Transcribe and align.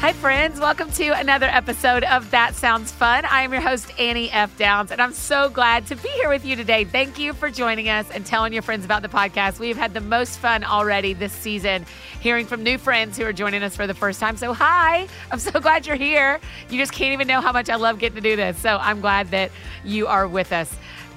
Hi, 0.00 0.14
friends. 0.14 0.58
Welcome 0.58 0.90
to 0.92 1.08
another 1.10 1.44
episode 1.44 2.04
of 2.04 2.30
That 2.30 2.54
Sounds 2.54 2.90
Fun. 2.90 3.26
I 3.26 3.42
am 3.42 3.52
your 3.52 3.60
host, 3.60 3.92
Annie 4.00 4.30
F. 4.30 4.56
Downs, 4.56 4.92
and 4.92 4.98
I'm 4.98 5.12
so 5.12 5.50
glad 5.50 5.86
to 5.88 5.94
be 5.94 6.08
here 6.08 6.30
with 6.30 6.42
you 6.42 6.56
today. 6.56 6.86
Thank 6.86 7.18
you 7.18 7.34
for 7.34 7.50
joining 7.50 7.90
us 7.90 8.10
and 8.10 8.24
telling 8.24 8.54
your 8.54 8.62
friends 8.62 8.86
about 8.86 9.02
the 9.02 9.08
podcast. 9.08 9.58
We've 9.58 9.76
had 9.76 9.92
the 9.92 10.00
most 10.00 10.38
fun 10.38 10.64
already 10.64 11.12
this 11.12 11.34
season, 11.34 11.84
hearing 12.18 12.46
from 12.46 12.62
new 12.62 12.78
friends 12.78 13.18
who 13.18 13.26
are 13.26 13.34
joining 13.34 13.62
us 13.62 13.76
for 13.76 13.86
the 13.86 13.92
first 13.92 14.20
time. 14.20 14.38
So, 14.38 14.54
hi, 14.54 15.06
I'm 15.30 15.38
so 15.38 15.60
glad 15.60 15.86
you're 15.86 15.96
here. 15.96 16.40
You 16.70 16.78
just 16.78 16.92
can't 16.92 17.12
even 17.12 17.28
know 17.28 17.42
how 17.42 17.52
much 17.52 17.68
I 17.68 17.74
love 17.74 17.98
getting 17.98 18.16
to 18.16 18.22
do 18.22 18.36
this. 18.36 18.56
So, 18.56 18.78
I'm 18.80 19.02
glad 19.02 19.30
that 19.32 19.50
you 19.84 20.06
are 20.06 20.26
with 20.26 20.50
us. 20.50 20.74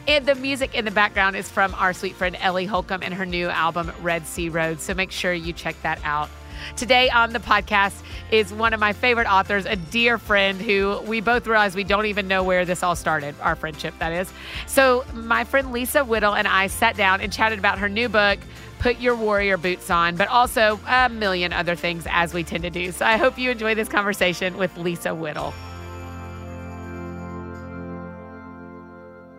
And 0.09 0.25
the 0.25 0.35
music 0.35 0.75
in 0.75 0.83
the 0.83 0.91
background 0.91 1.37
is 1.37 1.49
from 1.49 1.73
our 1.75 1.93
sweet 1.93 2.15
friend 2.15 2.35
Ellie 2.41 2.65
Holcomb 2.65 3.01
and 3.01 3.13
her 3.13 3.25
new 3.25 3.47
album, 3.47 3.93
Red 4.01 4.27
Sea 4.27 4.49
Road. 4.49 4.81
So, 4.81 4.93
make 4.93 5.11
sure 5.11 5.31
you 5.31 5.53
check 5.53 5.81
that 5.83 6.01
out. 6.03 6.29
Today 6.75 7.09
on 7.09 7.33
the 7.33 7.39
podcast 7.39 8.01
is 8.31 8.51
one 8.53 8.73
of 8.73 8.79
my 8.79 8.93
favorite 8.93 9.27
authors, 9.27 9.65
a 9.65 9.75
dear 9.75 10.17
friend 10.17 10.59
who 10.59 10.99
we 11.05 11.21
both 11.21 11.45
realize 11.45 11.75
we 11.75 11.83
don't 11.83 12.05
even 12.05 12.27
know 12.27 12.43
where 12.43 12.65
this 12.65 12.83
all 12.83 12.95
started, 12.95 13.35
our 13.41 13.55
friendship, 13.55 13.93
that 13.99 14.11
is. 14.11 14.31
So, 14.67 15.05
my 15.13 15.43
friend 15.43 15.71
Lisa 15.71 16.03
Whittle 16.03 16.35
and 16.35 16.47
I 16.47 16.67
sat 16.67 16.97
down 16.97 17.21
and 17.21 17.31
chatted 17.31 17.59
about 17.59 17.79
her 17.79 17.89
new 17.89 18.09
book, 18.09 18.39
Put 18.79 18.99
Your 18.99 19.15
Warrior 19.15 19.57
Boots 19.57 19.89
On, 19.89 20.15
but 20.15 20.27
also 20.27 20.79
a 20.87 21.09
million 21.09 21.53
other 21.53 21.75
things 21.75 22.05
as 22.09 22.33
we 22.33 22.43
tend 22.43 22.63
to 22.63 22.69
do. 22.69 22.91
So, 22.91 23.05
I 23.05 23.17
hope 23.17 23.37
you 23.37 23.51
enjoy 23.51 23.75
this 23.75 23.89
conversation 23.89 24.57
with 24.57 24.75
Lisa 24.77 25.13
Whittle. 25.13 25.53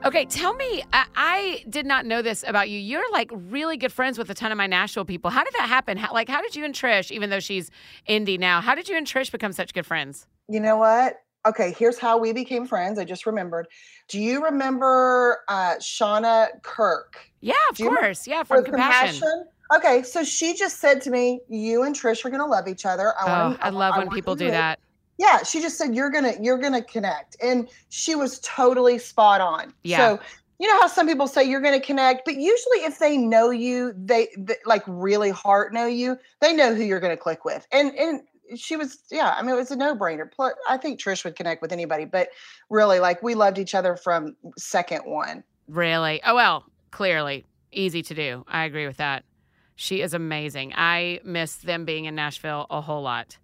Okay, 0.05 0.27
tell 0.27 0.53
me, 0.55 0.85
I, 0.93 1.07
I, 1.17 1.65
did 1.71 1.87
not 1.87 2.05
know 2.05 2.21
this 2.21 2.45
about 2.47 2.69
you. 2.69 2.79
You're 2.79 3.11
like 3.11 3.31
really 3.33 3.79
good 3.79 3.93
friends 3.93 4.19
with 4.19 4.29
a 4.29 4.35
ton 4.35 4.53
of 4.53 4.59
my 4.59 4.67
Nashville 4.67 5.07
people. 5.07 5.31
How 5.31 5.43
did 5.43 5.55
that 5.55 5.67
happen? 5.67 5.97
How, 5.97 6.13
like, 6.13 6.29
how 6.29 6.43
did 6.43 6.55
you 6.55 6.65
and 6.65 6.75
Trish, 6.75 7.11
even 7.11 7.31
though 7.31 7.41
she's 7.41 7.71
indie 8.07 8.39
now, 8.39 8.61
how 8.61 8.75
did 8.75 8.89
you 8.89 8.97
and 8.99 9.07
Trish 9.07 9.33
become 9.33 9.53
such 9.53 9.73
good 9.73 9.87
friends? 9.87 10.27
You 10.49 10.61
know 10.61 10.77
what? 10.77 11.21
Okay, 11.47 11.75
here's 11.79 11.99
how 11.99 12.19
we 12.19 12.33
became 12.33 12.67
friends. 12.67 12.99
I 12.99 13.05
just 13.05 13.25
remembered. 13.25 13.67
Do 14.09 14.21
you 14.21 14.45
remember 14.45 15.41
uh, 15.49 15.77
Shauna 15.77 16.49
Kirk? 16.63 17.17
Yeah, 17.41 17.55
of 17.71 17.79
course. 17.79 18.27
Yeah, 18.27 18.43
from 18.43 18.65
Compassion. 18.65 19.21
Compassion. 19.21 19.45
Okay, 19.75 20.03
so 20.03 20.23
she 20.23 20.55
just 20.55 20.81
said 20.81 21.01
to 21.03 21.11
me, 21.11 21.41
"You 21.49 21.83
and 21.83 21.95
Trish 21.95 22.25
are 22.25 22.31
going 22.31 22.41
to 22.41 22.47
love 22.47 22.69
each 22.69 22.87
other." 22.87 23.15
I 23.19 23.25
oh, 23.25 23.49
want. 23.49 23.59
I 23.63 23.71
love 23.71 23.95
I 23.95 23.99
when 23.99 24.11
people 24.11 24.35
do 24.37 24.51
that 24.51 24.79
yeah 25.19 25.43
she 25.43 25.61
just 25.61 25.79
said 25.79 25.95
you're 25.95 26.11
gonna 26.11 26.35
you're 26.41 26.59
gonna 26.59 26.83
connect 26.83 27.37
and 27.43 27.69
she 27.89 28.15
was 28.15 28.41
totally 28.41 28.99
spot 28.99 29.41
on. 29.41 29.73
Yeah. 29.83 29.99
so 29.99 30.21
you 30.59 30.69
know 30.69 30.81
how 30.81 30.87
some 30.87 31.07
people 31.07 31.27
say 31.27 31.43
you're 31.43 31.61
going 31.61 31.79
to 31.79 31.85
connect 31.85 32.25
but 32.25 32.35
usually 32.35 32.79
if 32.79 32.99
they 32.99 33.17
know 33.17 33.51
you 33.51 33.93
they, 33.97 34.29
they 34.39 34.55
like 34.67 34.85
really 34.87 35.31
hard 35.31 35.73
know 35.73 35.87
you 35.87 36.17
they 36.41 36.53
know 36.53 36.75
who 36.75 36.83
you're 36.83 37.01
going 37.01 37.15
to 37.15 37.23
click 37.23 37.45
with. 37.45 37.67
And 37.73 37.93
and 37.97 38.21
she 38.57 38.77
was 38.77 38.99
yeah 39.11 39.35
i 39.37 39.43
mean 39.43 39.55
it 39.55 39.59
was 39.59 39.71
a 39.71 39.77
no-brainer. 39.77 40.31
Plus 40.31 40.53
i 40.69 40.77
think 40.77 41.01
trish 41.01 41.25
would 41.25 41.37
connect 41.37 41.63
with 41.63 41.73
anybody 41.73 42.05
but 42.05 42.29
really 42.71 43.01
like 43.01 43.23
we 43.23 43.35
loved 43.35 43.59
each 43.59 43.75
other 43.75 43.97
from 43.97 44.37
second 44.57 45.01
one. 45.01 45.43
Really? 45.69 46.21
Oh 46.25 46.35
well 46.35 46.65
clearly. 46.91 47.47
Easy 47.73 48.03
to 48.03 48.15
do. 48.15 48.45
I 48.47 48.65
agree 48.65 48.87
with 48.87 48.99
that. 48.99 49.25
She 49.75 50.01
is 50.01 50.15
amazing. 50.15 50.73
I 50.77 51.19
miss 51.25 51.57
them 51.57 51.85
being 51.85 52.05
in 52.05 52.15
nashville 52.15 52.67
a 52.71 52.81
whole 52.81 53.03
lot 53.03 53.37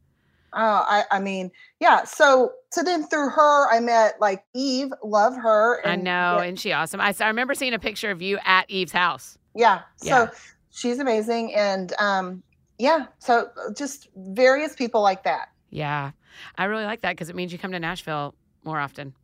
Oh, 0.52 0.84
I, 0.86 1.04
I 1.10 1.20
mean, 1.20 1.50
yeah. 1.78 2.04
So, 2.04 2.52
so 2.70 2.82
then 2.82 3.06
through 3.06 3.30
her, 3.30 3.72
I 3.72 3.80
met 3.80 4.20
like 4.20 4.44
Eve. 4.54 4.92
Love 5.04 5.36
her. 5.36 5.80
And, 5.84 5.92
I 5.92 5.96
know, 5.96 6.38
yeah. 6.38 6.48
and 6.48 6.58
she 6.58 6.72
awesome. 6.72 7.00
I, 7.00 7.14
I 7.20 7.28
remember 7.28 7.54
seeing 7.54 7.74
a 7.74 7.78
picture 7.78 8.10
of 8.10 8.20
you 8.20 8.38
at 8.44 8.68
Eve's 8.70 8.92
house. 8.92 9.38
Yeah. 9.54 9.82
So 9.96 10.08
yeah. 10.08 10.28
she's 10.70 10.98
amazing, 10.98 11.54
and 11.54 11.92
um, 11.98 12.42
yeah. 12.78 13.06
So 13.18 13.50
just 13.76 14.08
various 14.16 14.74
people 14.74 15.02
like 15.02 15.24
that. 15.24 15.50
Yeah, 15.70 16.10
I 16.58 16.64
really 16.64 16.84
like 16.84 17.02
that 17.02 17.12
because 17.12 17.30
it 17.30 17.36
means 17.36 17.52
you 17.52 17.58
come 17.58 17.72
to 17.72 17.80
Nashville 17.80 18.34
more 18.64 18.78
often. 18.78 19.14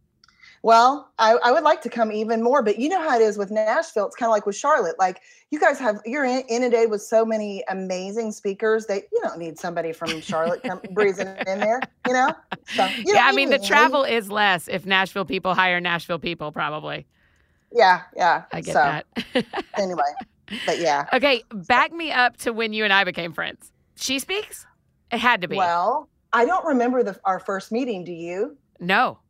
Well, 0.67 1.13
I, 1.21 1.35
I, 1.45 1.53
would 1.53 1.63
like 1.63 1.81
to 1.83 1.89
come 1.89 2.11
even 2.11 2.43
more, 2.43 2.61
but 2.61 2.81
you 2.81 2.89
know 2.89 3.01
how 3.01 3.15
it 3.15 3.23
is 3.23 3.39
with 3.39 3.53
Nashville. 3.53 4.07
It's 4.07 4.17
kind 4.17 4.29
of 4.29 4.33
like 4.33 4.47
with 4.47 4.57
Charlotte. 4.57 4.99
Like 4.99 5.21
you 5.53 5.61
guys 5.61 5.79
have, 5.79 6.01
you're 6.05 6.25
in, 6.25 6.41
inundated 6.49 6.91
with 6.91 7.03
so 7.03 7.25
many 7.25 7.63
amazing 7.69 8.33
speakers 8.33 8.87
that 8.87 9.05
you 9.13 9.21
don't 9.23 9.39
need 9.39 9.61
somebody 9.61 9.93
from 9.93 10.21
Charlotte 10.21 10.65
come 10.65 10.81
breezing 10.91 11.29
in 11.47 11.61
there. 11.61 11.81
You 12.05 12.15
know? 12.15 12.33
So, 12.75 12.85
you 12.85 13.15
yeah, 13.15 13.27
I 13.27 13.33
mean 13.33 13.51
the 13.51 13.61
travel 13.61 14.03
is 14.03 14.29
less 14.29 14.67
if 14.67 14.85
Nashville 14.87 15.25
people 15.25 15.55
hire 15.55 15.79
Nashville 15.79 16.19
people, 16.19 16.51
probably. 16.51 17.07
Yeah, 17.73 18.03
yeah. 18.17 18.43
I 18.53 18.61
get 18.61 18.73
so, 18.73 18.81
that. 18.81 19.07
anyway, 19.79 20.03
but 20.67 20.81
yeah. 20.81 21.07
Okay, 21.13 21.45
back 21.53 21.93
me 21.93 22.11
up 22.11 22.39
to 22.39 22.53
when 22.53 22.73
you 22.73 22.83
and 22.83 22.93
I 22.93 23.05
became 23.05 23.33
friends. 23.33 23.71
She 23.95 24.19
speaks. 24.19 24.67
It 25.13 25.19
had 25.19 25.43
to 25.43 25.49
be. 25.49 25.59
Well, 25.59 26.09
I 26.33 26.45
don't 26.45 26.67
remember 26.67 27.05
the 27.05 27.17
our 27.25 27.39
first 27.39 27.71
meeting. 27.71 28.03
Do 28.03 28.11
you? 28.11 28.57
No. 28.81 29.21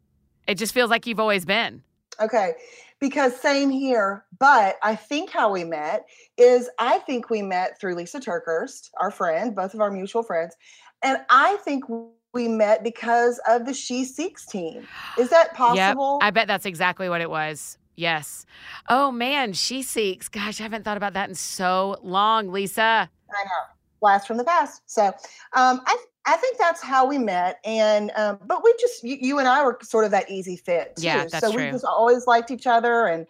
It 0.46 0.56
just 0.56 0.72
feels 0.74 0.90
like 0.90 1.06
you've 1.06 1.20
always 1.20 1.44
been. 1.44 1.82
Okay. 2.20 2.54
Because 2.98 3.38
same 3.38 3.68
here, 3.68 4.24
but 4.38 4.76
I 4.82 4.96
think 4.96 5.30
how 5.30 5.52
we 5.52 5.64
met 5.64 6.06
is 6.38 6.70
I 6.78 6.98
think 7.00 7.28
we 7.28 7.42
met 7.42 7.78
through 7.78 7.94
Lisa 7.94 8.20
TerKeurst, 8.20 8.90
our 8.98 9.10
friend, 9.10 9.54
both 9.54 9.74
of 9.74 9.80
our 9.80 9.90
mutual 9.90 10.22
friends. 10.22 10.56
And 11.02 11.18
I 11.28 11.56
think 11.56 11.84
we 12.32 12.48
met 12.48 12.82
because 12.82 13.38
of 13.48 13.66
the 13.66 13.74
She 13.74 14.04
Speaks 14.04 14.46
team. 14.46 14.86
Is 15.18 15.28
that 15.28 15.54
possible? 15.54 16.18
Yep. 16.20 16.26
I 16.26 16.30
bet 16.30 16.48
that's 16.48 16.64
exactly 16.64 17.08
what 17.08 17.20
it 17.20 17.28
was. 17.28 17.76
Yes. 17.96 18.46
Oh 18.88 19.10
man, 19.10 19.52
She 19.52 19.82
Speaks. 19.82 20.28
Gosh, 20.28 20.60
I 20.60 20.64
haven't 20.64 20.84
thought 20.84 20.96
about 20.96 21.14
that 21.14 21.28
in 21.28 21.34
so 21.34 21.98
long, 22.02 22.50
Lisa. 22.50 22.82
I 22.82 23.44
know. 23.44 23.72
Blast 24.00 24.26
from 24.26 24.36
the 24.36 24.44
past. 24.44 24.82
So 24.86 25.06
um, 25.54 25.80
I 25.86 25.96
I 26.26 26.36
think 26.36 26.58
that's 26.58 26.82
how 26.82 27.06
we 27.06 27.18
met, 27.18 27.60
and 27.64 28.10
um, 28.16 28.38
but 28.44 28.64
we 28.64 28.74
just 28.80 29.04
you, 29.04 29.16
you, 29.20 29.38
and 29.38 29.46
I 29.46 29.64
were 29.64 29.78
sort 29.82 30.04
of 30.04 30.10
that 30.10 30.30
easy 30.30 30.56
fit. 30.56 30.96
Too. 30.96 31.04
Yeah, 31.04 31.26
that's 31.26 31.46
so 31.46 31.52
true. 31.52 31.66
we 31.66 31.70
just 31.70 31.84
always 31.84 32.26
liked 32.26 32.50
each 32.50 32.66
other, 32.66 33.06
and 33.06 33.26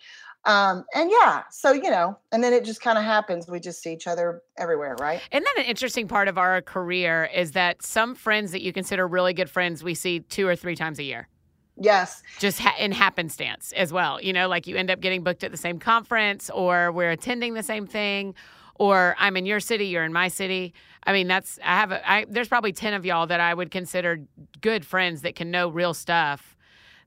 um, 0.46 0.84
and 0.94 1.10
yeah, 1.10 1.42
so 1.50 1.72
you 1.72 1.90
know, 1.90 2.16
and 2.32 2.42
then 2.42 2.52
it 2.52 2.64
just 2.64 2.80
kind 2.80 2.96
of 2.96 3.04
happens. 3.04 3.48
We 3.48 3.60
just 3.60 3.82
see 3.82 3.92
each 3.92 4.06
other 4.06 4.42
everywhere, 4.56 4.96
right? 4.98 5.20
And 5.30 5.44
then 5.44 5.64
an 5.64 5.68
interesting 5.68 6.08
part 6.08 6.28
of 6.28 6.38
our 6.38 6.62
career? 6.62 7.28
Is 7.34 7.52
that 7.52 7.82
some 7.82 8.14
friends 8.14 8.52
that 8.52 8.62
you 8.62 8.72
consider 8.72 9.06
really 9.06 9.34
good 9.34 9.50
friends 9.50 9.84
we 9.84 9.94
see 9.94 10.20
two 10.20 10.48
or 10.48 10.56
three 10.56 10.76
times 10.76 10.98
a 10.98 11.02
year. 11.02 11.28
Yes. 11.78 12.22
Just 12.38 12.60
ha- 12.60 12.76
in 12.78 12.92
happenstance 12.92 13.72
as 13.76 13.92
well. 13.92 14.22
You 14.22 14.32
know, 14.32 14.48
like 14.48 14.66
you 14.66 14.76
end 14.76 14.90
up 14.90 15.00
getting 15.00 15.22
booked 15.22 15.44
at 15.44 15.50
the 15.50 15.58
same 15.58 15.78
conference, 15.78 16.48
or 16.50 16.92
we're 16.92 17.10
attending 17.10 17.54
the 17.54 17.62
same 17.62 17.86
thing, 17.86 18.34
or 18.78 19.14
I'm 19.18 19.36
in 19.36 19.46
your 19.46 19.60
city, 19.60 19.86
you're 19.86 20.04
in 20.04 20.12
my 20.12 20.28
city. 20.28 20.74
I 21.04 21.12
mean, 21.12 21.28
that's 21.28 21.58
I 21.62 21.76
have 21.76 21.92
a, 21.92 22.10
I, 22.10 22.26
there's 22.28 22.48
probably 22.48 22.72
ten 22.72 22.94
of 22.94 23.04
y'all 23.04 23.26
that 23.26 23.40
I 23.40 23.54
would 23.54 23.70
consider 23.70 24.20
good 24.60 24.84
friends 24.84 25.22
that 25.22 25.34
can 25.34 25.50
know 25.50 25.68
real 25.68 25.94
stuff 25.94 26.56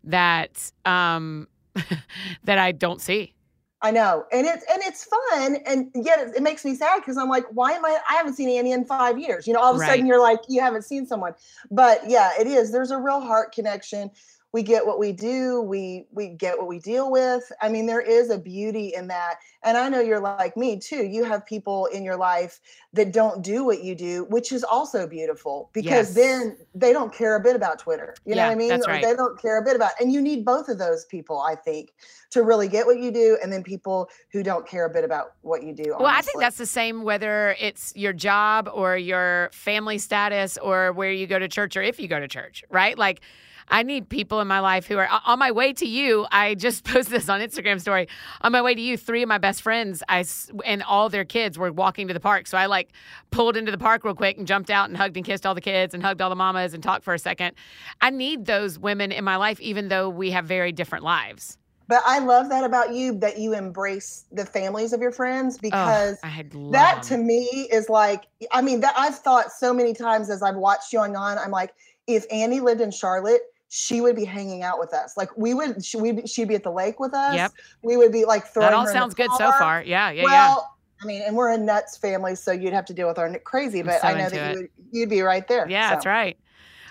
that 0.03 0.71
um 0.85 1.47
that 2.43 2.57
I 2.57 2.71
don't 2.71 3.01
see. 3.01 3.33
I 3.81 3.91
know, 3.91 4.25
and 4.33 4.45
it's 4.45 4.65
and 4.69 4.81
it's 4.83 5.05
fun, 5.05 5.57
and 5.65 5.89
yet 5.95 6.19
it, 6.19 6.35
it 6.35 6.43
makes 6.43 6.65
me 6.65 6.75
sad 6.75 6.99
because 6.99 7.17
I'm 7.17 7.29
like, 7.29 7.45
why 7.51 7.71
am 7.71 7.85
I? 7.85 7.97
I 8.09 8.15
haven't 8.15 8.33
seen 8.33 8.49
Annie 8.49 8.73
in 8.73 8.83
five 8.83 9.17
years. 9.17 9.47
You 9.47 9.53
know, 9.53 9.61
all 9.61 9.71
of 9.71 9.77
a 9.77 9.79
right. 9.79 9.91
sudden 9.91 10.05
you're 10.05 10.21
like, 10.21 10.39
you 10.49 10.59
haven't 10.59 10.81
seen 10.81 11.05
someone, 11.05 11.33
but 11.71 12.01
yeah, 12.09 12.31
it 12.37 12.45
is. 12.45 12.73
There's 12.73 12.91
a 12.91 12.97
real 12.97 13.21
heart 13.21 13.53
connection 13.53 14.11
we 14.51 14.63
get 14.63 14.85
what 14.85 14.99
we 14.99 15.11
do 15.11 15.61
we 15.61 16.05
we 16.11 16.29
get 16.29 16.57
what 16.57 16.67
we 16.67 16.79
deal 16.79 17.11
with 17.11 17.51
i 17.61 17.69
mean 17.69 17.85
there 17.85 18.01
is 18.01 18.29
a 18.29 18.37
beauty 18.37 18.93
in 18.95 19.07
that 19.07 19.35
and 19.63 19.77
i 19.77 19.87
know 19.89 19.99
you're 19.99 20.19
like 20.19 20.55
me 20.57 20.79
too 20.79 21.05
you 21.05 21.23
have 21.23 21.45
people 21.45 21.85
in 21.87 22.03
your 22.03 22.17
life 22.17 22.59
that 22.93 23.13
don't 23.13 23.43
do 23.43 23.63
what 23.63 23.83
you 23.83 23.95
do 23.95 24.25
which 24.29 24.51
is 24.51 24.63
also 24.63 25.07
beautiful 25.07 25.69
because 25.73 25.85
yes. 25.85 26.13
then 26.15 26.57
they 26.73 26.91
don't 26.91 27.13
care 27.13 27.35
a 27.35 27.39
bit 27.39 27.55
about 27.55 27.79
twitter 27.79 28.15
you 28.25 28.35
yeah, 28.35 28.43
know 28.43 28.47
what 28.47 28.51
i 28.51 28.55
mean 28.55 28.69
that's 28.69 28.87
right. 28.87 29.03
they 29.03 29.15
don't 29.15 29.39
care 29.39 29.59
a 29.59 29.63
bit 29.63 29.75
about 29.75 29.91
and 29.99 30.11
you 30.11 30.21
need 30.21 30.43
both 30.43 30.67
of 30.67 30.77
those 30.77 31.05
people 31.05 31.39
i 31.39 31.55
think 31.55 31.93
to 32.31 32.43
really 32.43 32.67
get 32.67 32.85
what 32.85 32.99
you 32.99 33.11
do 33.11 33.37
and 33.41 33.51
then 33.51 33.63
people 33.63 34.09
who 34.31 34.43
don't 34.43 34.67
care 34.67 34.85
a 34.85 34.89
bit 34.89 35.03
about 35.03 35.33
what 35.41 35.63
you 35.63 35.73
do 35.73 35.95
well 35.99 36.07
i 36.07 36.21
think 36.21 36.39
that's 36.39 36.57
the 36.57 36.65
same 36.65 37.03
whether 37.03 37.55
it's 37.59 37.93
your 37.95 38.13
job 38.13 38.69
or 38.73 38.97
your 38.97 39.49
family 39.51 39.97
status 39.97 40.57
or 40.57 40.91
where 40.93 41.11
you 41.11 41.27
go 41.27 41.37
to 41.37 41.47
church 41.47 41.77
or 41.77 41.81
if 41.81 41.99
you 41.99 42.07
go 42.07 42.19
to 42.19 42.27
church 42.27 42.63
right 42.69 42.97
like 42.97 43.21
I 43.69 43.83
need 43.83 44.09
people 44.09 44.41
in 44.41 44.47
my 44.47 44.59
life 44.59 44.87
who 44.87 44.97
are 44.97 45.07
on 45.25 45.39
my 45.39 45.51
way 45.51 45.73
to 45.73 45.85
you. 45.85 46.25
I 46.31 46.55
just 46.55 46.83
posted 46.85 47.13
this 47.13 47.29
on 47.29 47.39
Instagram 47.41 47.79
story. 47.79 48.07
On 48.41 48.51
my 48.51 48.61
way 48.61 48.73
to 48.75 48.81
you, 48.81 48.97
three 48.97 49.21
of 49.23 49.29
my 49.29 49.37
best 49.37 49.61
friends, 49.61 50.03
I 50.09 50.25
and 50.65 50.83
all 50.83 51.09
their 51.09 51.25
kids 51.25 51.57
were 51.57 51.71
walking 51.71 52.07
to 52.07 52.13
the 52.13 52.19
park. 52.19 52.47
So 52.47 52.57
I 52.57 52.65
like 52.65 52.91
pulled 53.31 53.55
into 53.55 53.71
the 53.71 53.77
park 53.77 54.03
real 54.03 54.15
quick 54.15 54.37
and 54.37 54.47
jumped 54.47 54.69
out 54.69 54.89
and 54.89 54.97
hugged 54.97 55.17
and 55.17 55.25
kissed 55.25 55.45
all 55.45 55.55
the 55.55 55.61
kids 55.61 55.93
and 55.93 56.03
hugged 56.03 56.21
all 56.21 56.29
the 56.29 56.35
mamas 56.35 56.73
and 56.73 56.83
talked 56.83 57.03
for 57.03 57.13
a 57.13 57.19
second. 57.19 57.55
I 58.01 58.09
need 58.09 58.45
those 58.45 58.79
women 58.79 59.11
in 59.11 59.23
my 59.23 59.35
life, 59.35 59.59
even 59.59 59.89
though 59.89 60.09
we 60.09 60.31
have 60.31 60.45
very 60.45 60.71
different 60.71 61.03
lives. 61.03 61.57
But 61.89 62.03
I 62.05 62.19
love 62.19 62.49
that 62.49 62.63
about 62.63 62.93
you 62.93 63.17
that 63.17 63.39
you 63.39 63.53
embrace 63.53 64.25
the 64.31 64.45
families 64.45 64.93
of 64.93 65.01
your 65.01 65.11
friends 65.11 65.57
because 65.57 66.19
oh, 66.23 66.69
that 66.71 67.01
to 67.03 67.17
me 67.17 67.67
is 67.71 67.89
like 67.89 68.25
I 68.51 68.61
mean 68.61 68.81
that 68.81 68.93
I've 68.95 69.17
thought 69.17 69.51
so 69.51 69.73
many 69.73 69.93
times 69.93 70.29
as 70.29 70.43
I've 70.43 70.55
watched 70.55 70.93
you 70.93 70.99
on 70.99 71.15
on 71.15 71.39
I'm 71.39 71.49
like 71.49 71.73
if 72.05 72.27
Annie 72.31 72.59
lived 72.59 72.81
in 72.81 72.91
Charlotte 72.91 73.41
she 73.69 74.01
would 74.01 74.15
be 74.15 74.25
hanging 74.25 74.63
out 74.63 74.79
with 74.79 74.93
us. 74.93 75.15
Like 75.15 75.35
we 75.37 75.53
would, 75.53 75.83
she, 75.85 75.97
we'd, 75.97 76.27
she'd 76.27 76.47
be 76.47 76.55
at 76.55 76.63
the 76.63 76.71
lake 76.71 76.99
with 76.99 77.13
us. 77.13 77.35
Yep. 77.35 77.51
We 77.83 77.97
would 77.97 78.11
be 78.11 78.25
like 78.25 78.47
throwing. 78.47 78.71
That 78.71 78.75
all 78.75 78.87
sounds 78.87 79.13
good 79.13 79.31
so 79.37 79.51
far. 79.53 79.83
Yeah, 79.83 80.09
yeah, 80.11 80.23
well, 80.23 80.69
yeah. 80.69 81.03
I 81.03 81.05
mean, 81.05 81.21
and 81.21 81.35
we're 81.35 81.51
a 81.51 81.57
nuts 81.57 81.95
family, 81.95 82.35
so 82.35 82.51
you'd 82.51 82.73
have 82.73 82.85
to 82.85 82.93
deal 82.93 83.07
with 83.07 83.17
our 83.17 83.33
crazy. 83.39 83.81
But 83.81 84.03
I 84.03 84.13
know 84.13 84.29
that 84.29 84.55
you 84.55 84.61
would, 84.61 84.69
you'd 84.91 85.09
be 85.09 85.21
right 85.21 85.47
there. 85.47 85.69
Yeah, 85.69 85.89
so. 85.89 85.95
that's 85.95 86.05
right. 86.05 86.37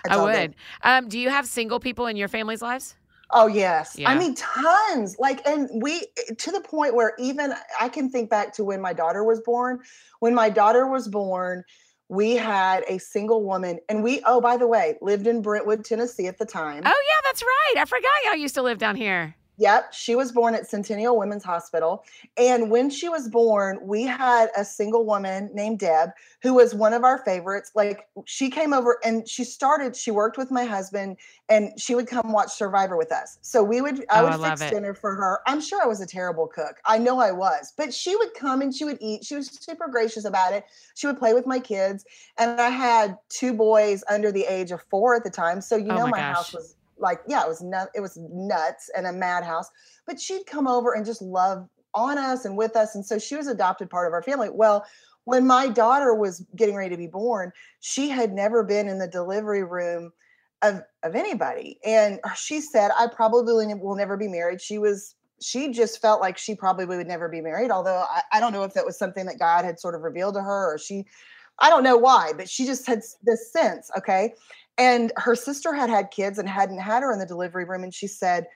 I 0.09 0.17
would. 0.17 0.55
Um, 0.83 1.09
do 1.09 1.19
you 1.19 1.29
have 1.29 1.45
single 1.45 1.79
people 1.79 2.07
in 2.07 2.15
your 2.15 2.29
family's 2.29 2.61
lives? 2.61 2.95
Oh 3.31 3.47
yes. 3.47 3.95
Yeah. 3.97 4.09
I 4.09 4.17
mean 4.17 4.33
tons. 4.35 5.17
Like 5.19 5.45
and 5.45 5.69
we 5.83 6.07
to 6.37 6.51
the 6.51 6.61
point 6.61 6.95
where 6.95 7.13
even 7.19 7.53
I 7.79 7.89
can 7.89 8.09
think 8.09 8.29
back 8.29 8.53
to 8.53 8.63
when 8.63 8.81
my 8.81 8.93
daughter 8.93 9.23
was 9.23 9.39
born. 9.41 9.81
When 10.19 10.33
my 10.33 10.49
daughter 10.49 10.87
was 10.87 11.07
born, 11.07 11.63
we 12.09 12.35
had 12.35 12.83
a 12.87 12.97
single 12.97 13.43
woman 13.43 13.79
and 13.87 14.03
we 14.03 14.21
oh 14.25 14.41
by 14.41 14.57
the 14.57 14.67
way, 14.67 14.97
lived 15.01 15.27
in 15.27 15.41
Brentwood, 15.41 15.85
Tennessee 15.85 16.27
at 16.27 16.37
the 16.37 16.45
time. 16.45 16.83
Oh 16.85 16.89
yeah, 16.89 17.21
that's 17.23 17.41
right. 17.41 17.75
I 17.77 17.85
forgot 17.85 18.11
y'all 18.25 18.35
used 18.35 18.55
to 18.55 18.61
live 18.61 18.79
down 18.79 18.95
here. 18.95 19.35
Yep, 19.59 19.93
she 19.93 20.15
was 20.15 20.31
born 20.31 20.55
at 20.55 20.69
Centennial 20.69 21.17
Women's 21.17 21.43
Hospital. 21.43 22.05
And 22.37 22.71
when 22.71 22.89
she 22.89 23.09
was 23.09 23.27
born, 23.27 23.77
we 23.81 24.03
had 24.03 24.47
a 24.55 24.63
single 24.63 25.05
woman 25.05 25.49
named 25.53 25.79
Deb 25.79 26.11
who 26.41 26.53
was 26.53 26.73
one 26.73 26.93
of 26.93 27.03
our 27.03 27.17
favorites. 27.25 27.71
Like 27.75 28.07
she 28.25 28.49
came 28.49 28.73
over 28.73 28.99
and 29.03 29.27
she 29.27 29.43
started, 29.43 29.97
she 29.97 30.11
worked 30.11 30.37
with 30.37 30.49
my 30.49 30.63
husband 30.63 31.17
and 31.49 31.77
she 31.77 31.93
would 31.93 32.07
come 32.07 32.31
watch 32.31 32.51
Survivor 32.51 32.95
with 32.95 33.11
us. 33.11 33.37
So 33.41 33.61
we 33.61 33.81
would, 33.81 34.05
I 34.09 34.21
oh, 34.21 34.23
would 34.23 34.33
I 34.33 34.55
fix 34.55 34.71
dinner 34.71 34.93
for 34.93 35.13
her. 35.13 35.41
I'm 35.45 35.59
sure 35.59 35.83
I 35.83 35.87
was 35.87 35.99
a 35.99 36.07
terrible 36.07 36.47
cook. 36.47 36.77
I 36.85 36.97
know 36.97 37.19
I 37.19 37.33
was, 37.33 37.73
but 37.75 37.93
she 37.93 38.15
would 38.15 38.33
come 38.35 38.61
and 38.61 38.73
she 38.73 38.85
would 38.85 38.97
eat. 39.01 39.25
She 39.25 39.35
was 39.35 39.47
super 39.47 39.89
gracious 39.89 40.23
about 40.23 40.53
it. 40.53 40.63
She 40.95 41.05
would 41.05 41.19
play 41.19 41.33
with 41.33 41.45
my 41.45 41.59
kids. 41.59 42.05
And 42.37 42.61
I 42.61 42.69
had 42.69 43.17
two 43.27 43.53
boys 43.53 44.05
under 44.09 44.31
the 44.31 44.45
age 44.45 44.71
of 44.71 44.81
four 44.89 45.15
at 45.15 45.25
the 45.25 45.29
time. 45.29 45.59
So, 45.59 45.75
you 45.75 45.91
oh 45.91 45.97
know, 45.97 46.03
my, 46.07 46.11
my 46.11 46.19
house 46.19 46.53
was 46.53 46.77
like 46.99 47.19
yeah 47.27 47.43
it 47.43 47.47
was 47.47 47.63
it 47.95 48.01
was 48.01 48.17
nuts 48.31 48.89
and 48.95 49.07
a 49.07 49.13
madhouse 49.13 49.69
but 50.05 50.19
she'd 50.19 50.45
come 50.45 50.67
over 50.67 50.93
and 50.93 51.05
just 51.05 51.21
love 51.21 51.67
on 51.93 52.17
us 52.17 52.45
and 52.45 52.57
with 52.57 52.75
us 52.75 52.95
and 52.95 53.05
so 53.05 53.17
she 53.17 53.35
was 53.35 53.47
adopted 53.47 53.89
part 53.89 54.07
of 54.07 54.13
our 54.13 54.21
family 54.21 54.49
well 54.51 54.85
when 55.25 55.45
my 55.45 55.67
daughter 55.67 56.13
was 56.13 56.45
getting 56.55 56.75
ready 56.75 56.89
to 56.89 56.97
be 56.97 57.07
born 57.07 57.51
she 57.79 58.09
had 58.09 58.33
never 58.33 58.63
been 58.63 58.87
in 58.87 58.99
the 58.99 59.07
delivery 59.07 59.63
room 59.63 60.11
of 60.61 60.81
of 61.03 61.15
anybody 61.15 61.79
and 61.85 62.19
she 62.35 62.61
said 62.61 62.91
i 62.97 63.07
probably 63.07 63.73
will 63.75 63.95
never 63.95 64.17
be 64.17 64.27
married 64.27 64.61
she 64.61 64.77
was 64.77 65.15
she 65.41 65.71
just 65.71 66.01
felt 66.01 66.19
like 66.19 66.37
she 66.37 66.53
probably 66.53 66.85
would 66.85 67.07
never 67.07 67.29
be 67.29 67.41
married 67.41 67.71
although 67.71 68.03
I, 68.09 68.21
I 68.33 68.39
don't 68.39 68.51
know 68.51 68.63
if 68.63 68.73
that 68.73 68.85
was 68.85 68.99
something 68.99 69.25
that 69.25 69.39
god 69.39 69.65
had 69.65 69.79
sort 69.79 69.95
of 69.95 70.01
revealed 70.01 70.35
to 70.35 70.41
her 70.41 70.73
or 70.73 70.77
she 70.77 71.05
I 71.59 71.69
don't 71.69 71.83
know 71.83 71.97
why, 71.97 72.31
but 72.35 72.49
she 72.49 72.65
just 72.65 72.87
had 72.87 73.01
this 73.23 73.51
sense. 73.51 73.91
Okay. 73.97 74.33
And 74.79 75.11
her 75.17 75.35
sister 75.35 75.73
had 75.73 75.89
had 75.89 76.09
kids 76.09 76.39
and 76.39 76.49
hadn't 76.49 76.79
had 76.79 77.03
her 77.03 77.13
in 77.13 77.19
the 77.19 77.25
delivery 77.25 77.65
room. 77.65 77.83
And 77.83 77.93
she 77.93 78.07
said, 78.07 78.47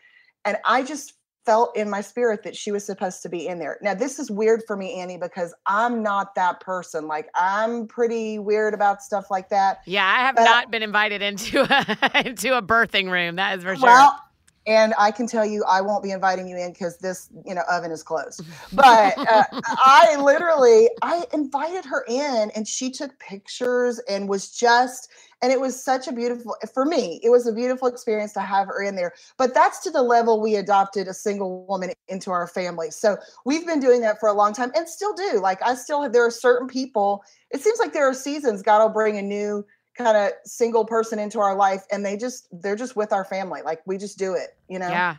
and 0.46 0.58
I 0.66 0.84
just 0.84 1.14
felt 1.46 1.75
in 1.75 1.90
my 1.90 2.00
spirit 2.00 2.44
that 2.44 2.56
she 2.56 2.72
was 2.72 2.86
supposed 2.86 3.22
to 3.22 3.30
be 3.30 3.48
in 3.48 3.60
there. 3.60 3.78
Now, 3.81 3.94
this 3.94 4.18
is 4.18 4.31
weird 4.31 4.64
for 4.66 4.78
me, 4.78 4.94
Annie, 4.94 5.18
because 5.18 5.54
I'm 5.66 6.02
not 6.02 6.36
that 6.36 6.62
person. 6.62 7.08
Like, 7.08 7.28
I'm 7.36 7.88
pretty 7.88 8.40
weird 8.40 8.74
about 8.74 9.02
stuff 9.02 9.30
like 9.30 9.50
that. 9.50 9.80
Yeah, 9.86 10.06
I 10.06 10.22
have 10.22 10.36
but, 10.36 10.46
not 10.46 10.72
been 10.72 10.84
invited 10.84 11.22
into 11.22 11.62
a 11.62 12.25
into 12.25 12.58
a 12.58 12.62
birthing 12.62 13.12
room. 13.12 13.36
That 13.36 13.58
is 13.58 13.64
for 13.64 13.75
sure. 13.75 13.86
Well, 13.86 14.18
and 14.66 14.94
I 14.98 15.12
can 15.12 15.28
tell 15.28 15.46
you, 15.46 15.64
I 15.68 15.81
won't 15.81 16.04
be 16.04 16.12
inviting 16.12 16.48
you 16.48 16.58
in 16.58 16.72
because 16.72 16.98
this, 17.00 17.30
you 17.46 17.54
know, 17.54 17.64
oven 17.70 17.92
is 17.92 18.02
closed. 18.02 18.46
But 18.72 19.18
uh, 19.18 19.44
I 19.52 20.16
literally, 20.22 20.90
I 21.02 21.25
invited 21.34 21.84
her 21.86 22.06
in, 22.08 22.52
and 22.56 22.66
she 22.68 22.90
took 22.90 23.18
pictures 23.20 24.00
and 24.08 24.30
was 24.30 24.50
just, 24.52 25.12
and 25.44 25.51
it 25.51 25.60
was 25.60 25.84
such 25.84 26.07
a 26.07 26.13
beautiful 26.13 26.56
eh, 26.63 26.68
for 26.74 26.86
me 26.86 27.19
it 27.22 27.30
was 27.30 27.45
a 27.45 27.54
beautiful 27.54 27.88
experience 27.88 28.34
to 28.34 28.40
have 28.40 28.68
her 28.68 28.81
in 28.81 28.95
there 28.95 29.13
but 29.38 29.54
that's 29.54 29.80
to 29.81 29.92
the 29.92 30.01
level 30.01 30.42
we 30.42 30.56
adopted 30.56 31.07
a 31.07 31.13
single 31.13 31.66
woman 31.68 31.92
into 32.07 32.31
our 32.31 32.48
family 32.48 32.90
so 32.90 33.18
we've 33.45 33.68
been 33.68 33.80
doing 33.80 34.01
that 34.01 34.19
for 34.19 34.28
a 34.30 34.34
long 34.34 34.54
time 34.54 34.72
and 34.75 34.88
still 34.88 35.13
do 35.13 35.40
like 35.40 35.62
i 35.62 35.75
still 35.75 36.01
have 36.01 36.13
there 36.13 36.25
are 36.25 36.31
certain 36.31 36.68
people 36.68 37.24
it 37.51 37.62
seems 37.62 37.78
like 37.78 37.94
there 37.94 38.10
are 38.10 38.13
seasons 38.13 38.63
god 38.63 38.81
will 38.81 38.90
bring 38.90 39.18
a 39.18 39.22
new 39.22 39.63
kind 39.95 40.18
of 40.18 40.31
single 40.45 40.86
person 40.86 41.19
into 41.19 41.40
our 41.40 41.56
life 41.56 41.84
and 41.92 42.04
they 42.04 42.18
just 42.18 42.48
they're 42.63 42.75
just 42.75 42.96
with 42.96 43.13
our 43.13 43.25
family 43.25 43.62
like 43.63 43.80
we 43.86 43.98
just 43.98 44.18
do 44.18 44.34
it 44.34 44.57
you 44.68 44.80
know? 44.80 44.89
Yeah 44.89 45.18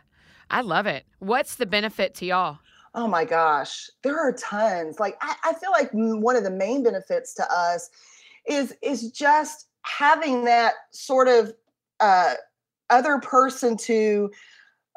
i 0.49 0.61
love 0.61 0.85
it 0.85 1.05
what's 1.19 1.55
the 1.55 1.65
benefit 1.65 2.13
to 2.15 2.25
y'all? 2.25 2.57
Oh 2.93 3.07
my 3.07 3.25
gosh 3.25 3.89
there 4.03 4.19
are 4.19 4.33
tons 4.33 4.99
like 4.99 5.17
I, 5.21 5.35
I 5.45 5.53
feel 5.53 5.71
like 5.71 5.89
one 5.93 6.35
of 6.35 6.43
the 6.43 6.51
main 6.51 6.83
benefits 6.83 7.33
to 7.35 7.43
us 7.51 7.89
is 8.47 8.73
is 8.81 9.11
just 9.11 9.67
having 9.85 10.45
that 10.45 10.73
sort 10.91 11.27
of 11.27 11.53
uh, 11.99 12.33
other 12.89 13.19
person 13.19 13.77
to 13.77 14.31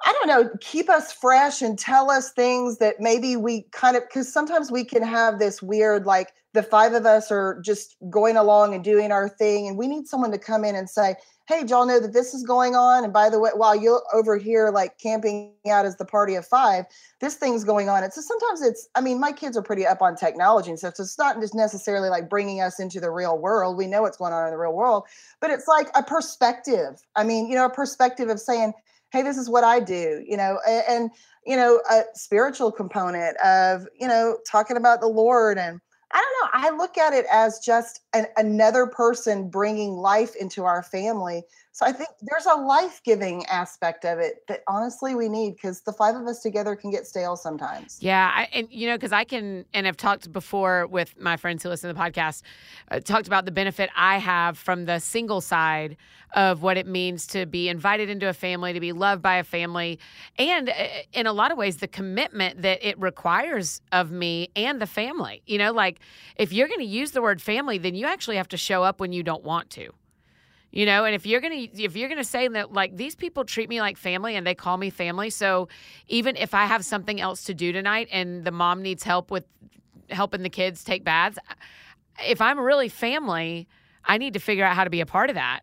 I 0.05 0.13
don't 0.13 0.29
know, 0.29 0.51
keep 0.61 0.89
us 0.89 1.13
fresh 1.13 1.61
and 1.61 1.77
tell 1.77 2.09
us 2.11 2.31
things 2.33 2.79
that 2.79 3.01
maybe 3.01 3.37
we 3.37 3.63
kind 3.73 3.97
of, 3.97 4.05
because 4.05 4.33
sometimes 4.33 4.71
we 4.71 4.85
can 4.85 5.03
have 5.03 5.41
this 5.41 5.61
weird, 5.61 6.07
like 6.07 6.33
the 6.59 6.63
five 6.65 6.93
of 6.93 7.07
us 7.07 7.31
are 7.31 7.61
just 7.65 7.95
going 8.11 8.37
along 8.37 8.75
and 8.75 8.83
doing 8.83 9.13
our 9.13 9.29
thing. 9.29 9.69
And 9.69 9.79
we 9.79 9.87
need 9.87 10.09
someone 10.09 10.33
to 10.33 10.39
come 10.39 10.65
in 10.65 10.75
and 10.75 10.91
say, 10.91 11.15
hey, 11.47 11.63
y'all 11.69 11.87
know 11.87 12.01
that 12.01 12.13
this 12.13 12.35
is 12.35 12.43
going 12.43 12.75
on? 12.75 13.05
And 13.05 13.13
by 13.13 13.31
the 13.31 13.39
way, 13.39 13.51
while 13.55 13.77
you're 13.77 14.03
over 14.13 14.37
here 14.37 14.71
like 14.71 14.99
camping 14.99 15.53
out 15.71 15.87
as 15.87 15.97
the 15.99 16.05
party 16.05 16.35
of 16.35 16.45
five, 16.45 16.85
this 17.21 17.37
thing's 17.37 17.63
going 17.63 17.89
on. 17.89 18.03
And 18.03 18.13
so 18.13 18.21
sometimes 18.23 18.61
it's, 18.61 18.89
I 18.97 19.01
mean, 19.01 19.21
my 19.21 19.31
kids 19.31 19.57
are 19.57 19.63
pretty 19.63 19.87
up 19.87 20.03
on 20.03 20.17
technology 20.17 20.71
and 20.71 20.79
stuff. 20.81 20.97
So 20.97 21.05
it's 21.05 21.17
not 21.17 21.41
just 21.41 21.55
necessarily 21.55 22.09
like 22.09 22.29
bringing 22.29 22.61
us 22.61 22.81
into 22.81 22.99
the 22.99 23.13
real 23.13 23.39
world. 23.39 23.77
We 23.77 23.87
know 23.87 24.03
what's 24.03 24.17
going 24.17 24.33
on 24.33 24.47
in 24.47 24.51
the 24.51 24.59
real 24.59 24.75
world, 24.75 25.05
but 25.41 25.51
it's 25.51 25.69
like 25.69 25.87
a 25.95 26.03
perspective. 26.03 27.01
I 27.15 27.23
mean, 27.23 27.49
you 27.49 27.55
know, 27.55 27.67
a 27.67 27.71
perspective 27.71 28.31
of 28.31 28.41
saying, 28.41 28.73
hey, 29.13 29.23
this 29.23 29.39
is 29.39 29.49
what 29.49 29.63
I 29.63 29.79
do, 29.79 30.25
you 30.27 30.37
know, 30.37 30.59
and, 30.69 30.85
and 30.89 31.11
you 31.47 31.55
know, 31.55 31.81
a 31.89 32.03
spiritual 32.15 32.73
component 32.73 33.37
of, 33.39 33.87
you 33.99 34.09
know, 34.09 34.39
talking 34.51 34.77
about 34.77 35.01
the 35.01 35.07
Lord 35.07 35.57
and, 35.57 35.81
I 36.13 36.19
don't 36.21 36.63
know. 36.63 36.69
I 36.69 36.77
look 36.77 36.97
at 36.97 37.13
it 37.13 37.27
as 37.31 37.59
just 37.59 38.01
an, 38.15 38.27
another 38.37 38.87
person 38.87 39.51
bringing 39.51 39.93
life 39.93 40.35
into 40.37 40.65
our 40.65 40.83
family. 40.83 41.43
So 41.79 41.87
I 41.87 41.93
think 41.93 42.09
there's 42.23 42.47
a 42.47 42.57
life 42.57 43.01
giving 43.05 43.47
aspect 43.47 44.05
of 44.05 44.19
it 44.19 44.45
that 44.49 44.65
honestly 44.67 45.15
we 45.15 45.29
need 45.29 45.55
because 45.55 45.83
the 45.83 45.93
five 45.93 46.17
of 46.17 46.27
us 46.27 46.41
together 46.41 46.75
can 46.75 46.91
get 46.91 47.07
stale 47.07 47.37
sometimes. 47.37 47.99
Yeah. 48.01 48.33
I, 48.35 48.49
and, 48.53 48.67
you 48.69 48.89
know, 48.89 48.97
because 48.97 49.13
I 49.13 49.23
can, 49.23 49.65
and 49.73 49.87
I've 49.87 49.97
talked 49.97 50.33
before 50.33 50.89
with 50.89 51.17
my 51.21 51.37
friends 51.37 51.63
who 51.63 51.69
listen 51.69 51.87
to 51.87 51.95
the 51.95 52.01
podcast, 52.01 52.43
uh, 52.91 52.99
talked 52.99 53.29
about 53.29 53.45
the 53.45 53.53
benefit 53.53 53.91
I 53.95 54.19
have 54.19 54.59
from 54.59 54.87
the 54.87 54.99
single 54.99 55.41
side 55.41 55.97
of 56.35 56.63
what 56.63 56.77
it 56.77 56.89
means 56.89 57.29
to 57.29 57.47
be 57.47 57.69
invited 57.69 58.11
into 58.11 58.29
a 58.29 58.35
family, 58.35 58.73
to 58.73 58.81
be 58.81 58.91
loved 58.91 59.23
by 59.23 59.37
a 59.37 59.45
family, 59.45 60.01
and 60.37 60.71
uh, 60.71 60.73
in 61.13 61.29
a 61.29 61.33
lot 61.33 61.53
of 61.53 61.59
ways, 61.59 61.77
the 61.77 61.87
commitment 61.87 62.61
that 62.63 62.87
it 62.87 62.99
requires 62.99 63.81
of 63.93 64.11
me 64.11 64.49
and 64.57 64.83
the 64.83 64.87
family. 64.87 65.43
You 65.47 65.59
know, 65.59 65.73
like 65.73 66.01
if 66.35 66.53
you're 66.53 66.67
going 66.67 66.81
to 66.81 66.87
use 66.87 67.13
the 67.13 67.23
word 67.23 67.41
family, 67.41 67.79
then 67.79 67.95
you 67.95 68.05
actually 68.05 68.37
have 68.37 68.49
to 68.49 68.57
show 68.57 68.83
up 68.83 68.99
when 68.99 69.13
you 69.13 69.23
don't 69.23 69.45
want 69.45 69.71
to. 69.71 69.93
You 70.71 70.85
know, 70.85 71.07
and 71.07 71.15
if 71.15 71.25
you're 71.25 71.41
gonna 71.41 71.67
if 71.75 71.97
you're 71.97 72.11
gonna 72.11 72.25
say 72.25 72.47
that 72.47 72.73
like 72.73 72.97
these 72.97 73.15
people 73.15 73.45
treat 73.45 73.71
me 73.71 73.81
like 73.81 73.97
family 73.97 74.37
and 74.37 74.47
they 74.47 74.55
call 74.55 74.77
me 74.77 74.91
family, 74.91 75.31
so 75.31 75.69
even 76.09 76.37
if 76.37 76.53
I 76.53 76.67
have 76.67 76.85
something 76.85 77.21
else 77.21 77.45
to 77.45 77.55
do 77.55 77.73
tonight 77.73 78.09
and 78.13 78.45
the 78.45 78.51
mom 78.51 78.83
needs 78.83 79.03
help 79.03 79.31
with 79.31 79.45
helping 80.11 80.43
the 80.43 80.51
kids 80.51 80.85
take 80.85 81.05
baths, 81.05 81.39
if 82.27 82.43
I'm 82.43 82.59
really 82.59 82.91
family, 82.91 83.67
I 84.05 84.19
need 84.19 84.35
to 84.35 84.41
figure 84.41 84.65
out 84.65 84.77
how 84.77 84.85
to 84.85 84.91
be 84.91 85.01
a 85.01 85.07
part 85.07 85.31
of 85.31 85.37
that 85.37 85.61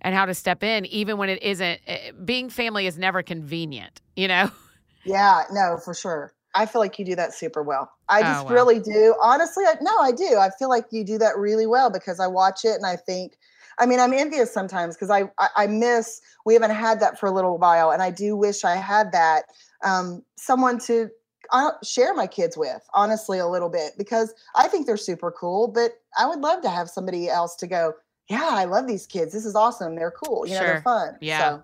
and 0.00 0.14
how 0.14 0.24
to 0.24 0.34
step 0.34 0.62
in 0.62 0.86
even 0.86 1.18
when 1.18 1.28
it 1.28 1.42
isn't 1.42 1.80
eh, 1.86 2.12
being 2.24 2.48
family 2.48 2.86
is 2.86 2.98
never 2.98 3.22
convenient 3.22 4.00
you 4.16 4.28
know? 4.28 4.50
Yeah 5.04 5.44
no 5.52 5.78
for 5.82 5.94
sure. 5.94 6.34
I 6.54 6.66
feel 6.66 6.80
like 6.80 6.98
you 6.98 7.04
do 7.04 7.14
that 7.16 7.32
super 7.32 7.62
well. 7.62 7.90
I 8.08 8.22
just 8.22 8.46
oh, 8.46 8.52
really 8.52 8.80
do. 8.80 9.14
Honestly 9.22 9.64
I, 9.64 9.76
no 9.80 9.96
i 10.00 10.10
do. 10.10 10.36
I 10.38 10.50
feel 10.58 10.68
like 10.68 10.86
you 10.90 11.04
do 11.04 11.18
that 11.18 11.36
really 11.36 11.66
well 11.66 11.90
because 11.90 12.18
i 12.20 12.26
watch 12.26 12.64
it 12.64 12.74
and 12.74 12.86
i 12.86 12.96
think 12.96 13.38
i 13.78 13.86
mean 13.86 14.00
i'm 14.00 14.12
envious 14.12 14.52
sometimes 14.52 14.94
because 14.94 15.10
I, 15.10 15.30
I, 15.38 15.48
I 15.56 15.66
miss 15.66 16.20
we 16.44 16.54
haven't 16.54 16.70
had 16.70 17.00
that 17.00 17.18
for 17.18 17.26
a 17.26 17.32
little 17.32 17.58
while 17.58 17.90
and 17.90 18.02
i 18.02 18.10
do 18.10 18.36
wish 18.36 18.64
i 18.64 18.76
had 18.76 19.12
that 19.12 19.44
um, 19.84 20.24
someone 20.36 20.78
to 20.80 21.08
uh, 21.52 21.70
share 21.82 22.12
my 22.14 22.26
kids 22.26 22.56
with 22.56 22.82
honestly 22.92 23.38
a 23.38 23.46
little 23.46 23.70
bit 23.70 23.92
because 23.96 24.34
i 24.56 24.68
think 24.68 24.86
they're 24.86 24.96
super 24.96 25.30
cool 25.30 25.68
but 25.68 25.92
i 26.18 26.26
would 26.26 26.40
love 26.40 26.62
to 26.62 26.70
have 26.70 26.88
somebody 26.88 27.28
else 27.28 27.54
to 27.56 27.66
go 27.66 27.94
yeah, 28.28 28.50
I 28.52 28.64
love 28.64 28.86
these 28.86 29.06
kids. 29.06 29.32
This 29.32 29.46
is 29.46 29.54
awesome. 29.54 29.96
They're 29.96 30.10
cool. 30.10 30.46
You 30.46 30.54
know, 30.54 30.60
they're 30.60 30.82
fun. 30.82 31.16
Yeah. 31.20 31.38
So, 31.38 31.62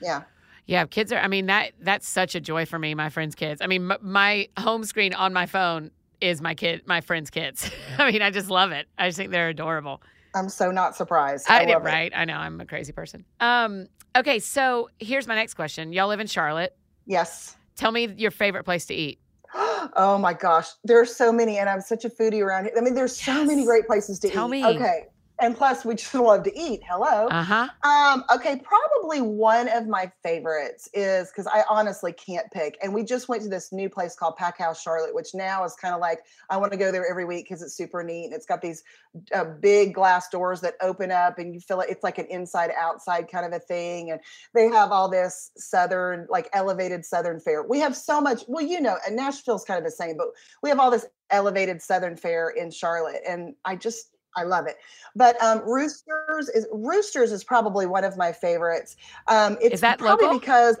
yeah. 0.00 0.22
Yeah, 0.66 0.86
kids 0.86 1.12
are. 1.12 1.18
I 1.18 1.26
mean 1.26 1.46
that 1.46 1.72
that's 1.80 2.08
such 2.08 2.34
a 2.34 2.40
joy 2.40 2.66
for 2.66 2.78
me. 2.78 2.94
My 2.94 3.08
friends' 3.08 3.34
kids. 3.34 3.60
I 3.60 3.66
mean, 3.66 3.90
m- 3.90 3.98
my 4.00 4.48
home 4.58 4.84
screen 4.84 5.12
on 5.12 5.32
my 5.32 5.46
phone 5.46 5.90
is 6.20 6.40
my 6.40 6.54
kid, 6.54 6.82
my 6.86 7.00
friends' 7.00 7.30
kids. 7.30 7.70
I 7.98 8.12
mean, 8.12 8.22
I 8.22 8.30
just 8.30 8.48
love 8.48 8.70
it. 8.70 8.86
I 8.96 9.08
just 9.08 9.18
think 9.18 9.32
they're 9.32 9.48
adorable. 9.48 10.02
I'm 10.34 10.48
so 10.48 10.70
not 10.70 10.96
surprised. 10.96 11.46
I, 11.48 11.62
I 11.62 11.64
did 11.66 11.76
right. 11.78 12.12
I 12.14 12.24
know 12.24 12.36
I'm 12.36 12.60
a 12.60 12.66
crazy 12.66 12.92
person. 12.92 13.24
Um. 13.40 13.86
Okay, 14.14 14.38
so 14.40 14.90
here's 14.98 15.26
my 15.26 15.34
next 15.34 15.54
question. 15.54 15.92
Y'all 15.92 16.08
live 16.08 16.20
in 16.20 16.26
Charlotte. 16.26 16.76
Yes. 17.06 17.56
Tell 17.76 17.90
me 17.90 18.12
your 18.16 18.30
favorite 18.30 18.64
place 18.64 18.84
to 18.86 18.94
eat. 18.94 19.18
oh 19.54 20.18
my 20.20 20.34
gosh, 20.34 20.68
there 20.84 21.00
are 21.00 21.06
so 21.06 21.32
many, 21.32 21.58
and 21.58 21.68
I'm 21.68 21.80
such 21.80 22.04
a 22.04 22.10
foodie 22.10 22.42
around 22.42 22.64
here. 22.64 22.74
I 22.76 22.80
mean, 22.80 22.94
there's 22.94 23.18
yes. 23.26 23.36
so 23.36 23.44
many 23.44 23.64
great 23.64 23.86
places 23.86 24.18
to 24.20 24.28
Tell 24.28 24.46
eat. 24.48 24.62
me. 24.62 24.66
Okay, 24.66 25.06
and 25.42 25.56
plus 25.56 25.84
we 25.84 25.96
just 25.96 26.14
love 26.14 26.44
to 26.44 26.58
eat. 26.58 26.80
Hello. 26.88 27.26
Uh-huh. 27.26 27.68
Um, 27.82 28.24
okay, 28.32 28.60
probably 28.62 29.20
one 29.20 29.68
of 29.68 29.86
my 29.88 30.10
favorites 30.22 30.88
is 30.94 31.28
because 31.28 31.46
I 31.46 31.64
honestly 31.68 32.12
can't 32.12 32.50
pick. 32.52 32.78
And 32.82 32.94
we 32.94 33.02
just 33.02 33.28
went 33.28 33.42
to 33.42 33.48
this 33.48 33.72
new 33.72 33.90
place 33.90 34.14
called 34.14 34.36
Pack 34.36 34.58
House 34.58 34.80
Charlotte, 34.80 35.14
which 35.14 35.34
now 35.34 35.64
is 35.64 35.74
kind 35.74 35.94
of 35.94 36.00
like 36.00 36.20
I 36.48 36.56
want 36.56 36.72
to 36.72 36.78
go 36.78 36.92
there 36.92 37.08
every 37.10 37.24
week 37.24 37.44
because 37.44 37.60
it's 37.60 37.74
super 37.74 38.02
neat. 38.04 38.26
And 38.26 38.32
it's 38.32 38.46
got 38.46 38.62
these 38.62 38.84
uh, 39.34 39.44
big 39.44 39.94
glass 39.94 40.28
doors 40.28 40.60
that 40.60 40.74
open 40.80 41.10
up 41.10 41.38
and 41.38 41.52
you 41.52 41.60
feel 41.60 41.80
it, 41.80 41.90
it's 41.90 42.04
like 42.04 42.18
an 42.18 42.26
inside 42.26 42.70
outside 42.78 43.28
kind 43.30 43.44
of 43.44 43.52
a 43.52 43.58
thing. 43.58 44.12
And 44.12 44.20
they 44.54 44.68
have 44.68 44.92
all 44.92 45.10
this 45.10 45.50
southern, 45.56 46.26
like 46.30 46.48
elevated 46.52 47.04
southern 47.04 47.40
fare. 47.40 47.64
We 47.64 47.80
have 47.80 47.96
so 47.96 48.20
much, 48.20 48.44
well, 48.46 48.64
you 48.64 48.80
know, 48.80 48.96
and 49.06 49.16
Nashville's 49.16 49.64
kind 49.64 49.78
of 49.78 49.84
the 49.84 49.90
same, 49.90 50.16
but 50.16 50.28
we 50.62 50.70
have 50.70 50.78
all 50.78 50.90
this 50.90 51.06
elevated 51.30 51.82
southern 51.82 52.16
fare 52.16 52.50
in 52.50 52.70
Charlotte. 52.70 53.22
And 53.26 53.54
I 53.64 53.74
just 53.74 54.11
I 54.36 54.44
love 54.44 54.66
it. 54.66 54.76
But 55.14 55.40
um, 55.42 55.60
Roosters 55.60 56.48
is 56.48 56.66
Roosters 56.72 57.32
is 57.32 57.44
probably 57.44 57.86
one 57.86 58.04
of 58.04 58.16
my 58.16 58.32
favorites. 58.32 58.96
Um, 59.28 59.58
it's 59.60 59.74
is 59.74 59.80
that 59.80 59.98
probably 59.98 60.26
local? 60.26 60.40
because 60.40 60.80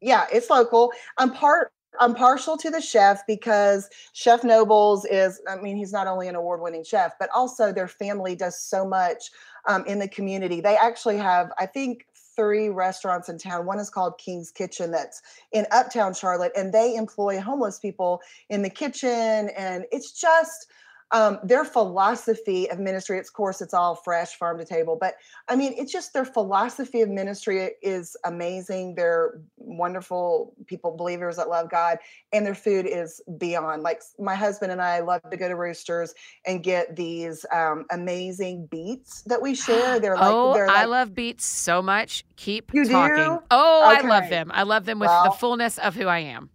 yeah, 0.00 0.26
it's 0.32 0.50
local. 0.50 0.92
I'm 1.18 1.32
part 1.32 1.72
I'm 2.00 2.14
partial 2.14 2.56
to 2.56 2.70
the 2.70 2.80
chef 2.80 3.26
because 3.26 3.90
Chef 4.12 4.44
Nobles 4.44 5.04
is, 5.04 5.40
I 5.48 5.56
mean, 5.56 5.76
he's 5.76 5.92
not 5.92 6.06
only 6.06 6.28
an 6.28 6.34
award 6.34 6.60
winning 6.62 6.84
chef, 6.84 7.12
but 7.18 7.28
also 7.34 7.72
their 7.72 7.88
family 7.88 8.34
does 8.34 8.58
so 8.58 8.86
much 8.86 9.30
um, 9.68 9.84
in 9.86 9.98
the 9.98 10.08
community. 10.08 10.60
They 10.60 10.76
actually 10.76 11.18
have, 11.18 11.52
I 11.58 11.66
think, 11.66 12.06
three 12.34 12.70
restaurants 12.70 13.28
in 13.28 13.36
town. 13.36 13.66
One 13.66 13.78
is 13.78 13.90
called 13.90 14.16
King's 14.16 14.50
Kitchen 14.50 14.90
that's 14.90 15.20
in 15.52 15.66
Uptown 15.70 16.14
Charlotte, 16.14 16.52
and 16.56 16.72
they 16.72 16.94
employ 16.94 17.40
homeless 17.40 17.78
people 17.78 18.22
in 18.48 18.62
the 18.62 18.70
kitchen. 18.70 19.50
And 19.56 19.84
it's 19.92 20.12
just, 20.12 20.68
um, 21.12 21.38
their 21.44 21.64
philosophy 21.64 22.70
of 22.70 22.78
ministry, 22.78 23.18
of 23.18 23.30
course, 23.32 23.60
it's 23.60 23.74
all 23.74 23.94
fresh 23.94 24.34
farm 24.36 24.58
to 24.58 24.64
table, 24.64 24.96
but 24.98 25.16
I 25.48 25.56
mean, 25.56 25.74
it's 25.76 25.92
just 25.92 26.12
their 26.14 26.24
philosophy 26.24 27.02
of 27.02 27.10
ministry 27.10 27.72
is 27.82 28.16
amazing. 28.24 28.94
They're 28.94 29.40
wonderful 29.58 30.54
people, 30.66 30.96
believers 30.96 31.36
that 31.36 31.48
love 31.48 31.70
God, 31.70 31.98
and 32.32 32.46
their 32.46 32.54
food 32.54 32.86
is 32.86 33.20
beyond. 33.36 33.82
Like 33.82 34.00
my 34.18 34.34
husband 34.34 34.72
and 34.72 34.80
I 34.80 35.00
love 35.00 35.20
to 35.30 35.36
go 35.36 35.48
to 35.48 35.54
Roosters 35.56 36.14
and 36.46 36.62
get 36.62 36.96
these 36.96 37.44
um, 37.52 37.84
amazing 37.90 38.66
beets 38.70 39.22
that 39.22 39.40
we 39.42 39.54
share. 39.66 40.00
They're 40.00 40.16
like, 40.16 40.24
oh, 40.32 40.54
they're 40.54 40.66
like, 40.66 40.76
I 40.76 40.84
love 40.86 41.14
beets 41.14 41.44
so 41.44 41.82
much. 41.82 42.24
Keep 42.36 42.72
You 42.72 42.84
talking. 42.86 43.16
do? 43.16 43.38
Oh, 43.50 43.82
I 43.84 44.00
love 44.00 44.28
them. 44.30 44.50
I 44.54 44.62
love 44.62 44.86
them 44.86 44.98
with 44.98 45.08
Well- 45.08 45.24
the 45.24 45.30
fullness 45.32 45.78
of 45.78 45.94
who 45.94 46.06
I 46.06 46.20
am. 46.20 46.48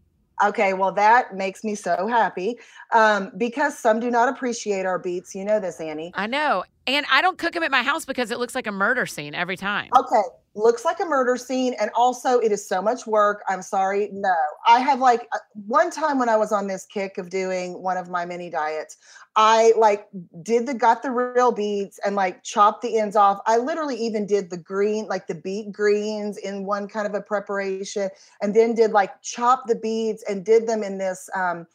Okay, 0.44 0.74
well, 0.74 0.92
that 0.92 1.36
makes 1.36 1.64
me 1.64 1.74
so 1.76 2.08
happy 2.08 2.60
um, 2.94 3.32
because 3.38 3.78
some 3.78 4.00
do 4.00 4.12
not 4.12 4.30
appreciate 4.30 4.86
our 4.86 5.00
beets. 5.00 5.34
You 5.34 5.46
know 5.46 5.60
this, 5.60 5.82
Annie. 5.82 6.12
I 6.16 6.28
know. 6.28 6.64
And 6.88 7.06
I 7.12 7.22
don't 7.22 7.38
cook 7.38 7.54
them 7.54 7.64
at 7.64 7.72
my 7.72 7.84
house 7.84 8.06
because 8.06 8.32
it 8.32 8.40
looks 8.40 8.56
like 8.56 8.66
a 8.66 8.72
murder 8.72 9.06
scene 9.06 9.36
every 9.36 9.58
time. 9.58 9.90
Okay, 10.00 10.22
looks 10.56 10.86
like 10.86 11.02
a 11.02 11.06
murder 11.06 11.36
scene, 11.36 11.76
and 11.82 11.92
also 11.94 12.40
it 12.40 12.54
is 12.54 12.66
so 12.66 12.82
much 12.82 13.06
work. 13.06 13.44
I'm 13.50 13.62
sorry. 13.62 14.10
No, 14.14 14.34
I 14.66 14.80
have 14.80 15.00
like 15.00 15.28
uh, 15.34 15.40
one 15.66 15.92
time 15.92 16.18
when 16.18 16.30
I 16.30 16.38
was 16.38 16.54
on 16.54 16.68
this 16.68 16.86
kick 16.86 17.18
of 17.18 17.30
doing 17.30 17.84
one 17.84 17.98
of 17.98 18.10
my 18.10 18.24
mini 18.26 18.50
diets, 18.50 18.96
I 19.36 19.74
like 19.78 20.08
did 20.42 20.66
the 20.66 20.74
got 20.74 21.04
the 21.04 21.12
real 21.12 21.52
beets 21.52 22.00
and 22.06 22.16
like 22.16 22.42
chopped 22.44 22.84
the 22.84 22.98
ends 22.98 23.18
off. 23.18 23.42
I 23.46 23.58
literally 23.58 23.98
even 23.98 24.26
did 24.26 24.50
the 24.50 24.58
green, 24.58 25.08
like 25.08 25.28
the 25.28 25.36
beet 25.36 25.74
greens 25.74 26.38
in 26.38 26.64
one 26.64 26.88
kind 26.88 27.06
of 27.06 27.14
a 27.14 27.22
preparation, 27.22 28.10
and 28.42 28.56
then 28.56 28.76
did 28.76 28.92
like 28.92 29.22
chop 29.22 29.68
the 29.68 29.76
beets 29.76 30.24
and 30.30 30.46
did 30.46 30.68
them 30.68 30.84
in 30.84 30.98
this. 31.00 31.30
um 31.36 31.68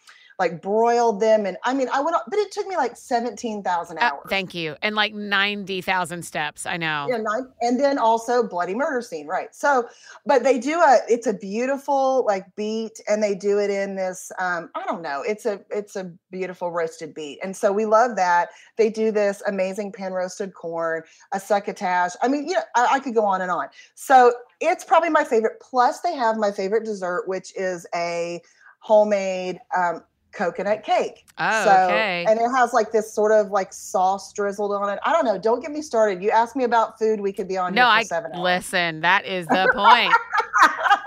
like 0.43 0.61
broiled 0.61 1.21
them 1.21 1.47
and 1.47 1.57
I 1.63 1.73
mean 1.73 1.89
I 1.93 2.01
went 2.01 2.17
on, 2.17 2.23
but 2.29 2.39
it 2.41 2.51
took 2.51 2.67
me 2.67 2.77
like 2.77 2.97
17,000 2.97 3.99
Uh, 3.99 4.01
hours. 4.01 4.27
thank 4.29 4.55
you. 4.55 4.75
And 4.83 4.97
like 4.97 5.15
90,000 5.15 6.25
steps. 6.25 6.67
I 6.67 6.77
know. 6.77 7.07
Yeah, 7.09 7.19
nine, 7.19 7.47
and 7.61 7.79
then 7.79 7.97
also 7.97 8.43
bloody 8.43 8.75
murder 8.75 9.03
scene, 9.03 9.29
right? 9.29 9.55
So, 9.55 9.89
but 10.27 10.43
they 10.43 10.59
do 10.59 10.81
a 10.81 10.99
it's 11.09 11.29
a 11.29 11.33
beautiful 11.33 12.25
like 12.27 12.45
beet, 12.57 13.01
and 13.09 13.23
they 13.23 13.37
do 13.37 13.61
it 13.61 13.71
in 13.71 13.95
this 13.95 14.33
um, 14.41 14.69
I 14.75 14.85
don't 14.85 15.03
know, 15.03 15.23
it's 15.25 15.47
a 15.47 15.61
it's 15.71 15.95
a 15.95 16.11
beautiful 16.33 16.73
roasted 16.73 17.15
beet, 17.15 17.39
and 17.45 17.57
so 17.57 17.71
we 17.73 17.87
love 17.87 18.17
that. 18.17 18.49
They 18.77 18.91
do 18.91 19.13
this 19.13 19.43
amazing 19.47 19.93
pan 19.93 20.13
roasted 20.13 20.55
corn, 20.55 21.05
a 21.33 21.39
succotash. 21.39 22.13
I 22.21 22.27
mean, 22.27 22.49
you 22.49 22.55
know, 22.55 22.63
I, 22.75 22.95
I 22.95 22.99
could 22.99 23.15
go 23.15 23.25
on 23.25 23.41
and 23.43 23.51
on. 23.51 23.69
So 23.95 24.33
it's 24.61 24.83
probably 24.85 25.11
my 25.11 25.23
favorite. 25.23 25.61
Plus, 25.61 26.01
they 26.01 26.15
have 26.17 26.37
my 26.37 26.51
favorite 26.51 26.85
dessert, 26.85 27.29
which 27.29 27.53
is 27.57 27.87
a 27.95 28.41
homemade 28.81 29.61
um, 29.77 30.03
coconut 30.33 30.83
cake. 30.83 31.27
Oh, 31.39 31.65
so, 31.65 31.71
okay. 31.87 32.25
and 32.29 32.41
it 32.41 32.49
has 32.51 32.73
like 32.73 32.91
this 32.93 33.13
sort 33.13 33.33
of 33.33 33.51
like 33.51 33.73
sauce 33.73 34.33
drizzled 34.33 34.73
on 34.73 34.89
it. 34.89 34.99
I 35.05 35.13
don't 35.13 35.25
know. 35.25 35.39
Don't 35.39 35.61
get 35.61 35.71
me 35.71 35.83
started. 35.83 36.23
You 36.23 36.31
asked 36.31 36.57
me 36.57 36.65
about 36.65 36.99
food, 36.99 37.21
we 37.21 37.33
could 37.33 37.49
be 37.49 37.57
on 37.59 37.75
no, 37.75 37.83
here 37.83 37.91
for 37.93 37.99
I 37.99 38.03
seven 38.05 38.33
hours. 38.33 38.43
listen. 38.43 39.01
That 39.01 39.25
is 39.27 39.47
the 39.47 39.71
point. 39.75 40.13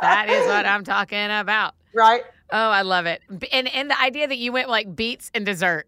that 0.01 0.29
is 0.29 0.48
what 0.48 0.65
I'm 0.65 0.84
talking 0.84 1.25
about. 1.32 1.74
right? 1.94 2.22
Oh, 2.51 2.70
I 2.70 2.84
love 2.84 3.05
it. 3.08 3.22
And 3.51 3.67
and 3.74 3.89
the 3.89 4.00
idea 4.00 4.27
that 4.27 4.38
you 4.38 4.51
went 4.51 4.70
like 4.70 4.96
beets 4.96 5.32
and 5.34 5.46
dessert. 5.46 5.88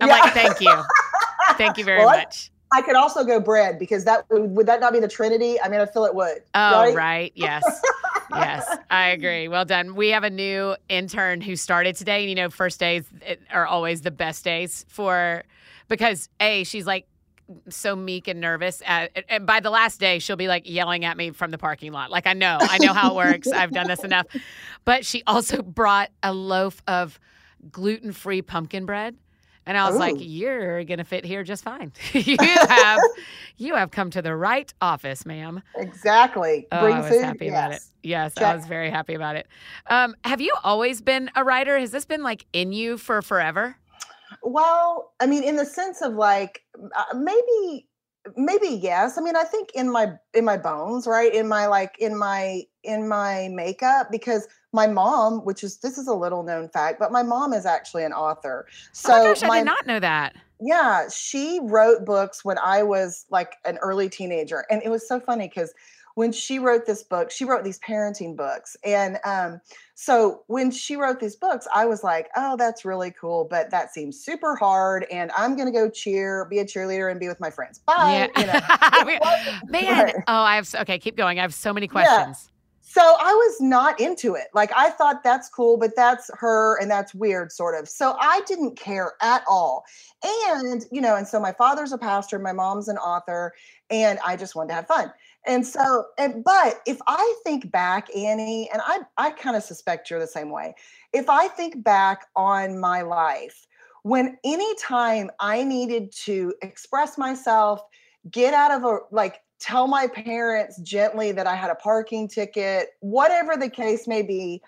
I'm 0.00 0.08
Yeah. 0.08 0.16
like, 0.18 0.32
thank 0.32 0.60
you. 0.60 0.74
Thank 1.58 1.76
you 1.76 1.84
very 1.84 1.98
Well, 1.98 2.08
I- 2.08 2.18
much. 2.18 2.50
I 2.72 2.80
could 2.82 2.94
also 2.94 3.24
go 3.24 3.40
bread 3.40 3.78
because 3.80 4.04
that 4.04 4.24
would 4.30 4.50
would 4.56 4.66
that 4.66 4.80
not 4.80 4.92
be 4.92 5.00
the 5.00 5.08
Trinity? 5.08 5.60
I 5.60 5.68
mean, 5.68 5.80
I 5.80 5.86
feel 5.86 6.04
it 6.04 6.14
would. 6.14 6.38
Oh, 6.54 6.80
right? 6.84 6.94
right. 6.94 7.32
Yes. 7.34 7.64
yes. 8.30 8.78
I 8.90 9.08
agree. 9.08 9.48
Well 9.48 9.64
done. 9.64 9.94
We 9.94 10.08
have 10.10 10.24
a 10.24 10.30
new 10.30 10.76
intern 10.88 11.40
who 11.40 11.56
started 11.56 11.96
today. 11.96 12.20
And, 12.20 12.28
you 12.28 12.34
know, 12.34 12.50
first 12.50 12.80
days 12.80 13.04
are 13.52 13.66
always 13.66 14.02
the 14.02 14.10
best 14.10 14.44
days 14.44 14.84
for, 14.88 15.44
because 15.88 16.28
A, 16.40 16.64
she's 16.64 16.86
like, 16.86 17.06
so 17.68 17.96
meek 17.96 18.28
and 18.28 18.40
nervous. 18.40 18.82
Uh, 18.86 19.08
and 19.28 19.46
by 19.46 19.60
the 19.60 19.70
last 19.70 19.98
day, 19.98 20.18
she'll 20.18 20.36
be 20.36 20.48
like 20.48 20.68
yelling 20.68 21.04
at 21.04 21.16
me 21.16 21.30
from 21.30 21.50
the 21.50 21.58
parking 21.58 21.92
lot. 21.92 22.10
Like, 22.10 22.26
I 22.26 22.32
know, 22.32 22.58
I 22.60 22.78
know 22.78 22.92
how 22.92 23.10
it 23.10 23.16
works. 23.16 23.48
I've 23.52 23.72
done 23.72 23.88
this 23.88 24.04
enough. 24.04 24.26
But 24.84 25.04
she 25.04 25.22
also 25.26 25.62
brought 25.62 26.10
a 26.22 26.32
loaf 26.32 26.82
of 26.86 27.18
gluten 27.70 28.12
free 28.12 28.42
pumpkin 28.42 28.86
bread. 28.86 29.16
And 29.70 29.78
I 29.78 29.88
was 29.88 29.96
like, 30.00 30.16
"You're 30.18 30.82
gonna 30.82 31.04
fit 31.04 31.24
here 31.24 31.44
just 31.44 31.62
fine. 31.62 31.92
you 32.12 32.36
have, 32.40 32.98
you 33.56 33.76
have 33.76 33.92
come 33.92 34.10
to 34.10 34.20
the 34.20 34.34
right 34.34 34.74
office, 34.80 35.24
ma'am." 35.24 35.62
Exactly. 35.76 36.66
Oh, 36.72 36.80
Bring 36.80 36.96
I 36.96 37.00
was 37.02 37.08
food. 37.10 37.22
happy 37.22 37.48
about 37.50 37.70
it. 37.70 37.80
yes. 38.02 38.32
Yes, 38.36 38.42
I 38.42 38.52
was 38.56 38.66
very 38.66 38.90
happy 38.90 39.14
about 39.14 39.36
it. 39.36 39.46
Um, 39.86 40.16
have 40.24 40.40
you 40.40 40.52
always 40.64 41.00
been 41.00 41.30
a 41.36 41.44
writer? 41.44 41.78
Has 41.78 41.92
this 41.92 42.04
been 42.04 42.24
like 42.24 42.46
in 42.52 42.72
you 42.72 42.98
for 42.98 43.22
forever? 43.22 43.76
Well, 44.42 45.12
I 45.20 45.26
mean, 45.26 45.44
in 45.44 45.54
the 45.54 45.66
sense 45.66 46.02
of 46.02 46.14
like 46.14 46.64
uh, 46.76 47.16
maybe 47.16 47.86
maybe 48.36 48.68
yes. 48.68 49.18
I 49.18 49.22
mean, 49.22 49.36
I 49.36 49.44
think 49.44 49.70
in 49.74 49.90
my 49.90 50.12
in 50.34 50.44
my 50.44 50.56
bones, 50.56 51.06
right? 51.06 51.34
In 51.34 51.48
my 51.48 51.66
like 51.66 51.96
in 51.98 52.18
my 52.18 52.62
in 52.82 53.08
my 53.08 53.48
makeup 53.52 54.08
because 54.10 54.48
my 54.72 54.86
mom, 54.86 55.44
which 55.44 55.64
is 55.64 55.78
this 55.78 55.98
is 55.98 56.06
a 56.06 56.14
little 56.14 56.42
known 56.42 56.68
fact, 56.68 56.98
but 56.98 57.12
my 57.12 57.22
mom 57.22 57.52
is 57.52 57.66
actually 57.66 58.04
an 58.04 58.12
author. 58.12 58.66
So 58.92 59.12
oh 59.12 59.16
my 59.18 59.34
gosh, 59.34 59.42
I 59.42 59.58
did 59.58 59.64
not 59.64 59.86
know 59.86 60.00
that. 60.00 60.36
yeah, 60.60 61.08
she 61.08 61.60
wrote 61.62 62.04
books 62.04 62.44
when 62.44 62.58
I 62.58 62.82
was 62.82 63.24
like 63.30 63.56
an 63.64 63.78
early 63.78 64.08
teenager. 64.08 64.64
And 64.70 64.82
it 64.82 64.90
was 64.90 65.06
so 65.08 65.18
funny 65.18 65.48
because 65.48 65.72
when 66.14 66.32
she 66.32 66.58
wrote 66.58 66.86
this 66.86 67.02
book, 67.02 67.30
she 67.30 67.44
wrote 67.44 67.64
these 67.64 67.78
parenting 67.80 68.36
books. 68.36 68.76
And 68.84 69.18
um, 69.24 69.60
so 69.94 70.42
when 70.46 70.70
she 70.70 70.96
wrote 70.96 71.20
these 71.20 71.36
books, 71.36 71.66
I 71.74 71.86
was 71.86 72.02
like, 72.02 72.28
oh, 72.36 72.56
that's 72.56 72.84
really 72.84 73.12
cool, 73.12 73.46
but 73.48 73.70
that 73.70 73.92
seems 73.92 74.18
super 74.18 74.56
hard. 74.56 75.06
And 75.10 75.30
I'm 75.36 75.56
going 75.56 75.66
to 75.66 75.72
go 75.72 75.88
cheer, 75.90 76.46
be 76.46 76.58
a 76.58 76.64
cheerleader, 76.64 77.10
and 77.10 77.20
be 77.20 77.28
with 77.28 77.40
my 77.40 77.50
friends. 77.50 77.78
Bye. 77.78 78.28
You 78.36 78.46
know? 78.46 78.60
Man, 79.68 80.12
oh, 80.26 80.42
I 80.42 80.56
have 80.56 80.74
okay. 80.80 80.98
Keep 80.98 81.16
going. 81.16 81.38
I 81.38 81.42
have 81.42 81.54
so 81.54 81.72
many 81.72 81.86
Yeah. 81.86 81.92
questions. 81.92 82.50
So 82.82 83.00
I 83.02 83.32
was 83.32 83.60
not 83.60 84.00
into 84.00 84.34
it. 84.34 84.48
Like 84.52 84.72
I 84.74 84.90
thought 84.90 85.22
that's 85.22 85.48
cool, 85.48 85.76
but 85.76 85.94
that's 85.94 86.28
her 86.34 86.76
and 86.80 86.90
that's 86.90 87.14
weird, 87.14 87.52
sort 87.52 87.80
of. 87.80 87.88
So 87.88 88.16
I 88.18 88.40
didn't 88.48 88.76
care 88.76 89.12
at 89.22 89.44
all. 89.48 89.84
And, 90.48 90.84
you 90.90 91.00
know, 91.00 91.14
and 91.14 91.26
so 91.28 91.38
my 91.38 91.52
father's 91.52 91.92
a 91.92 91.98
pastor, 91.98 92.40
my 92.40 92.52
mom's 92.52 92.88
an 92.88 92.98
author, 92.98 93.54
and 93.90 94.18
I 94.26 94.34
just 94.34 94.56
wanted 94.56 94.70
to 94.70 94.74
have 94.74 94.88
fun. 94.88 95.12
And 95.46 95.66
so, 95.66 96.04
and 96.18 96.44
but 96.44 96.80
if 96.86 96.98
I 97.06 97.34
think 97.44 97.70
back, 97.70 98.14
Annie, 98.14 98.68
and 98.72 98.82
I 98.84 99.00
I 99.16 99.30
kind 99.30 99.56
of 99.56 99.62
suspect 99.62 100.10
you're 100.10 100.20
the 100.20 100.26
same 100.26 100.50
way. 100.50 100.74
If 101.12 101.30
I 101.30 101.48
think 101.48 101.82
back 101.82 102.26
on 102.36 102.78
my 102.78 103.02
life, 103.02 103.66
when 104.02 104.36
anytime 104.44 105.30
I 105.40 105.64
needed 105.64 106.12
to 106.24 106.54
express 106.62 107.16
myself, 107.16 107.80
get 108.30 108.52
out 108.54 108.70
of 108.70 108.84
a 108.84 108.98
like 109.10 109.40
tell 109.58 109.86
my 109.86 110.06
parents 110.06 110.78
gently 110.80 111.32
that 111.32 111.46
I 111.46 111.54
had 111.54 111.70
a 111.70 111.74
parking 111.74 112.28
ticket, 112.28 112.90
whatever 113.00 113.56
the 113.56 113.70
case 113.70 114.08
may 114.08 114.22
be, 114.22 114.62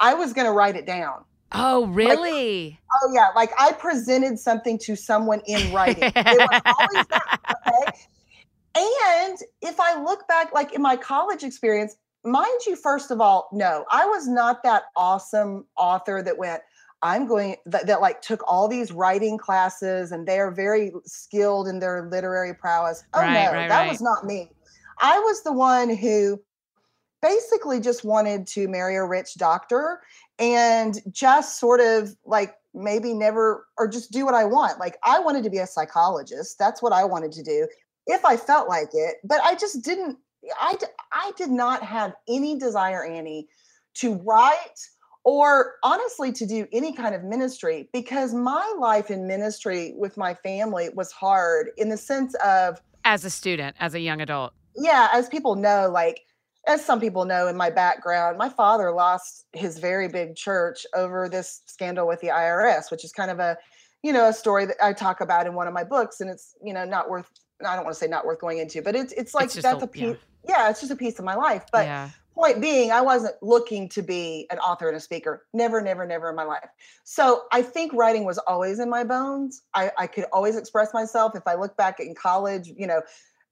I 0.00 0.14
was 0.14 0.32
going 0.32 0.46
to 0.46 0.52
write 0.52 0.76
it 0.76 0.86
down. 0.86 1.24
Oh, 1.52 1.86
really? 1.86 2.78
Oh 2.92 3.12
yeah, 3.14 3.28
like 3.34 3.50
I 3.58 3.72
presented 3.72 4.38
something 4.38 4.78
to 4.80 4.96
someone 4.96 5.40
in 5.46 5.72
writing. 5.72 6.04
it 6.04 6.14
was 6.14 6.62
always 6.64 7.06
that, 7.08 7.56
okay? 7.68 7.98
And 8.76 9.38
if 9.62 9.80
I 9.80 10.02
look 10.02 10.28
back, 10.28 10.52
like 10.52 10.74
in 10.74 10.82
my 10.82 10.96
college 10.96 11.42
experience, 11.42 11.96
mind 12.24 12.60
you, 12.66 12.76
first 12.76 13.10
of 13.10 13.20
all, 13.20 13.48
no, 13.52 13.86
I 13.90 14.04
was 14.04 14.28
not 14.28 14.62
that 14.64 14.84
awesome 14.96 15.64
author 15.76 16.22
that 16.22 16.36
went, 16.36 16.62
I'm 17.02 17.26
going 17.26 17.56
that, 17.66 17.86
that, 17.86 18.00
like 18.00 18.20
took 18.20 18.42
all 18.46 18.68
these 18.68 18.92
writing 18.92 19.38
classes 19.38 20.12
and 20.12 20.26
they're 20.26 20.50
very 20.50 20.92
skilled 21.04 21.68
in 21.68 21.78
their 21.78 22.08
literary 22.10 22.54
prowess. 22.54 23.04
Oh 23.14 23.20
right, 23.20 23.32
no, 23.32 23.52
right, 23.52 23.68
that 23.68 23.82
right. 23.82 23.90
was 23.90 24.02
not 24.02 24.24
me. 24.24 24.50
I 24.98 25.18
was 25.20 25.42
the 25.42 25.52
one 25.52 25.94
who 25.94 26.40
basically 27.22 27.80
just 27.80 28.04
wanted 28.04 28.46
to 28.48 28.68
marry 28.68 28.96
a 28.96 29.04
rich 29.04 29.34
doctor 29.36 30.00
and 30.38 31.00
just 31.10 31.58
sort 31.58 31.80
of 31.80 32.14
like 32.24 32.54
maybe 32.74 33.14
never 33.14 33.66
or 33.78 33.88
just 33.88 34.10
do 34.10 34.24
what 34.24 34.34
I 34.34 34.44
want. 34.44 34.78
Like 34.78 34.98
I 35.02 35.20
wanted 35.20 35.44
to 35.44 35.50
be 35.50 35.58
a 35.58 35.66
psychologist. 35.66 36.58
That's 36.58 36.82
what 36.82 36.92
I 36.92 37.04
wanted 37.04 37.32
to 37.32 37.42
do 37.42 37.66
if 38.06 38.24
I 38.24 38.36
felt 38.36 38.68
like 38.68 38.90
it, 38.92 39.16
but 39.24 39.40
I 39.42 39.54
just 39.54 39.82
didn't 39.82 40.18
I 40.60 40.76
I 41.12 41.32
did 41.36 41.50
not 41.50 41.82
have 41.82 42.14
any 42.28 42.58
desire 42.58 43.04
Annie 43.04 43.48
to 43.94 44.14
write 44.14 44.78
or 45.24 45.74
honestly 45.82 46.30
to 46.32 46.46
do 46.46 46.66
any 46.72 46.92
kind 46.92 47.14
of 47.14 47.24
ministry 47.24 47.88
because 47.92 48.32
my 48.32 48.74
life 48.78 49.10
in 49.10 49.26
ministry 49.26 49.92
with 49.96 50.16
my 50.16 50.34
family 50.34 50.88
was 50.94 51.10
hard 51.10 51.70
in 51.76 51.88
the 51.88 51.96
sense 51.96 52.34
of 52.44 52.80
as 53.04 53.24
a 53.24 53.30
student, 53.30 53.76
as 53.78 53.94
a 53.94 54.00
young 54.00 54.20
adult. 54.20 54.52
Yeah, 54.76 55.08
as 55.12 55.28
people 55.28 55.54
know 55.54 55.88
like 55.90 56.22
as 56.66 56.84
some 56.84 57.00
people 57.00 57.24
know 57.24 57.46
in 57.46 57.56
my 57.56 57.70
background, 57.70 58.38
my 58.38 58.48
father 58.48 58.90
lost 58.90 59.46
his 59.52 59.78
very 59.78 60.08
big 60.08 60.34
church 60.34 60.84
over 60.94 61.28
this 61.28 61.62
scandal 61.66 62.06
with 62.06 62.20
the 62.20 62.28
IRS, 62.28 62.90
which 62.90 63.04
is 63.04 63.12
kind 63.12 63.30
of 63.30 63.38
a, 63.38 63.56
you 64.02 64.12
know, 64.12 64.28
a 64.28 64.32
story 64.32 64.66
that 64.66 64.76
I 64.82 64.92
talk 64.92 65.20
about 65.20 65.46
in 65.46 65.54
one 65.54 65.68
of 65.68 65.74
my 65.74 65.84
books, 65.84 66.20
and 66.20 66.28
it's 66.28 66.54
you 66.62 66.74
know 66.74 66.84
not 66.84 67.08
worth. 67.08 67.30
I 67.64 67.74
don't 67.74 67.84
want 67.84 67.94
to 67.94 67.98
say 67.98 68.06
not 68.06 68.26
worth 68.26 68.40
going 68.40 68.58
into, 68.58 68.82
but 68.82 68.94
it's 68.94 69.12
it's 69.12 69.34
like 69.34 69.46
it's 69.46 69.54
that's 69.56 69.82
a, 69.82 69.84
a 69.84 69.88
piece. 69.88 70.02
Yeah. 70.02 70.14
yeah. 70.48 70.70
it's 70.70 70.80
just 70.80 70.92
a 70.92 70.96
piece 70.96 71.18
of 71.18 71.24
my 71.24 71.34
life. 71.34 71.64
But 71.72 71.86
yeah. 71.86 72.10
point 72.34 72.60
being, 72.60 72.90
I 72.92 73.00
wasn't 73.00 73.34
looking 73.42 73.88
to 73.90 74.02
be 74.02 74.46
an 74.50 74.58
author 74.58 74.88
and 74.88 74.96
a 74.96 75.00
speaker. 75.00 75.46
Never, 75.54 75.80
never, 75.80 76.06
never 76.06 76.30
in 76.30 76.36
my 76.36 76.44
life. 76.44 76.68
So 77.04 77.44
I 77.52 77.62
think 77.62 77.92
writing 77.94 78.24
was 78.24 78.38
always 78.38 78.78
in 78.78 78.90
my 78.90 79.04
bones. 79.04 79.62
I, 79.74 79.90
I 79.96 80.06
could 80.06 80.24
always 80.32 80.56
express 80.56 80.92
myself. 80.92 81.34
If 81.34 81.46
I 81.46 81.54
look 81.54 81.76
back 81.76 82.00
in 82.00 82.14
college, 82.14 82.72
you 82.76 82.86
know, 82.86 83.00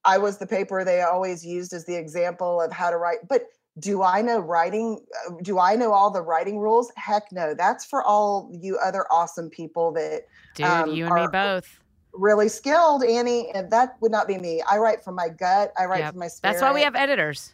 I 0.04 0.18
was 0.18 0.38
the 0.38 0.46
paper 0.46 0.84
they 0.84 1.00
always 1.00 1.44
used 1.44 1.72
as 1.72 1.86
the 1.86 1.96
example 1.96 2.60
of 2.60 2.72
how 2.72 2.90
to 2.90 2.98
write. 2.98 3.26
But 3.28 3.46
do 3.78 4.02
I 4.02 4.22
know 4.22 4.38
writing? 4.38 5.00
Uh, 5.26 5.34
do 5.42 5.58
I 5.58 5.74
know 5.76 5.92
all 5.92 6.10
the 6.10 6.22
writing 6.22 6.58
rules? 6.58 6.92
Heck 6.96 7.32
no. 7.32 7.54
That's 7.54 7.84
for 7.84 8.02
all 8.02 8.50
you 8.52 8.78
other 8.78 9.06
awesome 9.10 9.50
people 9.50 9.92
that 9.92 10.26
Dude, 10.54 10.66
um, 10.66 10.92
you 10.92 11.06
and 11.06 11.14
me 11.14 11.26
both. 11.32 11.80
Really 12.14 12.48
skilled, 12.48 13.04
Annie, 13.04 13.50
and 13.54 13.70
that 13.70 13.96
would 14.00 14.12
not 14.12 14.28
be 14.28 14.38
me. 14.38 14.62
I 14.70 14.78
write 14.78 15.02
from 15.02 15.14
my 15.16 15.28
gut. 15.28 15.72
I 15.78 15.86
write 15.86 16.00
yep. 16.00 16.12
from 16.12 16.20
my 16.20 16.28
spirit. 16.28 16.52
That's 16.52 16.62
why 16.62 16.72
we 16.72 16.82
have 16.82 16.94
editors. 16.94 17.52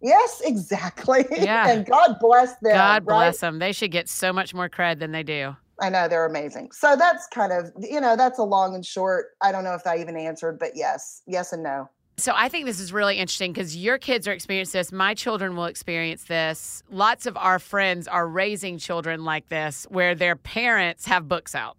Yes, 0.00 0.40
exactly. 0.44 1.26
Yeah. 1.38 1.68
and 1.68 1.86
God 1.86 2.16
bless 2.20 2.56
them. 2.56 2.72
God 2.72 3.04
bless 3.04 3.42
right? 3.42 3.48
them. 3.48 3.58
They 3.58 3.72
should 3.72 3.90
get 3.90 4.08
so 4.08 4.32
much 4.32 4.54
more 4.54 4.68
cred 4.68 4.98
than 4.98 5.12
they 5.12 5.22
do. 5.22 5.56
I 5.80 5.88
know 5.88 6.08
they're 6.08 6.26
amazing. 6.26 6.72
So 6.72 6.96
that's 6.96 7.26
kind 7.28 7.52
of, 7.52 7.72
you 7.78 8.00
know, 8.00 8.16
that's 8.16 8.38
a 8.38 8.42
long 8.42 8.74
and 8.74 8.84
short. 8.84 9.28
I 9.40 9.52
don't 9.52 9.64
know 9.64 9.74
if 9.74 9.86
I 9.86 9.98
even 9.98 10.16
answered, 10.16 10.58
but 10.58 10.72
yes, 10.74 11.22
yes 11.26 11.52
and 11.52 11.62
no. 11.62 11.88
So 12.16 12.32
I 12.34 12.48
think 12.48 12.66
this 12.66 12.80
is 12.80 12.92
really 12.92 13.16
interesting 13.16 13.52
because 13.52 13.76
your 13.76 13.96
kids 13.96 14.26
are 14.26 14.32
experiencing 14.32 14.80
this. 14.80 14.90
My 14.90 15.14
children 15.14 15.54
will 15.54 15.66
experience 15.66 16.24
this. 16.24 16.82
Lots 16.90 17.26
of 17.26 17.36
our 17.36 17.60
friends 17.60 18.08
are 18.08 18.26
raising 18.26 18.78
children 18.78 19.24
like 19.24 19.48
this, 19.48 19.86
where 19.88 20.16
their 20.16 20.34
parents 20.34 21.06
have 21.06 21.28
books 21.28 21.54
out, 21.54 21.76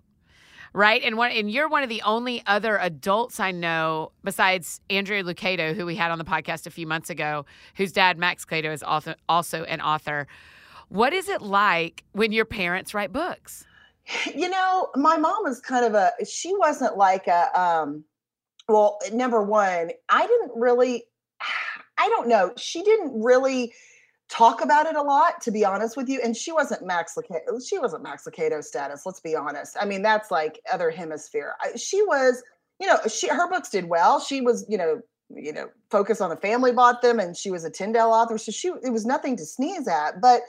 right? 0.73 1.01
And 1.03 1.17
one, 1.17 1.31
and 1.31 1.49
you're 1.49 1.69
one 1.69 1.83
of 1.83 1.89
the 1.89 2.01
only 2.03 2.43
other 2.45 2.77
adults 2.77 3.39
I 3.39 3.51
know 3.51 4.11
besides 4.23 4.81
Andrea 4.89 5.23
Lucado, 5.23 5.75
who 5.75 5.85
we 5.85 5.95
had 5.95 6.11
on 6.11 6.17
the 6.17 6.25
podcast 6.25 6.67
a 6.67 6.71
few 6.71 6.87
months 6.87 7.09
ago, 7.09 7.45
whose 7.75 7.91
dad 7.91 8.17
Max 8.17 8.45
Lucado 8.45 8.73
is 8.73 8.83
also 8.83 9.15
also 9.27 9.63
an 9.63 9.81
author. 9.81 10.27
What 10.89 11.13
is 11.13 11.29
it 11.29 11.41
like 11.41 12.03
when 12.13 12.31
your 12.31 12.45
parents 12.45 12.93
write 12.93 13.11
books? 13.13 13.65
You 14.33 14.49
know, 14.49 14.89
my 14.95 15.17
mom 15.17 15.45
is 15.47 15.59
kind 15.59 15.85
of 15.85 15.93
a 15.93 16.11
she 16.25 16.55
wasn't 16.55 16.97
like 16.97 17.27
a 17.27 17.59
um 17.59 18.03
well, 18.67 18.99
number 19.11 19.41
one, 19.41 19.91
I 20.09 20.27
didn't 20.27 20.51
really 20.55 21.03
I 21.97 22.07
don't 22.09 22.29
know. 22.29 22.53
She 22.55 22.81
didn't 22.81 23.21
really 23.21 23.73
talk 24.29 24.61
about 24.61 24.85
it 24.85 24.95
a 24.95 25.01
lot, 25.01 25.41
to 25.41 25.51
be 25.51 25.65
honest 25.65 25.97
with 25.97 26.07
you. 26.07 26.21
And 26.23 26.37
she 26.37 26.51
wasn't 26.51 26.85
Max 26.85 27.15
Lucado. 27.15 27.67
She 27.67 27.79
wasn't 27.79 28.03
Max 28.03 28.25
Lucado 28.25 28.63
status. 28.63 29.05
Let's 29.05 29.19
be 29.19 29.35
honest. 29.35 29.75
I 29.79 29.85
mean, 29.85 30.01
that's 30.01 30.31
like 30.31 30.61
other 30.71 30.91
hemisphere. 30.91 31.55
I, 31.61 31.75
she 31.75 32.01
was, 32.03 32.43
you 32.79 32.87
know, 32.87 32.97
she 33.07 33.27
her 33.27 33.49
books 33.49 33.69
did 33.69 33.85
well. 33.85 34.19
She 34.19 34.41
was, 34.41 34.65
you 34.69 34.77
know, 34.77 35.01
you 35.29 35.51
know, 35.51 35.69
Focus 35.89 36.21
on 36.21 36.29
the 36.29 36.35
Family 36.35 36.71
bought 36.71 37.01
them, 37.01 37.19
and 37.19 37.35
she 37.35 37.51
was 37.51 37.63
a 37.63 37.69
Tyndale 37.69 38.11
author, 38.11 38.37
so 38.37 38.51
she 38.51 38.69
it 38.83 38.91
was 38.91 39.05
nothing 39.05 39.35
to 39.37 39.45
sneeze 39.45 39.87
at. 39.87 40.21
But 40.21 40.41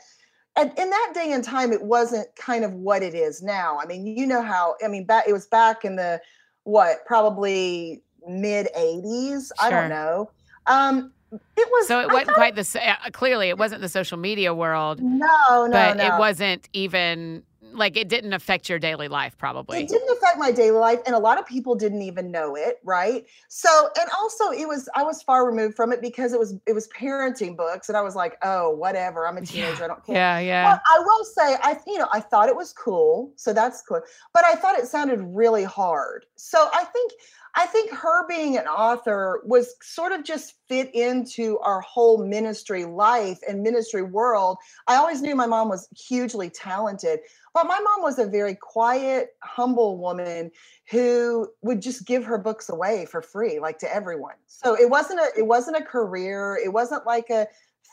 and 0.57 0.73
in 0.79 0.90
that 0.90 1.12
day 1.14 1.33
and 1.33 1.43
time, 1.43 1.73
it 1.73 1.83
wasn't 1.83 2.29
kind 2.37 2.64
of 2.64 2.73
what 2.75 3.03
it 3.03 3.14
is 3.14 3.43
now. 3.43 3.79
I 3.81 3.87
mean, 3.87 4.07
you 4.07 4.27
know 4.27 4.43
how 4.43 4.77
I 4.85 4.88
mean, 4.88 5.05
back 5.05 5.25
it 5.27 5.33
was 5.33 5.47
back 5.47 5.85
in 5.85 5.97
the 5.97 6.21
what 6.64 7.05
probably 7.07 8.03
mid 8.27 8.69
80s. 8.77 9.47
Sure. 9.47 9.66
I 9.66 9.71
don't 9.71 9.88
know. 9.88 10.31
Um, 10.66 11.12
it 11.33 11.69
was 11.71 11.88
so 11.88 12.01
it 12.01 12.11
wasn't 12.11 12.35
quite 12.35 12.55
the 12.55 12.81
uh, 12.83 13.11
clearly 13.11 13.49
it 13.49 13.59
wasn't 13.59 13.81
the 13.81 13.88
social 13.88 14.19
media 14.19 14.55
world. 14.55 15.01
No, 15.01 15.27
no, 15.51 15.69
but 15.71 15.97
no. 15.97 16.07
it 16.07 16.19
wasn't 16.19 16.69
even 16.73 17.43
like 17.73 17.97
it 17.97 18.09
didn't 18.09 18.33
affect 18.33 18.69
your 18.69 18.79
daily 18.79 19.09
life 19.09 19.37
probably 19.38 19.81
it 19.81 19.88
didn't 19.88 20.11
affect 20.16 20.38
my 20.38 20.51
daily 20.51 20.79
life 20.79 20.99
and 21.07 21.14
a 21.14 21.19
lot 21.19 21.38
of 21.38 21.47
people 21.47 21.75
didn't 21.75 22.03
even 22.03 22.31
know 22.31 22.55
it 22.55 22.79
right 22.85 23.27
so 23.49 23.88
and 24.01 24.09
also 24.19 24.51
it 24.51 24.66
was 24.66 24.88
i 24.95 25.03
was 25.03 25.23
far 25.23 25.47
removed 25.47 25.75
from 25.75 25.93
it 25.93 26.01
because 26.01 26.33
it 26.33 26.38
was 26.38 26.55
it 26.66 26.73
was 26.73 26.88
parenting 26.88 27.57
books 27.57 27.88
and 27.88 27.97
i 27.97 28.01
was 28.01 28.14
like 28.14 28.37
oh 28.43 28.71
whatever 28.71 29.27
i'm 29.27 29.37
a 29.37 29.45
teenager 29.45 29.77
yeah. 29.79 29.85
i 29.85 29.87
don't 29.87 30.05
care 30.05 30.16
yeah 30.16 30.38
yeah 30.38 30.73
but 30.73 30.83
i 30.93 30.99
will 30.99 31.25
say 31.25 31.57
i 31.62 31.79
you 31.87 31.99
know 31.99 32.09
i 32.12 32.21
thought 32.21 32.49
it 32.49 32.57
was 32.57 32.73
cool 32.73 33.33
so 33.37 33.53
that's 33.53 33.83
cool 33.83 34.01
but 34.33 34.45
i 34.45 34.55
thought 34.55 34.79
it 34.79 34.87
sounded 34.87 35.21
really 35.21 35.64
hard 35.64 36.27
so 36.37 36.69
i 36.73 36.85
think 36.85 37.12
I 37.57 37.67
think 37.67 37.91
her 37.91 38.27
being 38.29 38.57
an 38.57 38.67
author 38.67 39.43
was 39.45 39.75
sort 39.83 40.13
of 40.13 40.25
just 40.25 40.55
fit 40.69 40.95
into 40.95 41.59
our 41.61 41.81
whole 41.81 42.25
ministry 42.25 42.85
life 42.85 43.39
and 43.49 43.63
ministry 43.63 44.03
world. 44.03 44.59
I 44.87 44.97
always 44.97 45.21
knew 45.23 45.35
my 45.35 45.47
mom 45.47 45.69
was 45.69 45.89
hugely 45.97 46.51
talented, 46.51 47.21
but 47.53 47.67
my 47.67 47.79
mom 47.81 48.03
was 48.03 48.19
a 48.19 48.27
very 48.27 48.55
quiet, 48.55 49.31
humble 49.43 49.99
woman 49.99 50.51
who 50.91 51.49
would 51.63 51.83
just 51.83 52.07
give 52.07 52.25
her 52.25 52.39
books 52.39 52.69
away 52.69 53.07
for 53.07 53.23
free, 53.23 53.59
like 53.59 53.79
to 53.79 53.95
everyone. 53.95 54.35
So 54.47 54.75
it 54.75 54.89
wasn't 54.89 55.21
a 55.21 55.31
it 55.37 55.47
wasn't 55.47 55.77
a 55.77 55.83
career. 55.83 56.59
It 56.63 56.73
wasn't 56.73 57.07
like 57.07 57.31
a 57.31 57.47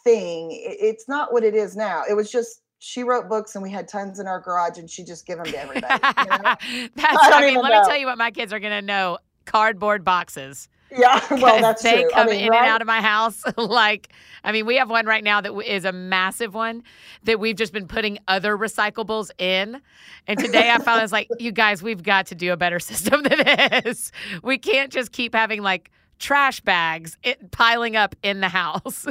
thing. 0.04 0.50
It's 0.52 1.08
not 1.08 1.34
what 1.34 1.44
it 1.44 1.56
is 1.56 1.76
now. 1.76 2.04
It 2.10 2.14
was 2.14 2.32
just 2.32 2.62
she 2.80 3.04
wrote 3.04 3.28
books 3.28 3.56
and 3.56 3.64
we 3.64 3.72
had 3.72 3.88
tons 3.88 4.20
in 4.20 4.28
our 4.28 4.40
garage 4.40 4.78
and 4.78 4.90
she 4.90 5.04
just 5.04 5.26
give 5.26 5.38
them 5.38 5.48
to 5.48 5.60
everybody. 5.60 5.94
You 5.94 6.26
know? 6.26 6.56
That's 6.96 7.18
I, 7.18 7.32
I 7.34 7.42
mean, 7.42 7.60
let 7.62 7.72
know. 7.72 7.82
me 7.82 7.88
tell 7.88 7.98
you 7.98 8.06
what 8.06 8.18
my 8.18 8.32
kids 8.32 8.54
are 8.54 8.60
gonna 8.60 8.82
know. 8.82 9.18
Cardboard 9.48 10.04
boxes. 10.04 10.70
Yeah, 10.92 11.20
well, 11.32 11.60
that's 11.62 11.82
they 11.82 12.02
true. 12.04 12.10
come 12.12 12.28
I 12.28 12.32
mean, 12.32 12.46
in 12.46 12.50
right? 12.50 12.60
and 12.60 12.68
out 12.68 12.82
of 12.82 12.88
my 12.88 13.02
house. 13.02 13.44
like, 13.58 14.10
I 14.44 14.52
mean, 14.52 14.66
we 14.66 14.76
have 14.76 14.90
one 14.90 15.06
right 15.06 15.24
now 15.24 15.42
that 15.42 15.54
is 15.66 15.86
a 15.86 15.92
massive 15.92 16.54
one 16.54 16.84
that 17.24 17.40
we've 17.40 17.56
just 17.56 17.74
been 17.74 17.88
putting 17.88 18.20
other 18.28 18.58
recyclables 18.58 19.32
in. 19.40 19.82
And 20.28 20.40
today 20.40 20.70
I 20.70 20.78
found 20.78 21.00
I 21.00 21.02
was 21.02 21.12
like, 21.12 21.30
you 21.40 21.52
guys, 21.52 21.82
we've 21.82 22.04
got 22.04 22.28
to 22.28 22.36
do 22.36 22.54
a 22.54 22.58
better 22.58 22.80
system 22.92 23.24
than 23.24 23.40
this. 23.84 24.12
We 24.44 24.58
can't 24.58 24.92
just 24.92 25.12
keep 25.12 25.34
having 25.34 25.62
like 25.62 25.92
trash 26.20 26.60
bags 26.62 27.18
it, 27.24 27.52
piling 27.52 27.96
up 27.96 28.16
in 28.24 28.42
the 28.42 28.50
house. 28.50 29.08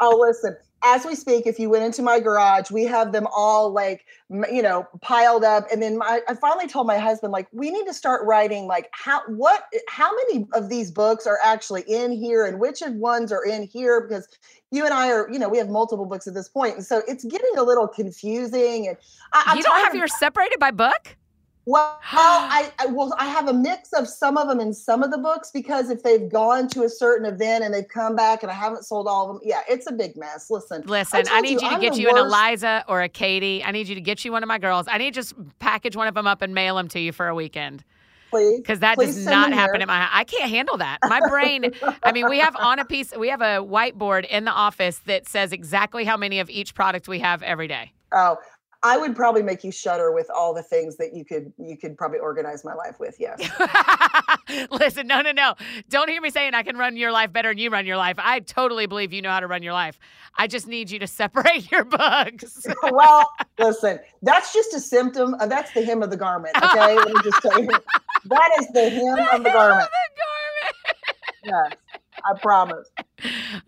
oh, 0.00 0.18
listen, 0.18 0.56
as 0.84 1.04
we 1.04 1.14
speak, 1.14 1.46
if 1.46 1.58
you 1.58 1.70
went 1.70 1.84
into 1.84 2.02
my 2.02 2.18
garage, 2.18 2.70
we 2.70 2.84
have 2.84 3.12
them 3.12 3.26
all 3.34 3.70
like, 3.70 4.04
you 4.28 4.62
know, 4.62 4.86
piled 5.00 5.44
up. 5.44 5.66
And 5.70 5.82
then 5.82 5.98
my, 5.98 6.20
I 6.28 6.34
finally 6.34 6.66
told 6.66 6.86
my 6.86 6.98
husband, 6.98 7.32
like, 7.32 7.46
we 7.52 7.70
need 7.70 7.86
to 7.86 7.94
start 7.94 8.26
writing, 8.26 8.66
like, 8.66 8.88
how, 8.92 9.20
what, 9.28 9.64
how 9.88 10.10
many 10.14 10.46
of 10.54 10.68
these 10.68 10.90
books 10.90 11.26
are 11.26 11.38
actually 11.44 11.82
in 11.82 12.12
here 12.12 12.44
and 12.46 12.58
which 12.58 12.82
ones 12.86 13.30
are 13.30 13.44
in 13.44 13.64
here? 13.64 14.00
Because 14.00 14.26
you 14.70 14.84
and 14.84 14.92
I 14.92 15.10
are, 15.10 15.30
you 15.30 15.38
know, 15.38 15.48
we 15.48 15.58
have 15.58 15.68
multiple 15.68 16.06
books 16.06 16.26
at 16.26 16.34
this 16.34 16.48
point, 16.48 16.76
And 16.76 16.84
so 16.84 17.02
it's 17.06 17.24
getting 17.24 17.56
a 17.56 17.62
little 17.62 17.86
confusing. 17.86 18.88
And 18.88 18.96
I, 19.32 19.54
you 19.56 19.62
don't 19.62 19.84
have 19.84 19.94
yours 19.94 20.12
separated 20.18 20.58
by 20.58 20.72
book? 20.72 21.16
Well, 21.64 21.98
I, 22.12 22.72
I 22.78 22.86
well 22.86 23.14
I 23.18 23.26
have 23.26 23.48
a 23.48 23.52
mix 23.52 23.92
of 23.92 24.08
some 24.08 24.36
of 24.36 24.48
them 24.48 24.60
in 24.60 24.74
some 24.74 25.02
of 25.02 25.10
the 25.10 25.18
books 25.18 25.50
because 25.52 25.90
if 25.90 26.02
they've 26.02 26.28
gone 26.28 26.68
to 26.68 26.82
a 26.82 26.88
certain 26.88 27.26
event 27.26 27.64
and 27.64 27.72
they've 27.72 27.88
come 27.88 28.16
back 28.16 28.42
and 28.42 28.50
I 28.50 28.54
haven't 28.54 28.84
sold 28.84 29.06
all 29.06 29.30
of 29.30 29.36
them, 29.36 29.42
yeah, 29.44 29.60
it's 29.68 29.88
a 29.88 29.92
big 29.92 30.16
mess. 30.16 30.50
Listen, 30.50 30.82
listen, 30.86 31.24
I, 31.30 31.38
I 31.38 31.40
need 31.40 31.62
you, 31.62 31.70
to 31.70 31.78
get 31.78 31.96
you 31.96 32.08
worst. 32.08 32.18
an 32.18 32.26
Eliza 32.26 32.84
or 32.88 33.02
a 33.02 33.08
Katie. 33.08 33.62
I 33.62 33.70
need 33.70 33.88
you 33.88 33.94
to 33.94 34.00
get 34.00 34.24
you 34.24 34.32
one 34.32 34.42
of 34.42 34.48
my 34.48 34.58
girls. 34.58 34.86
I 34.88 34.98
need 34.98 35.14
to 35.14 35.20
just 35.20 35.34
package 35.58 35.96
one 35.96 36.08
of 36.08 36.14
them 36.14 36.26
up 36.26 36.42
and 36.42 36.54
mail 36.54 36.76
them 36.76 36.88
to 36.88 37.00
you 37.00 37.12
for 37.12 37.28
a 37.28 37.34
weekend. 37.34 37.84
Please, 38.30 38.60
because 38.60 38.80
that 38.80 38.96
Please 38.96 39.14
does 39.14 39.26
not 39.26 39.52
happen 39.52 39.76
here. 39.76 39.82
at 39.82 39.88
my 39.88 40.08
I 40.10 40.24
can't 40.24 40.50
handle 40.50 40.78
that. 40.78 40.98
My 41.04 41.20
brain. 41.28 41.70
I 42.02 42.12
mean, 42.12 42.30
we 42.30 42.38
have 42.38 42.56
on 42.56 42.78
a 42.78 42.84
piece. 42.84 43.14
We 43.14 43.28
have 43.28 43.42
a 43.42 43.58
whiteboard 43.62 44.24
in 44.24 44.46
the 44.46 44.50
office 44.50 45.00
that 45.04 45.28
says 45.28 45.52
exactly 45.52 46.04
how 46.04 46.16
many 46.16 46.40
of 46.40 46.48
each 46.48 46.74
product 46.74 47.08
we 47.08 47.18
have 47.18 47.42
every 47.42 47.68
day. 47.68 47.92
Oh, 48.10 48.38
I 48.84 48.96
would 48.96 49.14
probably 49.14 49.42
make 49.42 49.62
you 49.62 49.70
shudder 49.70 50.10
with 50.12 50.28
all 50.30 50.52
the 50.52 50.62
things 50.62 50.96
that 50.96 51.14
you 51.14 51.24
could 51.24 51.52
you 51.56 51.76
could 51.76 51.96
probably 51.96 52.18
organize 52.18 52.64
my 52.64 52.74
life 52.74 52.98
with. 52.98 53.16
Yes. 53.18 53.38
Listen, 54.70 55.06
no, 55.06 55.20
no, 55.22 55.30
no. 55.30 55.54
Don't 55.88 56.08
hear 56.08 56.20
me 56.20 56.30
saying 56.30 56.54
I 56.54 56.64
can 56.64 56.76
run 56.76 56.96
your 56.96 57.12
life 57.12 57.32
better 57.32 57.50
than 57.50 57.58
you 57.58 57.70
run 57.70 57.86
your 57.86 57.96
life. 57.96 58.16
I 58.18 58.40
totally 58.40 58.86
believe 58.86 59.12
you 59.12 59.22
know 59.22 59.30
how 59.30 59.40
to 59.40 59.46
run 59.46 59.62
your 59.62 59.72
life. 59.72 59.98
I 60.36 60.48
just 60.48 60.66
need 60.66 60.90
you 60.90 60.98
to 60.98 61.06
separate 61.06 61.70
your 61.70 61.84
books. 61.84 62.66
well, 62.90 63.30
listen, 63.58 64.00
that's 64.22 64.52
just 64.52 64.74
a 64.74 64.80
symptom. 64.80 65.34
Of, 65.34 65.48
that's 65.48 65.72
the 65.72 65.84
hem 65.84 66.02
of 66.02 66.10
the 66.10 66.16
garment. 66.16 66.56
Okay, 66.56 66.96
let 66.96 67.08
me 67.08 67.20
just 67.22 67.40
tell 67.40 67.60
you, 67.60 67.70
that 68.24 68.50
is 68.58 68.66
the 68.68 68.90
hem 68.90 69.16
the 69.16 69.34
of 69.36 69.44
the 69.44 69.50
garment. 69.50 69.82
Of 69.82 69.90
the 69.90 71.44
garment. 71.44 71.72
yes. 71.72 71.81
I 72.24 72.38
promise. 72.38 72.88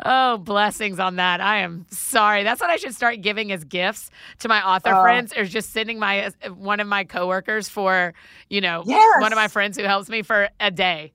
Oh, 0.04 0.38
blessings 0.38 0.98
on 0.98 1.16
that. 1.16 1.40
I 1.40 1.58
am 1.58 1.86
sorry. 1.90 2.42
That's 2.42 2.60
what 2.60 2.70
I 2.70 2.76
should 2.76 2.94
start 2.94 3.20
giving 3.20 3.52
as 3.52 3.64
gifts 3.64 4.10
to 4.40 4.48
my 4.48 4.66
author 4.66 4.94
uh, 4.94 5.02
friends 5.02 5.32
or 5.36 5.44
just 5.44 5.70
sending 5.70 5.98
my 5.98 6.30
one 6.56 6.80
of 6.80 6.86
my 6.86 7.04
coworkers 7.04 7.68
for, 7.68 8.14
you 8.48 8.60
know, 8.60 8.82
yes. 8.86 9.20
one 9.20 9.32
of 9.32 9.36
my 9.36 9.48
friends 9.48 9.76
who 9.76 9.84
helps 9.84 10.08
me 10.08 10.22
for 10.22 10.48
a 10.60 10.70
day. 10.70 11.12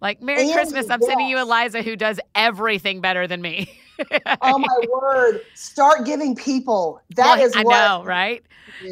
Like, 0.00 0.20
Merry 0.20 0.42
and, 0.42 0.52
Christmas. 0.52 0.90
I'm 0.90 1.00
yes. 1.00 1.08
sending 1.08 1.28
you 1.28 1.38
Eliza 1.38 1.82
who 1.82 1.94
does 1.94 2.18
everything 2.34 3.00
better 3.00 3.26
than 3.26 3.40
me. 3.40 3.70
oh 4.42 4.58
my 4.58 4.78
word. 4.90 5.40
Start 5.54 6.04
giving 6.04 6.34
people. 6.34 7.00
That 7.16 7.38
well, 7.38 7.46
is 7.46 7.54
I 7.54 7.62
know, 7.62 8.02
right? 8.04 8.42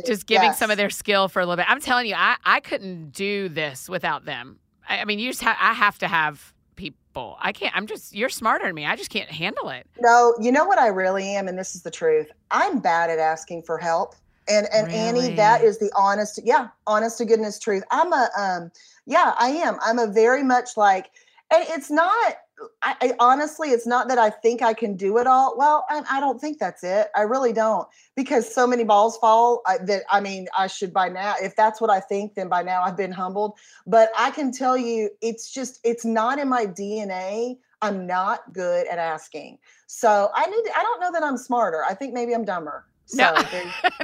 Just 0.06 0.26
giving 0.26 0.48
yes. 0.48 0.58
some 0.58 0.70
of 0.70 0.76
their 0.76 0.90
skill 0.90 1.28
for 1.28 1.40
a 1.40 1.46
little 1.46 1.56
bit. 1.56 1.66
I'm 1.68 1.80
telling 1.80 2.06
you, 2.06 2.14
I, 2.16 2.36
I 2.44 2.60
couldn't 2.60 3.10
do 3.10 3.48
this 3.48 3.88
without 3.88 4.24
them. 4.24 4.58
I, 4.88 5.00
I 5.00 5.04
mean, 5.04 5.18
you 5.18 5.30
just 5.30 5.42
have 5.42 5.56
I 5.60 5.72
have 5.72 5.98
to 5.98 6.08
have 6.08 6.52
people. 6.81 7.37
I 7.40 7.53
can't. 7.53 7.77
I'm 7.77 7.87
just. 7.87 8.14
You're 8.14 8.31
smarter 8.31 8.64
than 8.66 8.75
me. 8.75 8.87
I 8.87 8.97
just 8.97 9.11
can't 9.11 9.31
handle 9.31 9.69
it. 9.69 9.87
No, 10.01 10.35
you 10.40 10.51
know 10.51 10.64
what 10.64 10.79
I 10.79 10.88
really 10.88 11.25
am, 11.37 11.47
and 11.47 11.59
this 11.59 11.75
is 11.75 11.83
the 11.83 11.90
truth. 11.90 12.31
I'm 12.51 12.81
bad 12.81 13.11
at 13.11 13.19
asking 13.19 13.62
for 13.62 13.79
help. 13.79 14.14
And 14.49 14.66
and 14.73 14.88
really? 14.88 14.99
Annie, 14.99 15.35
that 15.37 15.62
is 15.62 15.79
the 15.79 15.93
honest, 15.97 16.40
yeah, 16.43 16.69
honest 16.87 17.19
to 17.19 17.25
goodness 17.25 17.59
truth. 17.59 17.85
I'm 17.90 18.12
a 18.12 18.29
um, 18.37 18.73
yeah, 19.07 19.35
I 19.38 19.51
am. 19.51 19.77
I'm 19.83 19.99
a 19.99 20.07
very 20.07 20.43
much 20.43 20.77
like, 20.77 21.11
and 21.53 21.64
it's 21.69 21.90
not 21.90 22.37
I, 22.83 22.94
I, 23.01 23.12
honestly, 23.18 23.70
it's 23.70 23.87
not 23.87 24.09
that 24.09 24.18
I 24.18 24.31
think 24.31 24.62
I 24.62 24.75
can 24.75 24.96
do 24.96 25.18
it 25.18 25.27
all. 25.27 25.55
Well, 25.57 25.87
I, 25.88 26.03
I 26.11 26.20
don't 26.20 26.40
think 26.40 26.59
that's 26.59 26.83
it. 26.85 27.09
I 27.14 27.23
really 27.23 27.53
don't, 27.53 27.88
because 28.16 28.53
so 28.53 28.66
many 28.66 28.85
balls 28.85 29.16
fall 29.18 29.62
I, 29.66 29.79
that 29.79 30.03
I 30.11 30.20
mean, 30.20 30.49
I 30.57 30.66
should 30.66 30.92
by 30.92 31.09
now. 31.09 31.35
If 31.40 31.57
that's 31.57 31.81
what 31.81 31.90
I 31.90 32.01
think, 32.01 32.35
then 32.35 32.49
by 32.49 32.62
now 32.62 32.83
I've 32.83 32.96
been 32.96 33.12
humbled. 33.12 33.59
But 33.87 34.11
I 34.18 34.31
can 34.31 34.53
tell 34.53 34.77
you, 34.77 35.11
it's 35.20 35.53
just 35.53 35.81
it's 35.85 36.05
not 36.05 36.38
in 36.38 36.49
my 36.49 36.66
DNA. 36.66 37.57
I'm 37.83 38.07
not 38.07 38.53
good 38.53 38.87
at 38.88 38.99
asking. 38.99 39.59
So 39.87 40.31
I 40.35 40.46
need. 40.46 40.62
To, 40.62 40.73
I 40.77 40.83
don't 40.83 41.01
know 41.01 41.12
that 41.12 41.23
I'm 41.23 41.37
smarter. 41.37 41.83
I 41.88 41.94
think 41.94 42.12
maybe 42.12 42.35
I'm 42.35 42.44
dumber. 42.44 42.85
So 43.11 43.35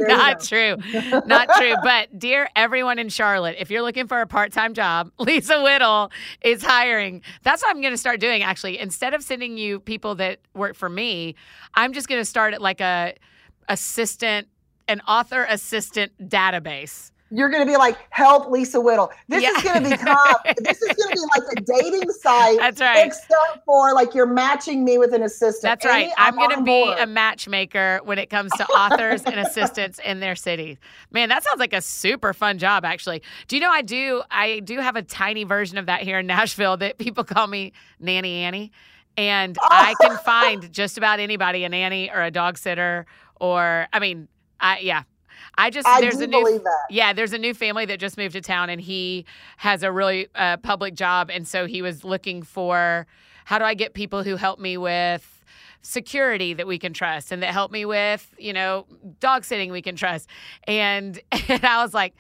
no, 0.01 0.07
not 0.17 0.43
true. 0.43 0.77
Not 1.27 1.49
true. 1.57 1.75
But 1.85 2.19
dear 2.19 2.49
everyone 2.57 2.99
in 2.99 3.09
Charlotte, 3.09 3.55
if 3.61 3.71
you're 3.71 3.83
looking 3.83 4.09
for 4.09 4.21
a 4.21 4.27
part-time 4.27 4.75
job, 4.75 5.13
Lisa 5.19 5.63
Whittle 5.63 6.11
is 6.43 6.65
hiring. 6.65 7.23
That's 7.45 7.63
what 7.63 7.71
I'm 7.71 7.81
going 7.81 7.93
to 7.93 7.99
start 7.99 8.19
doing 8.19 8.43
actually. 8.43 8.79
Instead 8.81 9.15
of 9.15 9.23
sending 9.23 9.57
you 9.57 9.79
people 9.79 10.17
that 10.17 10.41
work 10.55 10.75
for 10.75 10.89
me, 10.89 11.37
I'm 11.75 11.93
just 11.93 12.09
going 12.09 12.21
to 12.21 12.25
start 12.25 12.53
at 12.53 12.61
like 12.61 12.81
a 12.81 13.15
assistant 13.69 14.49
an 14.89 15.01
author 15.09 15.45
assistant 15.49 16.13
database 16.29 17.11
you're 17.31 17.49
going 17.49 17.65
to 17.65 17.71
be 17.71 17.77
like, 17.77 17.99
help 18.11 18.51
Lisa 18.51 18.81
Whittle. 18.81 19.11
This 19.29 19.43
yeah. 19.43 19.51
is 19.51 19.63
going 19.63 19.83
to 19.83 19.91
become, 19.91 20.17
this 20.59 20.81
is 20.81 20.93
going 20.93 21.11
to 21.11 21.15
be 21.15 21.41
like 21.41 21.59
a 21.59 21.61
dating 21.61 22.11
site. 22.13 22.59
That's 22.59 22.81
right. 22.81 23.07
Except 23.07 23.65
for 23.65 23.93
like 23.95 24.15
you're 24.15 24.27
matching 24.27 24.85
me 24.85 24.99
with 24.99 25.13
an 25.13 25.23
assistant. 25.23 25.63
That's 25.63 25.85
right. 25.85 26.13
I'm, 26.17 26.35
I'm 26.35 26.49
going 26.49 26.59
to 26.59 26.65
be 26.65 26.85
board. 26.85 26.99
a 26.99 27.07
matchmaker 27.07 28.01
when 28.05 28.19
it 28.19 28.31
comes 28.31 28.53
to 28.53 28.67
authors 28.67 29.23
and 29.25 29.41
assistants 29.41 29.99
in 30.05 30.21
their 30.21 30.37
city. 30.37 30.79
Man, 31.11 31.29
that 31.29 31.43
sounds 31.43 31.59
like 31.59 31.73
a 31.73 31.81
super 31.81 32.33
fun 32.33 32.59
job, 32.59 32.85
actually. 32.85 33.23
Do 33.49 33.57
you 33.57 33.61
know 33.61 33.71
I 33.71 33.83
do, 33.83 34.23
I 34.31 34.61
do 34.61 34.79
have 34.79 34.95
a 34.97 35.03
tiny 35.03 35.45
version 35.45 35.79
of 35.79 35.87
that 35.87 36.03
here 36.03 36.21
in 36.21 36.27
Nashville 36.27 36.77
that 36.77 36.99
people 36.99 37.25
call 37.25 37.49
me 37.49 37.73
Nanny 37.99 38.43
Annie. 38.43 38.71
And 39.17 39.57
oh. 39.61 39.69
I 39.71 39.95
can 40.01 40.17
find 40.19 40.71
just 40.73 40.99
about 40.99 41.21
anybody, 41.21 41.65
a 41.65 41.69
nanny 41.69 42.11
or 42.11 42.23
a 42.23 42.31
dog 42.31 42.59
sitter, 42.59 43.07
or, 43.41 43.89
I 43.93 43.99
mean, 43.99 44.29
I, 44.61 44.79
yeah, 44.81 45.03
I 45.59 45.71
just 45.71 45.87
I 45.87 46.01
there's 46.01 46.21
a 46.21 46.27
new 46.27 46.65
yeah 46.91 47.13
there's 47.13 47.33
a 47.33 47.39
new 47.39 47.55
family 47.55 47.87
that 47.87 47.99
just 47.99 48.17
moved 48.17 48.35
to 48.35 48.41
town 48.41 48.71
and 48.71 48.81
he 48.81 49.25
has 49.57 49.83
a 49.83 49.91
really 49.91 50.29
uh, 50.35 50.59
public 50.59 50.95
job 50.95 51.31
and 51.31 51.47
so 51.47 51.67
he 51.67 51.83
was 51.83 52.05
looking 52.05 52.43
for 52.43 53.07
how 53.45 53.59
do 53.59 53.65
I 53.65 53.75
get 53.75 53.95
people 53.95 54.23
who 54.23 54.37
help 54.37 54.59
me 54.59 54.77
with 54.77 55.43
security 55.83 56.53
that 56.53 56.67
we 56.67 56.79
can 56.79 56.93
trust 56.93 57.31
and 57.31 57.43
that 57.43 57.53
help 57.53 57.71
me 57.71 57.85
with 57.85 58.35
you 58.39 58.53
know 58.53 58.87
dog 59.21 59.45
sitting 59.45 59.71
we 59.71 59.83
can 59.83 59.97
trust 59.97 60.29
and 60.65 61.21
and 61.49 61.65
I 61.65 61.83
was 61.83 61.95
like 61.95 62.15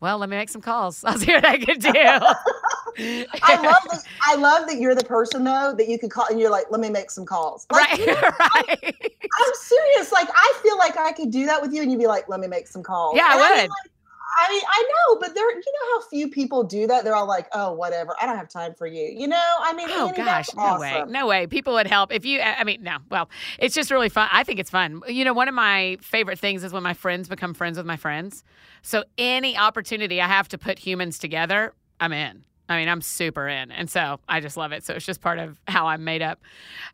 well, 0.00 0.16
let 0.18 0.30
me 0.30 0.36
make 0.36 0.48
some 0.48 0.62
calls. 0.62 1.04
I'll 1.04 1.18
see 1.18 1.32
what 1.32 1.44
I 1.44 1.58
can 1.58 1.78
do. 1.78 1.92
I 3.42 3.56
love 3.56 3.82
that. 3.90 4.04
I 4.22 4.36
love 4.36 4.68
that 4.68 4.78
you're 4.78 4.94
the 4.94 5.04
person 5.04 5.44
though 5.44 5.74
that 5.76 5.88
you 5.88 5.98
could 5.98 6.10
call 6.10 6.26
and 6.30 6.38
you're 6.38 6.50
like, 6.50 6.66
let 6.70 6.80
me 6.80 6.90
make 6.90 7.10
some 7.10 7.24
calls. 7.24 7.66
Like, 7.70 7.98
right, 7.98 8.06
right. 8.06 8.94
I, 9.02 9.44
am 9.46 9.52
serious. 9.54 10.12
Like, 10.12 10.28
I 10.34 10.60
feel 10.62 10.78
like 10.78 10.96
I 10.96 11.12
could 11.12 11.30
do 11.30 11.46
that 11.46 11.60
with 11.60 11.72
you, 11.72 11.82
and 11.82 11.90
you'd 11.90 12.00
be 12.00 12.06
like, 12.06 12.28
let 12.28 12.40
me 12.40 12.46
make 12.46 12.66
some 12.66 12.82
calls. 12.82 13.16
Yeah, 13.16 13.32
and 13.32 13.40
I 13.40 13.50
would. 13.50 13.58
I 13.58 13.62
mean, 13.62 13.68
like, 13.68 13.90
I 14.38 14.52
mean, 14.52 14.62
I 14.66 14.82
know, 14.82 15.18
but 15.20 15.34
there, 15.34 15.50
you 15.50 15.58
know 15.58 15.94
how 15.94 16.08
few 16.08 16.28
people 16.28 16.62
do 16.62 16.86
that. 16.86 17.04
They're 17.04 17.14
all 17.14 17.26
like, 17.26 17.48
"Oh, 17.52 17.72
whatever. 17.72 18.14
I 18.20 18.26
don't 18.26 18.36
have 18.36 18.48
time 18.48 18.74
for 18.74 18.86
you." 18.86 19.02
You 19.02 19.28
know, 19.28 19.56
I 19.60 19.72
mean, 19.72 19.88
oh 19.90 20.08
Annie, 20.08 20.16
gosh, 20.16 20.54
no 20.54 20.62
awesome. 20.62 20.80
way, 20.80 21.04
no 21.08 21.26
way. 21.26 21.46
People 21.46 21.74
would 21.74 21.86
help 21.86 22.12
if 22.12 22.24
you. 22.24 22.40
I 22.40 22.62
mean, 22.64 22.82
no. 22.82 22.98
Well, 23.10 23.28
it's 23.58 23.74
just 23.74 23.90
really 23.90 24.08
fun. 24.08 24.28
I 24.32 24.44
think 24.44 24.60
it's 24.60 24.70
fun. 24.70 25.02
You 25.08 25.24
know, 25.24 25.32
one 25.32 25.48
of 25.48 25.54
my 25.54 25.98
favorite 26.00 26.38
things 26.38 26.64
is 26.64 26.72
when 26.72 26.82
my 26.82 26.94
friends 26.94 27.28
become 27.28 27.54
friends 27.54 27.76
with 27.76 27.86
my 27.86 27.96
friends. 27.96 28.44
So 28.82 29.04
any 29.18 29.56
opportunity 29.56 30.20
I 30.20 30.28
have 30.28 30.48
to 30.48 30.58
put 30.58 30.78
humans 30.78 31.18
together, 31.18 31.74
I'm 31.98 32.12
in. 32.12 32.44
I 32.70 32.78
mean, 32.78 32.88
I'm 32.88 33.02
super 33.02 33.48
in. 33.48 33.72
And 33.72 33.90
so 33.90 34.20
I 34.28 34.38
just 34.38 34.56
love 34.56 34.70
it. 34.70 34.84
So 34.84 34.94
it's 34.94 35.04
just 35.04 35.20
part 35.20 35.40
of 35.40 35.58
how 35.66 35.88
I'm 35.88 36.04
made 36.04 36.22
up. 36.22 36.40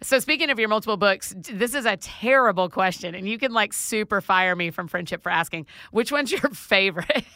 So 0.02 0.18
speaking 0.18 0.48
of 0.48 0.58
your 0.58 0.70
multiple 0.70 0.96
books, 0.96 1.34
this 1.36 1.74
is 1.74 1.84
a 1.84 1.98
terrible 1.98 2.70
question. 2.70 3.14
And 3.14 3.28
you 3.28 3.36
can 3.36 3.52
like 3.52 3.74
super 3.74 4.22
fire 4.22 4.56
me 4.56 4.70
from 4.70 4.88
Friendship 4.88 5.22
for 5.22 5.30
asking. 5.30 5.66
Which 5.90 6.10
one's 6.10 6.32
your 6.32 6.40
favorite? 6.52 7.26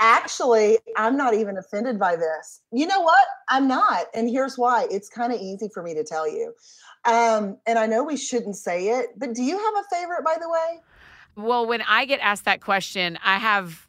Actually, 0.00 0.78
I'm 0.96 1.18
not 1.18 1.34
even 1.34 1.58
offended 1.58 1.98
by 1.98 2.16
this. 2.16 2.62
You 2.72 2.86
know 2.86 3.00
what? 3.00 3.26
I'm 3.50 3.68
not. 3.68 4.06
And 4.14 4.30
here's 4.30 4.56
why 4.56 4.86
it's 4.90 5.10
kind 5.10 5.30
of 5.30 5.38
easy 5.38 5.68
for 5.68 5.82
me 5.82 5.92
to 5.94 6.04
tell 6.04 6.26
you. 6.26 6.54
Um, 7.04 7.58
and 7.66 7.78
I 7.78 7.86
know 7.86 8.04
we 8.04 8.16
shouldn't 8.16 8.56
say 8.56 8.88
it, 8.88 9.10
but 9.18 9.34
do 9.34 9.42
you 9.42 9.58
have 9.58 9.84
a 9.84 9.94
favorite, 9.94 10.24
by 10.24 10.36
the 10.40 10.48
way? 10.48 10.80
Well, 11.36 11.66
when 11.66 11.82
I 11.82 12.06
get 12.06 12.20
asked 12.20 12.46
that 12.46 12.62
question, 12.62 13.18
I 13.22 13.36
have 13.36 13.87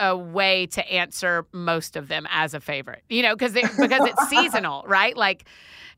a 0.00 0.16
way 0.16 0.66
to 0.66 0.90
answer 0.90 1.46
most 1.52 1.96
of 1.96 2.08
them 2.08 2.26
as 2.30 2.54
a 2.54 2.60
favorite. 2.60 3.02
You 3.08 3.22
know, 3.22 3.34
because 3.34 3.52
because 3.52 3.76
it's 4.08 4.28
seasonal, 4.30 4.84
right? 4.86 5.16
Like 5.16 5.44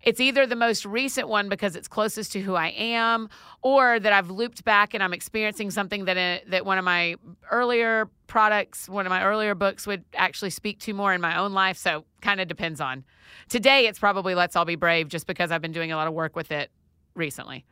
it's 0.03 0.21
either 0.21 0.47
the 0.47 0.57
most 0.57 0.87
recent 0.87 1.29
one 1.29 1.49
because 1.49 1.77
it's 1.77 1.89
closest 1.89 2.33
to 2.33 2.41
who 2.41 2.55
I 2.55 2.69
am, 2.69 3.29
or 3.63 4.01
that 4.01 4.13
I've 4.13 4.31
looped 4.31 4.65
back 4.65 4.95
and 4.95 5.03
I'm 5.03 5.13
experiencing 5.13 5.71
something 5.71 6.07
that 6.07 6.17
uh, 6.17 6.45
that 6.49 6.65
one 6.65 6.79
of 6.79 6.85
my 6.85 7.17
earlier 7.51 8.09
products, 8.27 8.89
one 8.89 9.07
of 9.07 9.11
my 9.11 9.25
earlier 9.25 9.55
books 9.55 9.87
would 9.87 10.05
actually 10.15 10.51
speak 10.51 10.79
to 10.81 10.95
more 10.95 11.13
in 11.13 11.21
my 11.21 11.39
own 11.39 11.53
life. 11.53 11.77
So 11.77 12.05
kind 12.23 12.41
of 12.41 12.49
depends 12.49 12.81
on. 12.81 13.05
Today, 13.49 13.87
it's 13.87 13.99
probably 13.99 14.35
Let's 14.35 14.57
All 14.57 14.65
Be 14.65 14.77
Brave, 14.77 15.09
just 15.09 15.27
because 15.27 15.51
I've 15.51 15.63
been 15.63 15.73
doing 15.73 15.93
a 15.93 15.97
lot 15.97 16.07
of 16.07 16.15
work 16.15 16.37
with 16.37 16.51
it 16.51 16.71
recently. 17.15 17.65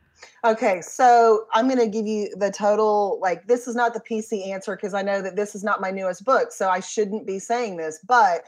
Okay, 0.45 0.81
so 0.81 1.45
I'm 1.53 1.67
going 1.67 1.79
to 1.79 1.87
give 1.87 2.05
you 2.05 2.33
the 2.35 2.51
total. 2.51 3.19
Like, 3.21 3.47
this 3.47 3.67
is 3.67 3.75
not 3.75 3.93
the 3.93 3.99
PC 3.99 4.47
answer 4.47 4.75
because 4.75 4.93
I 4.93 5.01
know 5.01 5.21
that 5.21 5.35
this 5.35 5.55
is 5.55 5.63
not 5.63 5.81
my 5.81 5.91
newest 5.91 6.25
book, 6.25 6.51
so 6.51 6.69
I 6.69 6.79
shouldn't 6.79 7.27
be 7.27 7.39
saying 7.39 7.77
this. 7.77 7.99
But 8.05 8.45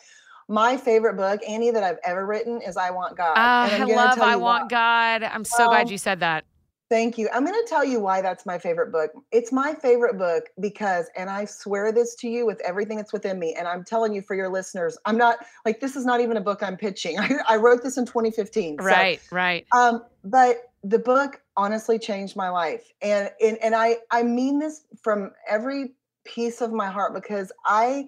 my 0.47 0.77
favorite 0.77 1.15
book, 1.15 1.41
Annie, 1.47 1.71
that 1.71 1.83
I've 1.83 1.99
ever 2.03 2.25
written 2.25 2.61
is 2.61 2.77
I 2.77 2.91
Want 2.91 3.17
God. 3.17 3.33
Oh, 3.37 3.75
I 3.75 3.83
love 3.85 4.19
I 4.19 4.35
Want 4.35 4.63
why. 4.63 4.67
God. 4.67 5.23
I'm 5.23 5.45
so 5.45 5.67
glad 5.67 5.89
you 5.89 5.97
said 5.97 6.19
that. 6.19 6.45
Thank 6.91 7.17
you. 7.17 7.29
I'm 7.33 7.45
going 7.45 7.57
to 7.57 7.65
tell 7.69 7.85
you 7.85 8.01
why 8.01 8.21
that's 8.21 8.45
my 8.45 8.57
favorite 8.57 8.91
book. 8.91 9.11
It's 9.31 9.53
my 9.53 9.73
favorite 9.73 10.17
book 10.17 10.49
because, 10.59 11.09
and 11.15 11.29
I 11.29 11.45
swear 11.45 11.93
this 11.93 12.15
to 12.15 12.27
you 12.27 12.45
with 12.45 12.59
everything 12.65 12.97
that's 12.97 13.13
within 13.13 13.39
me, 13.39 13.55
and 13.57 13.65
I'm 13.65 13.85
telling 13.85 14.13
you 14.13 14.21
for 14.21 14.35
your 14.35 14.49
listeners, 14.49 14.97
I'm 15.05 15.17
not 15.17 15.37
like 15.65 15.79
this 15.79 15.95
is 15.95 16.05
not 16.05 16.19
even 16.19 16.35
a 16.35 16.41
book 16.41 16.61
I'm 16.61 16.75
pitching. 16.75 17.17
I, 17.17 17.37
I 17.47 17.55
wrote 17.55 17.81
this 17.81 17.97
in 17.97 18.05
2015. 18.05 18.75
Right, 18.75 19.21
so, 19.21 19.33
right. 19.33 19.65
Um, 19.71 20.03
but 20.25 20.70
the 20.83 20.99
book 20.99 21.41
honestly 21.57 21.99
changed 21.99 22.35
my 22.35 22.49
life 22.49 22.91
and, 23.01 23.29
and 23.41 23.57
and 23.57 23.75
i 23.75 23.97
i 24.09 24.23
mean 24.23 24.59
this 24.59 24.85
from 25.01 25.31
every 25.47 25.93
piece 26.25 26.61
of 26.61 26.71
my 26.71 26.89
heart 26.89 27.13
because 27.13 27.51
i 27.65 28.05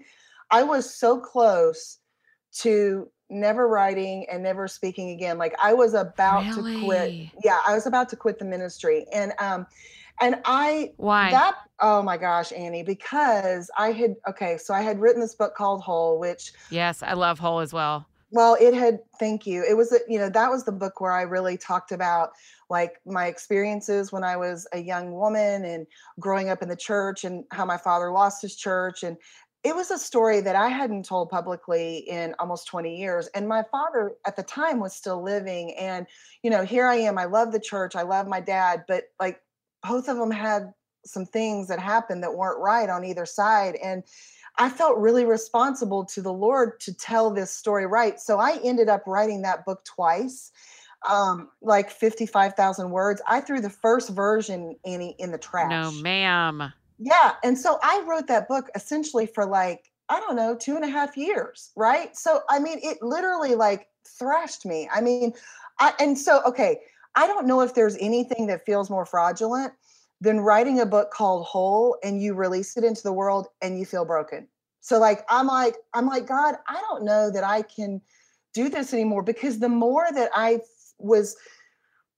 i 0.50 0.64
was 0.64 0.94
so 0.94 1.20
close 1.20 2.00
to 2.52 3.10
never 3.30 3.68
writing 3.68 4.26
and 4.32 4.44
never 4.44 4.68
speaking 4.68 5.12
again 5.12 5.38
like 5.38 5.54
i 5.62 5.74
was 5.74 5.94
about 5.94 6.44
really? 6.56 6.74
to 6.74 6.86
quit 6.86 7.30
yeah 7.44 7.60
i 7.68 7.74
was 7.74 7.86
about 7.86 8.10
to 8.10 8.16
quit 8.16 8.40
the 8.40 8.46
ministry 8.46 9.06
and 9.14 9.34
um 9.40 9.66
and 10.22 10.36
i 10.46 10.92
why 10.98 11.32
that 11.32 11.56
oh 11.80 12.02
my 12.02 12.18
gosh 12.18 12.52
annie 12.54 12.84
because 12.84 13.70
i 13.78 13.92
had 13.92 14.16
okay 14.28 14.58
so 14.58 14.74
i 14.74 14.82
had 14.82 15.00
written 15.00 15.22
this 15.22 15.36
book 15.36 15.56
called 15.56 15.82
whole 15.82 16.20
which 16.20 16.54
yes 16.70 17.02
i 17.02 17.14
love 17.14 17.40
whole 17.40 17.60
as 17.60 17.74
well 17.74 18.08
well 18.34 18.58
it 18.60 18.74
had 18.74 19.00
thank 19.20 19.48
you 19.48 19.64
it 19.64 19.78
was 19.78 19.98
you 20.10 20.20
know 20.20 20.30
that 20.30 20.50
was 20.50 20.66
the 20.66 20.72
book 20.72 21.00
where 21.00 21.14
i 21.14 21.22
really 21.22 21.56
talked 21.56 21.92
about 21.92 22.32
like 22.70 23.00
my 23.06 23.28
experiences 23.28 24.12
when 24.12 24.24
i 24.24 24.36
was 24.36 24.68
a 24.74 24.80
young 24.80 25.14
woman 25.14 25.64
and 25.64 25.88
growing 26.20 26.50
up 26.50 26.62
in 26.62 26.68
the 26.68 26.76
church 26.76 27.24
and 27.24 27.46
how 27.52 27.64
my 27.64 27.78
father 27.78 28.12
lost 28.12 28.42
his 28.42 28.56
church 28.56 29.04
and 29.04 29.16
it 29.64 29.74
was 29.74 29.92
a 29.92 29.98
story 29.98 30.42
that 30.42 30.58
I 30.58 30.68
hadn't 30.68 31.06
told 31.06 31.30
publicly 31.30 32.00
in 32.00 32.36
almost 32.38 32.68
20 32.68 32.98
years. 32.98 33.30
And 33.34 33.48
my 33.48 33.64
father 33.72 34.12
at 34.28 34.36
the 34.36 34.44
time 34.44 34.82
was 34.82 34.94
still 34.94 35.24
living. 35.24 35.74
And, 35.76 36.06
you 36.42 36.52
know, 36.52 36.66
here 36.66 36.86
I 36.86 36.96
am. 36.96 37.18
I 37.18 37.24
love 37.24 37.54
the 37.54 37.62
church. 37.62 37.96
I 37.96 38.02
love 38.02 38.28
my 38.28 38.42
dad, 38.42 38.84
but 38.90 39.06
like 39.22 39.40
both 39.82 40.10
of 40.10 40.18
them 40.18 40.32
had 40.32 40.74
some 41.06 41.26
things 41.26 41.70
that 41.70 41.80
happened 41.80 42.24
that 42.24 42.36
weren't 42.36 42.60
right 42.60 42.90
on 42.90 43.06
either 43.06 43.26
side. 43.26 43.76
And 43.76 44.04
I 44.58 44.70
felt 44.70 44.98
really 44.98 45.26
responsible 45.26 46.06
to 46.06 46.22
the 46.22 46.34
Lord 46.34 46.80
to 46.82 46.94
tell 46.94 47.32
this 47.32 47.52
story 47.52 47.86
right. 47.86 48.20
So 48.20 48.40
I 48.40 48.60
ended 48.64 48.90
up 48.90 49.04
writing 49.08 49.42
that 49.42 49.66
book 49.66 49.84
twice 49.84 50.52
um 51.10 51.50
like 51.62 51.90
55,000 51.92 52.90
words. 52.90 53.22
I 53.28 53.42
threw 53.42 53.60
the 53.60 53.70
first 53.70 54.10
version 54.10 54.76
Annie 54.86 55.16
in 55.20 55.32
the 55.32 55.38
trash. 55.38 55.70
No, 55.70 55.92
ma'am. 56.02 56.72
Yeah. 57.00 57.34
And 57.44 57.58
so 57.58 57.80
I 57.84 58.04
wrote 58.08 58.28
that 58.28 58.48
book 58.48 58.70
essentially 58.76 59.26
for 59.26 59.46
like, 59.46 59.92
I 60.10 60.20
don't 60.22 60.36
know, 60.36 60.56
two 60.56 60.76
and 60.76 60.86
a 60.86 60.90
half 60.90 61.18
years. 61.18 61.72
Right. 61.76 62.16
So, 62.16 62.42
I 62.50 62.60
mean, 62.60 62.80
it 62.82 63.02
literally 63.02 63.56
like 63.56 63.88
thrashed 64.08 64.66
me. 64.66 64.90
I 64.94 65.02
mean, 65.02 65.34
I, 65.80 65.94
and 66.00 66.18
so, 66.18 66.42
okay, 66.46 66.80
I 67.16 67.28
don't 67.28 67.48
know 67.48 67.62
if 67.62 67.74
there's 67.74 67.98
anything 68.00 68.48
that 68.48 68.66
feels 68.66 68.90
more 68.90 69.06
fraudulent 69.06 69.74
than 70.24 70.40
writing 70.40 70.80
a 70.80 70.86
book 70.86 71.12
called 71.12 71.46
Whole 71.46 71.98
and 72.02 72.22
you 72.22 72.34
release 72.34 72.78
it 72.78 72.86
into 72.86 73.04
the 73.04 73.12
world 73.12 73.48
and 73.62 73.78
you 73.78 73.86
feel 73.86 74.06
broken. 74.06 74.48
So, 74.80 74.98
like, 74.98 75.26
I'm 75.30 75.48
like, 75.48 75.76
I'm 75.94 76.08
like, 76.08 76.26
God, 76.26 76.56
I 76.68 76.82
don't 76.90 77.04
know 77.04 77.30
that 77.30 77.44
I 77.44 77.62
can 77.62 78.02
do 78.54 78.70
this 78.70 78.94
anymore 78.94 79.22
because 79.22 79.60
the 79.60 79.70
more 79.70 80.08
that 80.14 80.32
I 80.34 80.60
was 80.98 81.36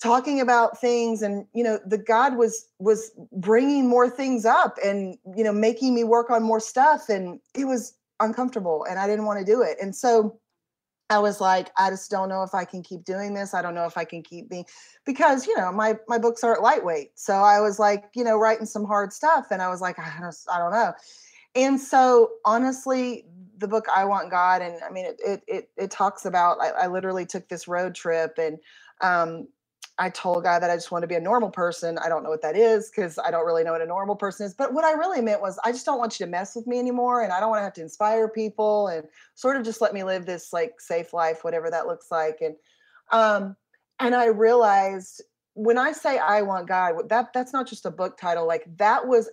talking 0.04 0.40
about 0.40 0.80
things 0.80 1.22
and 1.22 1.48
you 1.54 1.64
know 1.64 1.80
the 1.86 1.98
god 1.98 2.36
was 2.36 2.68
was 2.80 3.12
bringing 3.32 3.88
more 3.88 4.10
things 4.10 4.46
up 4.46 4.76
and 4.84 5.18
you 5.38 5.44
know 5.44 5.54
making 5.54 5.96
me 5.96 6.04
work 6.04 6.30
on 6.30 6.44
more 6.44 6.60
stuff 6.60 7.08
and 7.08 7.40
it 7.56 7.64
was 7.64 7.96
uncomfortable 8.20 8.86
and 8.90 9.00
i 9.00 9.08
didn't 9.08 9.26
want 9.26 9.40
to 9.40 9.46
do 9.46 9.62
it 9.62 9.78
and 9.82 9.96
so 9.96 10.38
i 11.10 11.20
was 11.20 11.40
like 11.40 11.70
i 11.78 11.90
just 11.90 12.10
don't 12.10 12.30
know 12.30 12.44
if 12.44 12.54
i 12.54 12.66
can 12.66 12.82
keep 12.82 13.04
doing 13.04 13.34
this. 13.34 13.54
I 13.54 13.62
don't 13.62 13.76
know 13.76 13.86
if 13.86 13.98
i 13.98 14.06
can 14.06 14.22
keep 14.24 14.50
being 14.50 14.66
because 15.06 15.48
you 15.48 15.56
know 15.58 15.72
my 15.72 15.98
my 16.08 16.18
books 16.18 16.44
aren't 16.44 16.62
lightweight. 16.62 17.12
So 17.16 17.34
i 17.34 17.60
was 17.60 17.80
like 17.80 18.06
you 18.16 18.24
know 18.24 18.38
writing 18.38 18.66
some 18.66 18.86
hard 18.86 19.14
stuff 19.14 19.48
and 19.52 19.62
i 19.62 19.70
was 19.70 19.82
like 19.82 20.00
i 20.00 20.20
don't, 20.20 20.36
I 20.52 20.58
don't 20.58 20.72
know. 20.72 20.94
And 21.56 21.80
so 21.80 22.32
honestly 22.44 23.26
the 23.58 23.68
book 23.68 23.86
i 23.96 24.04
want 24.04 24.30
god 24.30 24.62
and 24.62 24.82
i 24.84 24.92
mean 24.92 25.06
it 25.06 25.20
it 25.26 25.44
it, 25.48 25.70
it 25.78 25.92
talks 25.92 26.26
about 26.26 26.60
I, 26.60 26.70
I 26.72 26.88
literally 26.88 27.26
took 27.26 27.48
this 27.48 27.68
road 27.68 27.96
trip 27.96 28.38
and 28.38 28.58
um, 29.02 29.48
I 29.98 30.10
told 30.10 30.44
God 30.44 30.60
that 30.60 30.70
I 30.70 30.76
just 30.76 30.92
want 30.92 31.04
to 31.04 31.08
be 31.08 31.16
a 31.16 31.22
normal 31.22 31.50
person. 31.50 31.98
I 31.98 32.10
don't 32.10 32.24
know 32.24 32.30
what 32.30 32.42
that 32.42 32.58
is 32.58 32.90
because 32.90 33.18
I 33.18 33.32
don't 33.32 33.46
really 33.46 33.64
know 33.64 33.72
what 33.72 33.82
a 33.82 33.86
normal 33.86 34.16
person 34.16 34.46
is. 34.46 34.54
But 34.54 34.74
what 34.74 34.84
I 34.84 34.92
really 34.92 35.22
meant 35.22 35.42
was 35.42 35.58
I 35.64 35.72
just 35.72 35.86
don't 35.86 36.00
want 36.00 36.20
you 36.20 36.26
to 36.26 36.32
mess 36.32 36.56
with 36.56 36.68
me 36.68 36.80
anymore. 36.80 37.24
And 37.24 37.32
I 37.32 37.40
don't 37.40 37.50
want 37.50 37.62
to 37.62 37.64
have 37.64 37.74
to 37.74 37.82
inspire 37.82 38.28
people 38.28 38.90
and 38.90 39.08
sort 39.36 39.56
of 39.56 39.64
just 39.64 39.80
let 39.80 39.94
me 39.94 40.04
live 40.04 40.26
this 40.26 40.52
like 40.52 40.82
safe 40.82 41.14
life, 41.14 41.46
whatever 41.46 41.70
that 41.72 41.88
looks 41.88 42.12
like. 42.12 42.40
And 42.42 42.56
um, 43.12 43.56
and 44.00 44.14
I 44.14 44.26
realized 44.26 45.22
when 45.54 45.78
I 45.78 45.94
say 45.94 46.18
I 46.18 46.42
want 46.42 46.68
God, 46.68 47.08
that 47.08 47.32
that's 47.34 47.54
not 47.54 47.66
just 47.66 47.86
a 47.86 47.92
book 47.92 48.18
title. 48.18 48.46
Like 48.46 48.66
that 48.78 49.08
was 49.08 49.30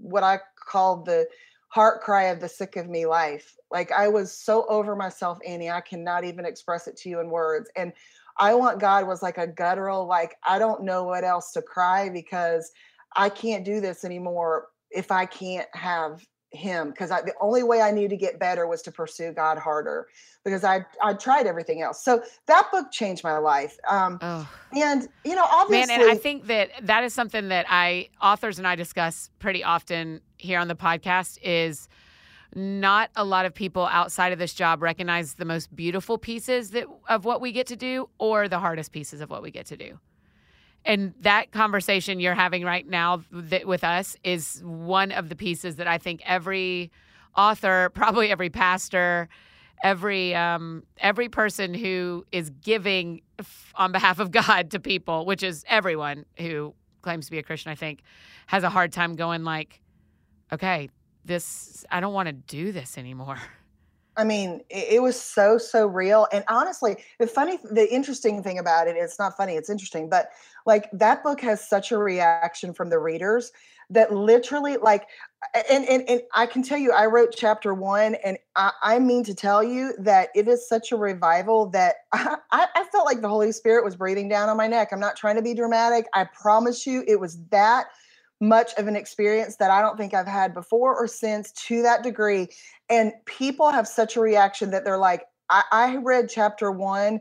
what 0.00 0.22
I 0.22 0.38
called 0.68 1.06
the 1.06 1.26
heart 1.68 2.00
cry 2.00 2.24
of 2.24 2.40
the 2.40 2.48
sick 2.48 2.76
of 2.76 2.88
me 2.88 3.06
life. 3.06 3.56
Like 3.72 3.90
I 3.90 4.06
was 4.08 4.32
so 4.32 4.66
over 4.68 4.94
myself, 4.94 5.38
Annie. 5.46 5.70
I 5.70 5.80
cannot 5.80 6.24
even 6.24 6.44
express 6.46 6.86
it 6.86 6.96
to 6.98 7.08
you 7.08 7.18
in 7.20 7.28
words. 7.28 7.68
And 7.74 7.92
I 8.38 8.54
want 8.54 8.80
God 8.80 9.06
was 9.06 9.22
like 9.22 9.38
a 9.38 9.46
guttural, 9.46 10.06
like, 10.06 10.36
I 10.46 10.58
don't 10.58 10.84
know 10.84 11.04
what 11.04 11.24
else 11.24 11.52
to 11.52 11.62
cry 11.62 12.08
because 12.08 12.70
I 13.14 13.28
can't 13.28 13.64
do 13.64 13.80
this 13.80 14.04
anymore 14.04 14.68
if 14.90 15.10
I 15.10 15.26
can't 15.26 15.68
have 15.72 16.22
him 16.52 16.90
because 16.90 17.10
the 17.10 17.34
only 17.40 17.62
way 17.62 17.80
I 17.80 17.90
knew 17.90 18.08
to 18.08 18.16
get 18.16 18.38
better 18.38 18.66
was 18.66 18.82
to 18.82 18.92
pursue 18.92 19.32
God 19.32 19.58
harder 19.58 20.06
because 20.44 20.64
I 20.64 20.84
I 21.02 21.14
tried 21.14 21.46
everything 21.46 21.82
else. 21.82 22.04
So 22.04 22.22
that 22.46 22.68
book 22.72 22.90
changed 22.90 23.24
my 23.24 23.38
life. 23.38 23.76
Um, 23.88 24.18
oh. 24.22 24.48
And 24.74 25.08
you 25.24 25.34
know, 25.34 25.44
obviously, 25.44 25.94
man, 25.94 26.02
and 26.02 26.10
I 26.10 26.14
think 26.14 26.46
that 26.46 26.70
that 26.82 27.04
is 27.04 27.12
something 27.12 27.48
that 27.48 27.66
I 27.68 28.08
authors 28.22 28.58
and 28.58 28.66
I 28.66 28.76
discuss 28.76 29.30
pretty 29.38 29.62
often 29.62 30.20
here 30.36 30.58
on 30.58 30.68
the 30.68 30.76
podcast 30.76 31.38
is 31.42 31.88
not 32.56 33.10
a 33.14 33.24
lot 33.24 33.44
of 33.44 33.54
people 33.54 33.86
outside 33.86 34.32
of 34.32 34.38
this 34.38 34.54
job 34.54 34.82
recognize 34.82 35.34
the 35.34 35.44
most 35.44 35.74
beautiful 35.76 36.16
pieces 36.16 36.70
that 36.70 36.86
of 37.08 37.26
what 37.26 37.40
we 37.40 37.52
get 37.52 37.66
to 37.66 37.76
do 37.76 38.08
or 38.18 38.48
the 38.48 38.58
hardest 38.58 38.92
pieces 38.92 39.20
of 39.20 39.28
what 39.28 39.42
we 39.42 39.50
get 39.50 39.66
to 39.66 39.76
do. 39.76 39.98
And 40.84 41.12
that 41.20 41.52
conversation 41.52 42.18
you're 42.18 42.34
having 42.34 42.64
right 42.64 42.88
now 42.88 43.24
that, 43.30 43.66
with 43.66 43.84
us 43.84 44.16
is 44.24 44.62
one 44.64 45.12
of 45.12 45.28
the 45.28 45.36
pieces 45.36 45.76
that 45.76 45.86
I 45.86 45.98
think 45.98 46.22
every 46.24 46.90
author, 47.36 47.90
probably 47.94 48.30
every 48.30 48.48
pastor, 48.50 49.28
every 49.82 50.34
um, 50.34 50.84
every 50.98 51.28
person 51.28 51.74
who 51.74 52.24
is 52.32 52.48
giving 52.48 53.20
f- 53.38 53.72
on 53.74 53.92
behalf 53.92 54.18
of 54.18 54.30
God 54.30 54.70
to 54.70 54.80
people, 54.80 55.26
which 55.26 55.42
is 55.42 55.62
everyone 55.68 56.24
who 56.38 56.74
claims 57.02 57.26
to 57.26 57.30
be 57.32 57.38
a 57.38 57.42
Christian, 57.42 57.70
I 57.70 57.74
think, 57.74 58.00
has 58.46 58.62
a 58.62 58.70
hard 58.70 58.92
time 58.92 59.14
going 59.14 59.44
like, 59.44 59.82
okay, 60.52 60.88
this 61.26 61.84
I 61.90 62.00
don't 62.00 62.14
want 62.14 62.28
to 62.28 62.32
do 62.32 62.72
this 62.72 62.98
anymore. 62.98 63.38
I 64.18 64.24
mean, 64.24 64.62
it, 64.70 64.94
it, 64.94 65.02
was 65.02 65.20
so 65.20 65.58
so 65.58 65.86
real. 65.86 66.26
And 66.32 66.42
honestly, 66.48 66.96
the 67.18 67.26
funny, 67.26 67.58
the 67.70 67.92
interesting 67.92 68.42
thing 68.42 68.58
about 68.58 68.88
it, 68.88 68.96
it's 68.96 69.18
not 69.18 69.36
funny, 69.36 69.56
it's 69.56 69.68
interesting, 69.68 70.08
but 70.08 70.30
like 70.64 70.88
that 70.92 71.22
book 71.22 71.40
has 71.42 71.66
such 71.66 71.92
a 71.92 71.98
reaction 71.98 72.72
from 72.72 72.88
the 72.88 72.98
readers 72.98 73.52
that 73.90 74.12
literally, 74.12 74.78
like, 74.78 75.06
and 75.70 75.86
and, 75.86 76.08
and 76.08 76.22
I 76.34 76.46
can 76.46 76.62
tell 76.62 76.78
you, 76.78 76.92
I 76.92 77.06
wrote 77.06 77.34
chapter 77.36 77.74
one, 77.74 78.14
and 78.24 78.38
I, 78.56 78.72
I 78.82 78.98
mean 78.98 79.22
to 79.24 79.34
tell 79.34 79.62
you 79.62 79.92
that 79.98 80.30
it 80.34 80.48
is 80.48 80.66
such 80.66 80.92
a 80.92 80.96
revival 80.96 81.66
that 81.70 81.96
I, 82.12 82.36
I 82.52 82.84
felt 82.90 83.04
like 83.04 83.20
the 83.20 83.28
Holy 83.28 83.52
Spirit 83.52 83.84
was 83.84 83.96
breathing 83.96 84.28
down 84.28 84.48
on 84.48 84.56
my 84.56 84.66
neck. 84.66 84.88
I'm 84.92 85.00
not 85.00 85.16
trying 85.16 85.36
to 85.36 85.42
be 85.42 85.52
dramatic. 85.52 86.06
I 86.14 86.24
promise 86.24 86.86
you, 86.86 87.04
it 87.06 87.20
was 87.20 87.38
that 87.50 87.86
much 88.40 88.72
of 88.74 88.86
an 88.86 88.96
experience 88.96 89.56
that 89.56 89.70
I 89.70 89.80
don't 89.80 89.96
think 89.96 90.14
I've 90.14 90.26
had 90.26 90.52
before 90.52 90.94
or 90.94 91.06
since 91.06 91.52
to 91.52 91.82
that 91.82 92.02
degree. 92.02 92.48
And 92.90 93.12
people 93.24 93.70
have 93.70 93.88
such 93.88 94.16
a 94.16 94.20
reaction 94.20 94.70
that 94.70 94.84
they're 94.84 94.98
like, 94.98 95.22
I, 95.48 95.62
I 95.72 95.96
read 95.96 96.28
chapter 96.28 96.70
one 96.70 97.20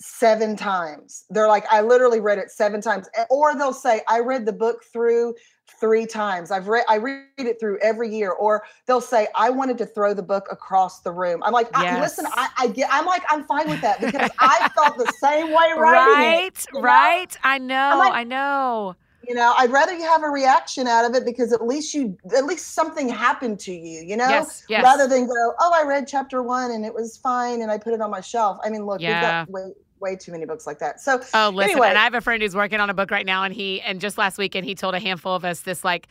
seven 0.00 0.56
times. 0.56 1.24
They're 1.30 1.48
like, 1.48 1.64
I 1.70 1.80
literally 1.80 2.20
read 2.20 2.38
it 2.38 2.50
seven 2.50 2.80
times. 2.80 3.08
Or 3.30 3.56
they'll 3.56 3.72
say, 3.72 4.02
I 4.08 4.20
read 4.20 4.46
the 4.46 4.52
book 4.52 4.84
through 4.92 5.34
three 5.80 6.06
times. 6.06 6.50
I've 6.50 6.68
read 6.68 6.84
I 6.88 6.96
read 6.96 7.26
it 7.36 7.58
through 7.60 7.78
every 7.80 8.14
year. 8.14 8.30
Or 8.30 8.62
they'll 8.86 9.00
say, 9.00 9.28
I 9.34 9.50
wanted 9.50 9.76
to 9.78 9.86
throw 9.86 10.14
the 10.14 10.22
book 10.22 10.46
across 10.50 11.00
the 11.00 11.12
room. 11.12 11.42
I'm 11.42 11.52
like, 11.52 11.68
yes. 11.74 11.96
I, 11.96 12.00
listen, 12.00 12.26
I, 12.32 12.48
I, 12.58 12.68
get 12.68 12.88
I'm 12.92 13.06
like, 13.06 13.22
I'm 13.28 13.44
fine 13.44 13.68
with 13.68 13.80
that 13.82 14.00
because 14.04 14.30
I 14.38 14.68
felt 14.74 14.98
the 14.98 15.12
same 15.20 15.48
way 15.48 15.72
writing 15.76 16.14
right, 16.14 16.46
it. 16.46 16.66
Right. 16.74 17.32
Know? 17.32 17.50
I 17.50 17.58
know. 17.58 17.98
Like, 17.98 18.12
I 18.12 18.24
know 18.24 18.96
you 19.28 19.34
know 19.34 19.54
i'd 19.58 19.70
rather 19.70 19.92
you 19.92 20.04
have 20.04 20.22
a 20.22 20.28
reaction 20.28 20.88
out 20.88 21.04
of 21.04 21.14
it 21.14 21.24
because 21.24 21.52
at 21.52 21.64
least 21.64 21.92
you 21.92 22.16
at 22.34 22.46
least 22.46 22.74
something 22.74 23.08
happened 23.08 23.60
to 23.60 23.72
you 23.72 24.00
you 24.00 24.16
know 24.16 24.28
yes, 24.28 24.64
yes. 24.68 24.82
rather 24.82 25.06
than 25.06 25.26
go 25.26 25.52
oh 25.60 25.72
i 25.74 25.86
read 25.86 26.08
chapter 26.08 26.42
one 26.42 26.70
and 26.70 26.84
it 26.84 26.94
was 26.94 27.18
fine 27.18 27.60
and 27.60 27.70
i 27.70 27.76
put 27.76 27.92
it 27.92 28.00
on 28.00 28.10
my 28.10 28.20
shelf 28.20 28.58
i 28.64 28.70
mean 28.70 28.86
look 28.86 29.00
yeah. 29.00 29.44
we've 29.44 29.46
got 29.46 29.50
way 29.50 29.72
way 30.00 30.16
too 30.16 30.32
many 30.32 30.46
books 30.46 30.66
like 30.66 30.78
that 30.78 31.00
so 31.00 31.20
oh 31.34 31.50
listen 31.52 31.72
anyway. 31.72 31.88
and 31.88 31.98
i 31.98 32.04
have 32.04 32.14
a 32.14 32.20
friend 32.20 32.42
who's 32.42 32.56
working 32.56 32.80
on 32.80 32.88
a 32.88 32.94
book 32.94 33.10
right 33.10 33.26
now 33.26 33.44
and 33.44 33.52
he 33.52 33.80
and 33.82 34.00
just 34.00 34.16
last 34.16 34.38
weekend 34.38 34.64
he 34.64 34.74
told 34.74 34.94
a 34.94 35.00
handful 35.00 35.34
of 35.34 35.44
us 35.44 35.60
this 35.60 35.84
like 35.84 36.08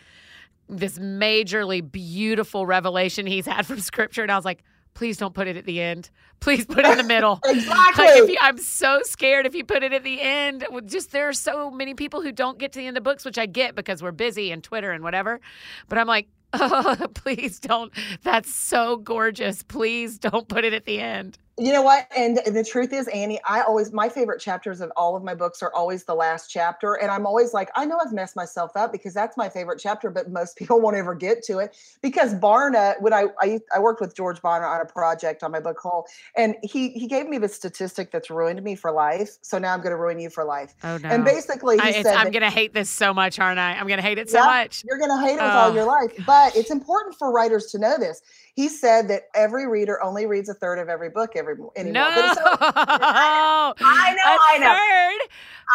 this 0.69 0.99
majorly 0.99 1.89
beautiful 1.91 2.65
revelation 2.65 3.25
he's 3.25 3.45
had 3.45 3.65
from 3.65 3.80
scripture 3.80 4.21
and 4.21 4.32
i 4.32 4.36
was 4.36 4.45
like 4.45 4.63
please 4.97 5.15
don't 5.15 5.36
put 5.36 5.47
it 5.47 5.55
at 5.55 5.65
the 5.65 5.79
end. 5.79 6.10
Please 6.39 6.65
put 6.65 6.79
it 6.79 6.88
in 6.88 6.97
the 6.97 7.03
middle. 7.03 7.39
exactly. 7.45 8.03
Like 8.03 8.29
you, 8.31 8.38
I'm 8.41 8.57
so 8.57 9.01
scared 9.03 9.45
if 9.45 9.53
you 9.53 9.63
put 9.63 9.83
it 9.83 9.93
at 9.93 10.03
the 10.03 10.19
end. 10.19 10.65
Just 10.86 11.12
there 11.12 11.29
are 11.29 11.33
so 11.33 11.69
many 11.69 11.93
people 11.93 12.23
who 12.23 12.31
don't 12.31 12.57
get 12.57 12.71
to 12.71 12.79
the 12.79 12.88
end 12.88 12.97
of 12.97 13.03
books, 13.03 13.23
which 13.23 13.38
I 13.38 13.45
get 13.45 13.75
because 13.75 14.01
we're 14.01 14.12
busy 14.12 14.51
and 14.51 14.63
Twitter 14.63 14.91
and 14.91 15.03
whatever. 15.03 15.39
But 15.88 15.99
I'm 15.99 16.07
like, 16.07 16.29
oh, 16.53 16.97
please 17.13 17.60
don't. 17.60 17.93
That's 18.23 18.51
so 18.51 18.97
gorgeous. 18.97 19.62
Please 19.62 20.17
don't 20.17 20.47
put 20.47 20.65
it 20.65 20.73
at 20.73 20.86
the 20.86 20.99
end. 20.99 21.38
You 21.59 21.73
know 21.73 21.81
what? 21.81 22.07
And 22.15 22.37
the 22.45 22.63
truth 22.63 22.93
is, 22.93 23.07
Annie, 23.07 23.39
I 23.43 23.61
always, 23.61 23.91
my 23.91 24.09
favorite 24.09 24.39
chapters 24.39 24.79
of 24.79 24.91
all 24.95 25.15
of 25.15 25.23
my 25.23 25.33
books 25.33 25.63
are 25.63 25.73
always 25.73 26.03
the 26.03 26.13
last 26.13 26.51
chapter. 26.51 26.93
And 26.93 27.09
I'm 27.09 27.25
always 27.25 27.51
like, 27.51 27.69
I 27.75 27.83
know 27.83 27.97
I've 28.03 28.13
messed 28.13 28.35
myself 28.35 28.77
up 28.77 28.91
because 28.91 29.13
that's 29.15 29.35
my 29.37 29.49
favorite 29.49 29.79
chapter, 29.79 30.11
but 30.11 30.29
most 30.29 30.55
people 30.57 30.79
won't 30.79 30.95
ever 30.95 31.15
get 31.15 31.43
to 31.45 31.57
it. 31.57 31.75
Because 32.03 32.35
Barna, 32.35 33.01
when 33.01 33.11
I, 33.11 33.25
I, 33.41 33.59
I 33.73 33.79
worked 33.79 34.01
with 34.01 34.15
George 34.15 34.39
Barna 34.39 34.69
on 34.69 34.81
a 34.81 34.85
project 34.85 35.41
on 35.41 35.51
my 35.51 35.59
book 35.59 35.79
Whole, 35.79 36.05
and 36.35 36.55
he, 36.61 36.89
he 36.89 37.07
gave 37.07 37.27
me 37.27 37.39
the 37.39 37.49
statistic 37.49 38.11
that's 38.11 38.29
ruined 38.29 38.61
me 38.61 38.75
for 38.75 38.91
life. 38.91 39.37
So 39.41 39.57
now 39.57 39.73
I'm 39.73 39.79
going 39.79 39.91
to 39.91 39.97
ruin 39.97 40.19
you 40.19 40.29
for 40.29 40.43
life. 40.43 40.75
Oh, 40.83 40.97
no. 40.97 41.09
And 41.09 41.25
basically, 41.25 41.77
he 41.77 42.05
I, 42.05 42.13
I'm 42.17 42.29
going 42.29 42.43
to 42.43 42.51
hate 42.51 42.75
this 42.75 42.89
so 42.89 43.15
much, 43.15 43.39
aren't 43.39 43.59
I? 43.59 43.73
I'm 43.73 43.87
going 43.87 43.97
to 43.97 44.05
hate 44.05 44.19
it 44.19 44.29
so 44.29 44.37
yeah, 44.37 44.45
much. 44.45 44.83
You're 44.87 44.99
going 44.99 45.09
to 45.09 45.25
hate 45.25 45.37
it 45.37 45.41
oh. 45.41 45.45
with 45.45 45.55
all 45.55 45.73
your 45.73 45.85
life. 45.85 46.11
But 46.27 46.55
it's 46.55 46.69
important 46.69 47.15
for 47.15 47.31
writers 47.31 47.65
to 47.67 47.79
know 47.79 47.97
this 47.97 48.21
he 48.57 48.69
said 48.69 49.07
that 49.09 49.27
every 49.35 49.67
reader 49.67 50.01
only 50.03 50.25
reads 50.25 50.49
a 50.49 50.53
third 50.55 50.79
of 50.79 50.89
every 50.89 51.11
book 51.11 51.33
every 51.35 51.53
anymore. 51.75 52.09
No, 52.09 52.09
so, 52.09 52.41
I 52.59 53.75
know, 54.17 54.37
I 54.49 54.57
know. 54.57 54.73
Third? 54.73 55.29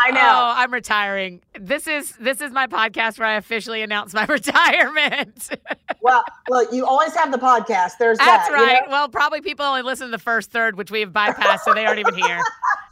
I 0.04 0.10
know. 0.10 0.20
Oh, 0.20 0.52
I'm 0.56 0.72
retiring. 0.72 1.42
This 1.60 1.86
is 1.86 2.16
this 2.16 2.40
is 2.40 2.50
my 2.50 2.66
podcast 2.66 3.20
where 3.20 3.28
I 3.28 3.34
officially 3.34 3.82
announce 3.82 4.12
my 4.14 4.24
retirement. 4.28 5.48
well, 6.00 6.24
look, 6.50 6.72
you 6.72 6.84
always 6.84 7.14
have 7.14 7.30
the 7.30 7.38
podcast. 7.38 7.92
There's 8.00 8.18
That's 8.18 8.48
that, 8.48 8.52
right. 8.52 8.80
You 8.82 8.86
know? 8.88 8.90
Well, 8.90 9.08
probably 9.08 9.42
people 9.42 9.64
only 9.64 9.82
listen 9.82 10.08
to 10.08 10.10
the 10.10 10.18
first 10.18 10.50
third, 10.50 10.76
which 10.76 10.90
we 10.90 11.00
have 11.00 11.12
bypassed, 11.12 11.60
so 11.60 11.74
they 11.74 11.86
aren't 11.86 12.00
even 12.00 12.16
here. 12.16 12.42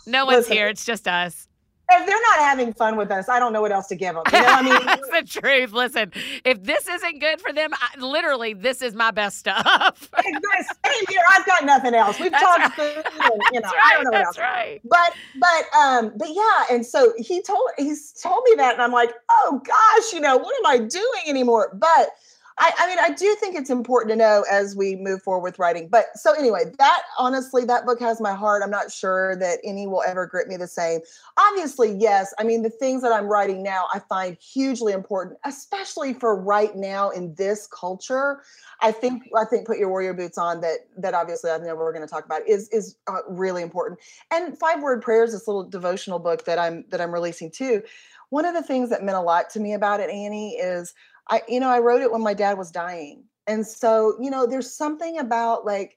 No 0.07 0.25
one's 0.25 0.39
Listen, 0.39 0.53
here. 0.53 0.69
It's 0.69 0.85
just 0.85 1.09
us 1.09 1.49
if 1.93 2.07
they're 2.07 2.21
not 2.23 2.39
having 2.41 2.73
fun 2.73 2.97
with 2.97 3.11
us, 3.11 3.29
I 3.29 3.39
don't 3.39 3.53
know 3.53 3.61
what 3.61 3.73
else 3.73 3.87
to 3.89 3.97
give 3.97 4.15
them. 4.15 4.25
You 4.33 4.41
know 4.41 4.47
I 4.49 4.63
mean? 4.71 4.87
That's 4.87 5.09
the 5.33 5.41
truth. 5.41 5.73
Listen, 5.73 6.13
if 6.45 6.63
this 6.63 6.89
isn't 6.89 7.19
good 7.21 7.41
for 7.41 7.53
them, 7.53 7.71
I, 7.75 7.99
literally, 8.01 8.55
this 8.55 8.83
is 8.83 8.95
my 8.95 9.11
best 9.11 9.39
stuff. 9.39 10.11
Same 10.25 11.05
here. 11.09 11.21
I've 11.31 11.47
got 11.47 11.65
nothing 11.65 11.95
else. 11.95 12.19
We've 12.21 12.31
That's 12.31 12.43
talked 12.45 12.79
right. 12.79 12.95
food, 12.97 13.05
and, 13.23 13.33
you 13.53 13.61
know, 13.61 13.69
That's 13.69 13.73
right. 13.75 13.83
I 13.85 13.95
don't 13.95 14.05
know 14.05 14.11
what 14.11 14.25
That's 14.25 14.27
else. 14.27 14.39
right. 14.39 14.81
But 14.85 15.15
but 15.39 15.79
um 15.79 16.13
but 16.17 16.29
yeah, 16.31 16.65
and 16.75 16.85
so 16.85 17.13
he 17.19 17.43
told 17.43 17.69
he's 17.79 18.13
told 18.13 18.43
me 18.49 18.55
that, 18.57 18.75
and 18.75 18.83
I'm 18.83 18.93
like, 18.93 19.13
oh 19.31 19.61
gosh, 19.65 20.13
you 20.13 20.21
know, 20.21 20.37
what 20.37 20.55
am 20.59 20.67
I 20.67 20.79
doing 20.79 21.23
anymore? 21.27 21.71
But 21.75 22.11
I, 22.59 22.73
I 22.79 22.87
mean, 22.89 22.99
I 23.01 23.11
do 23.11 23.35
think 23.41 23.57
it's 23.57 23.71
important 23.71 24.11
to 24.11 24.17
know 24.17 24.45
as 24.51 24.77
we 24.77 24.97
move 24.97 25.23
forward 25.23 25.43
with 25.43 25.59
writing. 25.59 25.89
But 25.89 26.07
so 26.15 26.33
anyway, 26.35 26.65
that 26.79 27.03
honestly, 27.19 27.65
that 27.65 27.87
book 27.87 28.01
has 28.01 28.21
my 28.21 28.35
heart. 28.35 28.63
I'm 28.63 28.71
not 28.71 28.91
sure 28.93 29.37
that 29.37 29.61
any 29.65 29.87
will 29.87 30.03
ever 30.07 30.27
grip 30.27 30.47
me 30.47 30.57
the 30.57 30.67
same. 30.67 31.01
Obviously, 31.39 31.93
yes. 31.93 32.35
I 32.39 32.45
mean, 32.45 32.63
the 32.63 32.71
things 32.71 33.03
that 33.03 33.13
I'm 33.13 33.27
writing 33.27 33.63
now, 33.63 33.87
I 33.95 34.01
find 34.01 34.37
hugely 34.37 34.93
important, 34.93 35.39
especially 35.45 36.13
for 36.13 36.39
right 36.39 36.75
now 36.77 37.11
in 37.11 37.35
this 37.35 37.67
culture. 37.67 38.43
I 38.83 38.93
think 38.93 39.23
I 39.37 39.45
think 39.45 39.67
put 39.67 39.79
your 39.79 39.89
warrior 39.89 40.15
boots 40.15 40.39
on. 40.39 40.61
That 40.61 40.81
that 40.99 41.15
obviously 41.15 41.51
I 41.51 41.59
know 41.59 41.77
we're 41.77 41.93
going 41.93 42.07
to 42.07 42.13
talk 42.13 42.25
about 42.25 42.47
is 42.49 42.69
is 42.71 42.97
uh, 43.07 43.19
really 43.29 43.63
important. 43.63 44.01
And 44.31 44.59
five 44.59 44.83
word 44.83 45.03
prayers, 45.03 45.33
this 45.33 45.47
little 45.47 45.65
devotional 45.65 46.19
book 46.19 46.45
that 46.45 46.59
I'm 46.59 46.85
that 46.91 47.01
I'm 47.01 47.13
releasing 47.13 47.51
too. 47.51 47.83
One 48.31 48.45
of 48.45 48.55
the 48.55 48.63
things 48.63 48.91
that 48.91 49.03
meant 49.03 49.19
a 49.19 49.21
lot 49.21 49.51
to 49.51 49.61
me 49.61 49.75
about 49.75 49.99
it, 49.99 50.09
Annie, 50.09 50.53
is 50.55 50.95
I, 51.31 51.43
you 51.49 51.61
know, 51.61 51.69
I 51.69 51.79
wrote 51.79 52.03
it 52.03 52.11
when 52.13 52.23
my 52.23 52.35
dad 52.35 52.59
was 52.59 52.71
dying. 52.71 53.25
And 53.47 53.67
so, 53.67 54.17
you 54.21 54.31
know, 54.31 54.47
there's 54.47 54.75
something 54.75 55.19
about 55.19 55.65
like, 55.65 55.97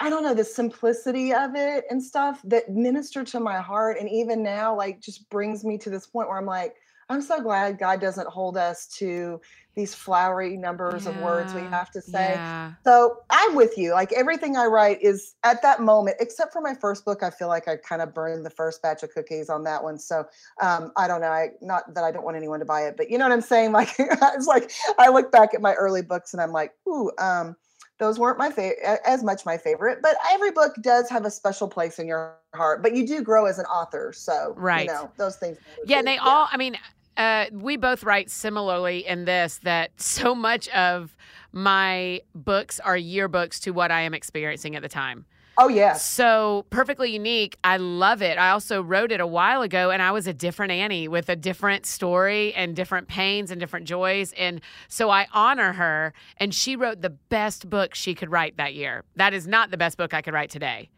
I 0.00 0.10
don't 0.10 0.22
know, 0.22 0.34
the 0.34 0.44
simplicity 0.44 1.32
of 1.32 1.54
it 1.54 1.84
and 1.90 2.02
stuff 2.02 2.40
that 2.44 2.70
ministered 2.70 3.26
to 3.28 3.40
my 3.40 3.58
heart. 3.58 3.98
And 3.98 4.08
even 4.08 4.42
now, 4.42 4.76
like, 4.76 5.00
just 5.00 5.28
brings 5.28 5.64
me 5.64 5.76
to 5.78 5.90
this 5.90 6.06
point 6.06 6.28
where 6.28 6.38
I'm 6.38 6.46
like, 6.46 6.76
I'm 7.08 7.22
so 7.22 7.40
glad 7.40 7.78
God 7.78 8.00
doesn't 8.00 8.28
hold 8.28 8.56
us 8.56 8.86
to 8.98 9.40
these 9.74 9.94
flowery 9.94 10.56
numbers 10.56 11.06
of 11.06 11.16
words 11.16 11.54
we 11.54 11.62
have 11.62 11.90
to 11.92 12.02
say. 12.02 12.32
Yeah. 12.34 12.72
So 12.84 13.20
I'm 13.30 13.54
with 13.54 13.78
you. 13.78 13.92
Like 13.92 14.12
everything 14.12 14.56
I 14.56 14.66
write 14.66 15.00
is 15.00 15.34
at 15.44 15.62
that 15.62 15.80
moment, 15.80 16.16
except 16.20 16.52
for 16.52 16.60
my 16.60 16.74
first 16.74 17.06
book. 17.06 17.22
I 17.22 17.30
feel 17.30 17.48
like 17.48 17.68
I 17.68 17.76
kind 17.76 18.02
of 18.02 18.12
burned 18.12 18.44
the 18.44 18.50
first 18.50 18.82
batch 18.82 19.02
of 19.02 19.14
cookies 19.14 19.48
on 19.48 19.64
that 19.64 19.82
one. 19.82 19.98
So 19.98 20.26
um, 20.60 20.92
I 20.96 21.08
don't 21.08 21.22
know. 21.22 21.28
I 21.28 21.50
not 21.62 21.94
that 21.94 22.04
I 22.04 22.10
don't 22.10 22.24
want 22.24 22.36
anyone 22.36 22.58
to 22.58 22.66
buy 22.66 22.82
it, 22.82 22.96
but 22.98 23.10
you 23.10 23.16
know 23.16 23.24
what 23.24 23.32
I'm 23.32 23.40
saying. 23.40 23.72
Like 23.82 23.94
it's 23.98 24.46
like 24.46 24.70
I 24.98 25.08
look 25.08 25.32
back 25.32 25.54
at 25.54 25.62
my 25.62 25.72
early 25.74 26.02
books 26.02 26.34
and 26.34 26.42
I'm 26.42 26.52
like, 26.52 26.72
ooh, 26.86 27.10
um, 27.18 27.56
those 27.98 28.18
weren't 28.18 28.38
my 28.38 28.50
favorite 28.50 28.78
as 29.06 29.22
much 29.22 29.46
my 29.46 29.56
favorite. 29.56 30.00
But 30.02 30.16
every 30.30 30.50
book 30.50 30.74
does 30.80 31.08
have 31.10 31.24
a 31.24 31.30
special 31.30 31.68
place 31.68 31.98
in 31.98 32.06
your 32.06 32.36
heart. 32.54 32.82
But 32.82 32.96
you 32.96 33.06
do 33.06 33.22
grow 33.22 33.46
as 33.46 33.58
an 33.58 33.66
author, 33.66 34.12
so 34.12 34.54
Right. 34.56 34.86
You 34.86 34.92
know 34.92 35.12
those 35.16 35.36
things. 35.36 35.58
Yeah, 35.84 35.98
and 35.98 36.06
they 36.06 36.18
all, 36.18 36.48
I 36.50 36.56
mean, 36.56 36.76
uh, 37.16 37.46
we 37.52 37.76
both 37.76 38.02
write 38.02 38.30
similarly 38.30 39.06
in 39.06 39.24
this 39.24 39.58
that 39.58 40.00
so 40.00 40.34
much 40.34 40.68
of 40.70 41.16
my 41.52 42.20
books 42.34 42.80
are 42.80 42.96
yearbooks 42.96 43.60
to 43.60 43.70
what 43.72 43.90
I 43.90 44.00
am 44.00 44.14
experiencing 44.14 44.74
at 44.74 44.82
the 44.82 44.88
time. 44.88 45.26
Oh 45.58 45.68
yeah. 45.68 45.94
So 45.94 46.64
perfectly 46.70 47.12
unique. 47.12 47.58
I 47.62 47.76
love 47.76 48.22
it. 48.22 48.38
I 48.38 48.50
also 48.50 48.82
wrote 48.82 49.12
it 49.12 49.20
a 49.20 49.26
while 49.26 49.62
ago 49.62 49.90
and 49.90 50.00
I 50.00 50.10
was 50.10 50.26
a 50.26 50.32
different 50.32 50.72
Annie 50.72 51.08
with 51.08 51.28
a 51.28 51.36
different 51.36 51.84
story 51.84 52.54
and 52.54 52.74
different 52.74 53.06
pains 53.08 53.50
and 53.50 53.60
different 53.60 53.86
joys. 53.86 54.32
And 54.32 54.62
so 54.88 55.10
I 55.10 55.26
honor 55.32 55.74
her. 55.74 56.14
And 56.38 56.54
she 56.54 56.74
wrote 56.74 57.02
the 57.02 57.10
best 57.10 57.68
book 57.68 57.94
she 57.94 58.14
could 58.14 58.30
write 58.30 58.56
that 58.56 58.74
year. 58.74 59.04
That 59.16 59.34
is 59.34 59.46
not 59.46 59.70
the 59.70 59.76
best 59.76 59.98
book 59.98 60.14
I 60.14 60.22
could 60.22 60.32
write 60.32 60.50
today. 60.50 60.88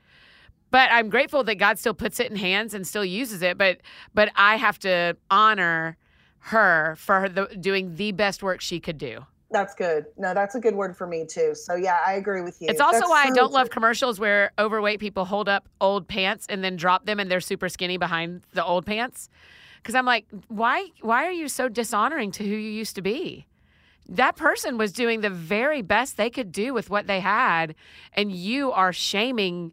But 0.71 0.91
I'm 0.93 1.09
grateful 1.09 1.45
that 1.45 1.57
God 1.57 1.79
still 1.79 1.95
puts 1.95 2.21
it 2.21 2.31
in 2.31 2.37
hands 2.37 2.75
and 2.75 2.87
still 2.87 3.05
uses 3.05 3.43
it. 3.43 3.59
But 3.59 3.79
but 4.13 4.31
I 4.37 4.57
have 4.57 4.79
to 4.81 5.17
honor 5.31 5.97
her 6.39 6.95
for 6.99 7.21
her 7.21 7.29
the, 7.29 7.47
doing 7.59 7.97
the 7.97 8.13
best 8.13 8.43
work 8.43 8.61
she 8.61 8.79
could 8.79 8.99
do. 8.99 9.25
That's 9.55 9.73
good. 9.73 10.07
No, 10.19 10.35
that's 10.35 10.57
a 10.57 10.61
good 10.61 10.75
word 10.75 10.97
for 10.97 11.07
me 11.07 11.25
too. 11.25 11.55
So 11.55 11.77
yeah, 11.77 11.99
I 12.05 12.15
agree 12.15 12.41
with 12.41 12.61
you. 12.61 12.67
It's 12.69 12.81
also 12.81 12.99
That's 12.99 13.09
why 13.09 13.23
I 13.23 13.31
don't 13.31 13.51
true. 13.51 13.55
love 13.55 13.71
commercials 13.71 14.19
where 14.19 14.51
overweight 14.59 14.99
people 14.99 15.25
hold 15.25 15.49
up 15.49 15.69
old 15.81 16.09
pants 16.09 16.45
and 16.49 16.65
then 16.65 16.75
drop 16.75 17.07
them 17.07 17.21
and 17.21 17.31
they're 17.31 17.41
super 17.41 17.69
skinny 17.69 17.97
behind 17.97 18.43
the 18.53 18.65
old 18.65 18.85
pants. 18.85 19.29
Cuz 19.85 19.95
I'm 19.95 20.07
like, 20.07 20.27
why 20.49 20.89
why 21.03 21.25
are 21.25 21.31
you 21.31 21.47
so 21.47 21.69
dishonoring 21.69 22.33
to 22.33 22.43
who 22.43 22.51
you 22.51 22.71
used 22.71 22.97
to 22.97 23.03
be? 23.03 23.47
That 24.09 24.35
person 24.35 24.77
was 24.77 24.93
doing 24.93 25.21
the 25.21 25.31
very 25.31 25.83
best 25.83 26.17
they 26.17 26.31
could 26.31 26.51
do 26.51 26.75
with 26.75 26.91
what 26.91 27.07
they 27.07 27.21
had 27.21 27.77
and 28.13 28.33
you 28.33 28.73
are 28.73 28.93
shaming 28.93 29.73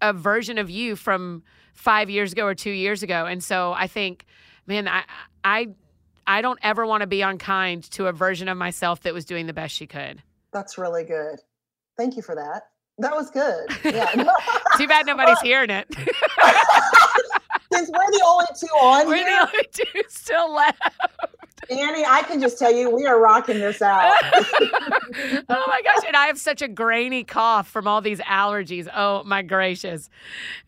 a 0.00 0.12
version 0.12 0.58
of 0.58 0.68
you 0.68 0.96
from 0.96 1.44
5 1.74 2.10
years 2.10 2.32
ago 2.32 2.44
or 2.44 2.56
2 2.56 2.70
years 2.70 3.04
ago. 3.04 3.24
And 3.26 3.40
so 3.40 3.72
I 3.72 3.86
think 3.86 4.26
man, 4.66 4.88
I 4.88 5.04
I 5.44 5.68
I 6.26 6.42
don't 6.42 6.58
ever 6.62 6.86
want 6.86 7.02
to 7.02 7.06
be 7.06 7.22
unkind 7.22 7.90
to 7.92 8.06
a 8.06 8.12
version 8.12 8.48
of 8.48 8.56
myself 8.56 9.02
that 9.02 9.14
was 9.14 9.24
doing 9.24 9.46
the 9.46 9.52
best 9.52 9.74
she 9.74 9.86
could. 9.86 10.22
That's 10.52 10.78
really 10.78 11.04
good. 11.04 11.38
Thank 11.96 12.16
you 12.16 12.22
for 12.22 12.34
that. 12.34 12.62
That 12.98 13.14
was 13.14 13.30
good. 13.30 13.66
Yeah. 13.84 14.06
Too 14.76 14.86
bad 14.86 15.06
nobody's 15.06 15.40
hearing 15.40 15.70
it. 15.70 15.86
Since 17.72 17.90
we're 17.90 18.10
the 18.10 18.22
only 18.24 18.46
two 18.58 18.66
on 18.66 19.06
We're 19.08 19.16
here, 19.16 19.24
the 19.24 19.48
only 19.48 19.68
two 19.72 20.02
still 20.08 20.52
left. 20.54 20.82
Annie, 21.70 22.04
I 22.04 22.22
can 22.22 22.40
just 22.40 22.58
tell 22.58 22.72
you 22.72 22.90
we 22.90 23.06
are 23.06 23.20
rocking 23.20 23.58
this 23.60 23.80
out. 23.80 24.14
oh 24.32 25.64
my 25.66 25.82
gosh. 25.84 26.04
And 26.06 26.16
I 26.16 26.26
have 26.26 26.38
such 26.38 26.60
a 26.60 26.68
grainy 26.68 27.24
cough 27.24 27.68
from 27.68 27.86
all 27.86 28.00
these 28.00 28.20
allergies. 28.20 28.88
Oh 28.94 29.22
my 29.24 29.42
gracious. 29.42 30.10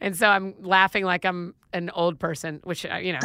And 0.01 0.17
so 0.17 0.29
I'm 0.29 0.55
laughing 0.61 1.05
like 1.05 1.25
I'm 1.25 1.55
an 1.73 1.91
old 1.91 2.21
person, 2.21 2.61
which, 2.63 2.87
uh, 2.87 2.97
you 2.97 3.13
know, 3.13 3.19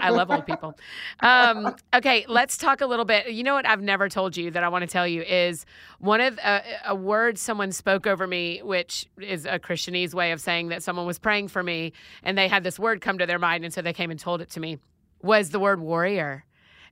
I 0.00 0.08
love 0.08 0.30
old 0.30 0.46
people. 0.46 0.74
Um, 1.20 1.76
okay, 1.94 2.24
let's 2.28 2.56
talk 2.56 2.80
a 2.80 2.86
little 2.86 3.04
bit. 3.04 3.30
You 3.30 3.42
know 3.42 3.54
what 3.54 3.66
I've 3.66 3.82
never 3.82 4.08
told 4.08 4.36
you 4.36 4.50
that 4.50 4.64
I 4.64 4.68
want 4.68 4.82
to 4.82 4.86
tell 4.86 5.06
you 5.06 5.22
is 5.22 5.66
one 5.98 6.22
of 6.22 6.38
uh, 6.42 6.60
a 6.86 6.94
word 6.94 7.36
someone 7.36 7.72
spoke 7.72 8.06
over 8.06 8.26
me, 8.26 8.60
which 8.62 9.06
is 9.20 9.44
a 9.44 9.58
Christianese 9.58 10.14
way 10.14 10.32
of 10.32 10.40
saying 10.40 10.68
that 10.68 10.82
someone 10.82 11.06
was 11.06 11.18
praying 11.18 11.48
for 11.48 11.62
me 11.62 11.92
and 12.22 12.38
they 12.38 12.48
had 12.48 12.64
this 12.64 12.78
word 12.78 13.02
come 13.02 13.18
to 13.18 13.26
their 13.26 13.38
mind. 13.38 13.64
And 13.64 13.74
so 13.74 13.82
they 13.82 13.92
came 13.92 14.10
and 14.10 14.18
told 14.18 14.40
it 14.40 14.48
to 14.50 14.60
me, 14.60 14.78
was 15.22 15.50
the 15.50 15.60
word 15.60 15.80
warrior. 15.80 16.44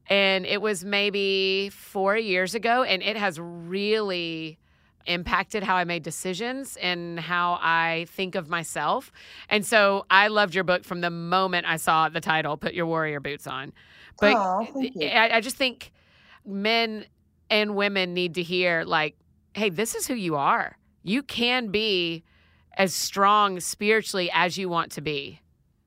And 0.09 0.45
it 0.47 0.61
was 0.61 0.85
maybe 0.85 1.71
four 1.71 2.17
years 2.17 2.55
ago, 2.55 2.83
and 2.83 3.03
it 3.03 3.17
has 3.17 3.38
really 3.41 4.59
impacted 5.07 5.62
how 5.62 5.75
I 5.75 5.85
made 5.85 6.03
decisions 6.03 6.77
and 6.77 7.19
how 7.19 7.59
I 7.61 8.07
think 8.09 8.35
of 8.35 8.49
myself. 8.49 9.11
And 9.49 9.67
so 9.67 10.07
I 10.11 10.29
loved 10.29 10.55
your 10.55 10.65
book 10.65 10.85
from 10.85 11.01
the 11.01 11.11
moment 11.11 11.67
I 11.67 11.77
saw 11.77 12.09
the 12.09 12.21
title, 12.21 12.57
Put 12.57 12.75
Your 12.75 12.87
Warrior 12.87 13.21
Boots 13.21 13.47
On. 13.47 13.73
But 14.21 14.69
you. 14.75 15.09
I, 15.09 15.37
I 15.37 15.41
just 15.41 15.57
think 15.57 15.93
men 16.45 17.07
and 17.51 17.75
women 17.75 18.15
need 18.15 18.35
to 18.35 18.43
hear, 18.43 18.85
like, 18.85 19.17
hey, 19.55 19.71
this 19.71 19.95
is 19.95 20.07
who 20.07 20.15
you 20.15 20.37
are. 20.37 20.79
You 21.03 21.23
can 21.23 21.69
be 21.69 22.23
as 22.77 22.95
strong 22.95 23.61
spiritually 23.61 24.31
as 24.33 24.57
you 24.57 24.69
want 24.69 24.93
to 24.93 25.01
be. 25.01 25.41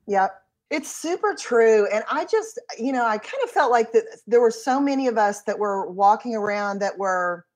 Yep. 0.06 0.42
It's 0.70 0.90
super 0.90 1.34
true. 1.38 1.86
And 1.92 2.02
I 2.10 2.24
just, 2.24 2.58
you 2.78 2.92
know, 2.92 3.06
I 3.06 3.18
kind 3.18 3.42
of 3.44 3.50
felt 3.50 3.70
like 3.70 3.92
that 3.92 4.04
uh, 4.12 4.16
there 4.26 4.40
were 4.40 4.50
so 4.50 4.80
many 4.80 5.06
of 5.06 5.16
us 5.16 5.42
that 5.42 5.58
were 5.58 5.88
walking 5.90 6.34
around 6.34 6.80
that 6.80 6.98
were, 6.98 7.46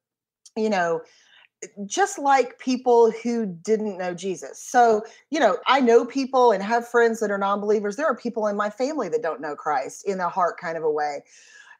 you 0.56 0.70
know, 0.70 1.00
eh, 1.64 1.66
just 1.86 2.20
like 2.20 2.60
people 2.60 3.10
who 3.10 3.46
didn't 3.46 3.98
know 3.98 4.14
Jesus. 4.14 4.62
So, 4.62 5.02
you 5.30 5.40
know, 5.40 5.58
I 5.66 5.80
know 5.80 6.04
people 6.04 6.52
and 6.52 6.62
have 6.62 6.86
friends 6.86 7.18
that 7.18 7.32
are 7.32 7.38
non 7.38 7.60
believers. 7.60 7.96
There 7.96 8.06
are 8.06 8.16
people 8.16 8.46
in 8.46 8.56
my 8.56 8.70
family 8.70 9.08
that 9.08 9.22
don't 9.22 9.40
know 9.40 9.56
Christ 9.56 10.06
in 10.06 10.20
a 10.20 10.28
heart 10.28 10.60
kind 10.60 10.76
of 10.78 10.84
a 10.84 10.90
way. 10.90 11.24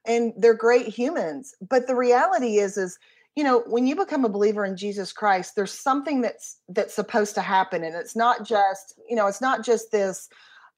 And 0.07 0.33
they're 0.37 0.55
great 0.55 0.89
humans. 0.89 1.55
But 1.61 1.87
the 1.87 1.95
reality 1.95 2.59
is, 2.59 2.77
is, 2.77 2.99
you 3.37 3.45
know, 3.45 3.61
when 3.67 3.87
you 3.87 3.95
become 3.95 4.25
a 4.25 4.29
believer 4.29 4.65
in 4.65 4.77
Jesus 4.77 5.13
Christ, 5.13 5.55
there's 5.55 5.73
something 5.73 6.23
that's 6.23 6.59
that's 6.69 6.95
supposed 6.95 7.37
to 7.37 7.41
happen. 7.41 7.85
And 7.85 7.95
it's 7.95 8.17
not 8.17 8.45
just, 8.45 8.99
you 9.09 9.15
know, 9.15 9.29
it's 9.29 9.41
not 9.41 9.65
just 9.65 9.93
this, 9.93 10.29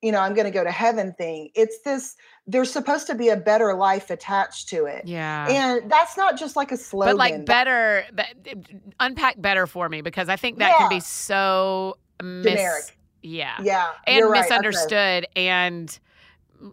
you 0.02 0.10
know, 0.10 0.18
I'm 0.18 0.34
going 0.34 0.44
to 0.44 0.50
go 0.50 0.64
to 0.64 0.70
heaven 0.70 1.12
thing. 1.12 1.50
It's 1.54 1.80
this, 1.82 2.16
there's 2.46 2.70
supposed 2.70 3.06
to 3.06 3.14
be 3.14 3.28
a 3.28 3.36
better 3.36 3.72
life 3.74 4.10
attached 4.10 4.68
to 4.70 4.84
it. 4.86 5.06
Yeah. 5.06 5.46
And 5.48 5.90
that's 5.90 6.16
not 6.16 6.36
just 6.36 6.56
like 6.56 6.72
a 6.72 6.76
slogan. 6.76 7.12
but 7.14 7.18
like 7.18 7.46
better, 7.46 8.04
be- 8.42 8.54
unpack 8.98 9.40
better 9.40 9.66
for 9.66 9.88
me 9.88 10.02
because 10.02 10.28
I 10.28 10.36
think 10.36 10.58
that 10.58 10.76
can 10.76 10.88
be 10.88 11.00
so 11.00 11.96
mis- 12.20 12.46
Generic. 12.46 12.98
Yeah. 13.22 13.56
yeah. 13.62 13.90
And 14.06 14.24
right. 14.24 14.30
Okay. 14.30 14.40
misunderstood 14.40 15.28
and 15.36 15.98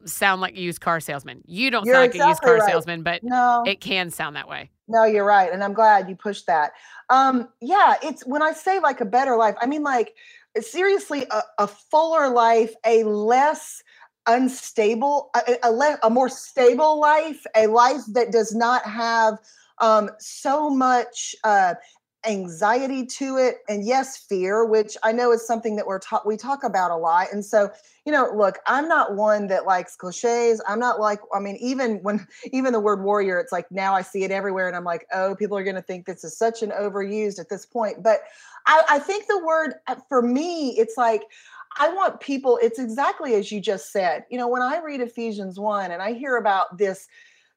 sound 0.06 0.42
like 0.42 0.58
used 0.58 0.82
car 0.82 1.00
salesman. 1.00 1.44
You 1.46 1.70
don't 1.70 1.86
You're 1.86 1.96
sound 1.96 2.14
like 2.14 2.22
a 2.24 2.28
used 2.30 2.42
car 2.42 2.58
right. 2.58 2.70
salesman, 2.70 3.04
but 3.04 3.24
No. 3.24 3.64
it 3.66 3.80
can 3.80 4.10
sound 4.10 4.36
that 4.36 4.50
way. 4.50 4.72
No, 4.88 5.04
you're 5.04 5.26
right. 5.26 5.52
And 5.54 5.64
I'm 5.64 5.74
glad 5.74 6.10
you 6.10 6.16
pushed 6.16 6.48
that. 6.48 6.72
Um, 7.12 7.50
yeah, 7.62 7.96
it's 8.02 8.26
when 8.26 8.42
I 8.42 8.54
say 8.54 8.80
like 8.80 9.02
a 9.02 9.06
better 9.06 9.36
life, 9.36 9.56
I 9.62 9.68
mean 9.68 9.84
like 9.84 10.16
seriously 10.64 11.26
a, 11.32 11.42
a 11.58 11.68
fuller 11.68 12.30
life, 12.30 12.74
a 12.86 13.04
less 13.04 13.82
unstable, 14.28 15.30
a, 15.36 15.58
a, 15.64 15.72
le- 15.72 16.00
a, 16.04 16.10
more 16.10 16.30
stable 16.30 17.00
life, 17.00 17.46
a 17.56 17.68
life 17.68 18.02
that 18.14 18.32
does 18.32 18.54
not 18.54 18.86
have 18.86 19.38
um, 19.80 20.10
so 20.20 20.70
much 20.70 21.36
uh, 21.44 21.74
anxiety 22.26 23.06
to 23.06 23.38
it 23.38 23.60
and 23.70 23.86
yes 23.86 24.18
fear 24.18 24.66
which 24.66 24.98
i 25.04 25.12
know 25.12 25.32
is 25.32 25.46
something 25.46 25.78
that 25.78 25.88
we're 25.88 26.00
taught 26.00 26.28
we 26.28 26.36
talk 26.36 26.66
about 26.66 26.92
a 26.92 26.96
lot 26.96 27.28
and 27.32 27.46
so 27.46 27.72
you 28.06 28.12
know 28.12 28.30
look 28.36 28.60
i'm 28.68 28.90
not 28.90 29.16
one 29.16 29.48
that 29.48 29.66
likes 29.66 29.96
cliches 29.96 30.62
i'm 30.68 30.80
not 30.80 31.00
like 31.00 31.20
i 31.34 31.40
mean 31.40 31.56
even 31.62 31.96
when 32.04 32.28
even 32.52 32.74
the 32.74 32.80
word 32.80 33.02
warrior 33.04 33.40
it's 33.40 33.54
like 33.54 33.72
now 33.72 33.96
i 33.96 34.02
see 34.02 34.26
it 34.26 34.32
everywhere 34.32 34.68
and 34.68 34.76
i'm 34.76 34.84
like 34.84 35.08
oh 35.14 35.34
people 35.34 35.58
are 35.58 35.64
going 35.64 35.78
to 35.78 35.82
think 35.82 36.06
this 36.06 36.26
is 36.26 36.38
such 36.38 36.62
an 36.62 36.72
overused 36.72 37.40
at 37.40 37.48
this 37.48 37.66
point 37.66 38.04
but 38.04 38.20
I, 38.68 38.84
I 38.90 39.00
think 39.00 39.28
the 39.28 39.42
word 39.46 39.76
uh, 39.88 39.96
for 40.10 40.22
me 40.22 40.72
it's 40.72 40.98
like 40.98 41.24
I 41.80 41.94
want 41.94 42.20
people, 42.20 42.60
it's 42.62 42.80
exactly 42.80 43.36
as 43.36 43.52
you 43.52 43.62
just 43.62 43.92
said. 43.92 44.26
You 44.30 44.38
know, 44.38 44.48
when 44.48 44.64
I 44.64 44.82
read 44.84 45.02
Ephesians 45.02 45.60
1 45.60 45.92
and 45.92 46.02
I 46.02 46.14
hear 46.14 46.36
about 46.38 46.78
this 46.78 47.08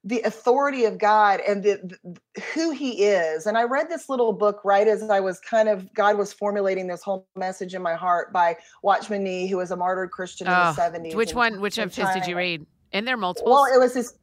the 0.05 0.21
authority 0.23 0.85
of 0.85 0.99
God 0.99 1.41
and 1.47 1.63
the, 1.63 1.97
the, 2.05 2.43
who 2.55 2.71
He 2.71 3.05
is. 3.05 3.47
And 3.47 3.57
I 3.57 3.63
read 3.65 3.89
this 3.89 4.09
little 4.09 4.33
book 4.33 4.61
right 4.65 4.89
as 4.89 5.03
I 5.03 5.21
was 5.21 5.39
kind 5.41 5.69
of 5.69 5.93
God 5.95 6.19
was 6.19 6.33
formulating 6.33 6.89
this 6.89 7.03
whole 7.03 7.27
message 7.37 7.75
in 7.75 7.83
my 7.83 7.95
heart 7.95 8.33
by 8.33 8.57
Watchman 8.83 9.23
Nee, 9.23 9.47
who 9.47 9.59
was 9.59 9.71
a 9.71 9.77
martyred 9.77 10.11
Christian 10.11 10.49
in 10.49 10.53
oh, 10.53 10.57
the 10.57 10.73
seventies. 10.75 11.15
Which 11.15 11.35
one? 11.35 11.61
Which 11.61 11.79
of 11.79 11.95
his 11.95 12.09
did 12.15 12.27
you 12.27 12.37
read? 12.37 12.67
And 12.93 13.07
there 13.07 13.15
are 13.15 13.19
multiple. 13.19 13.53
Well, 13.53 13.65
it 13.65 13.79
was 13.79 13.95
his. 13.95 14.15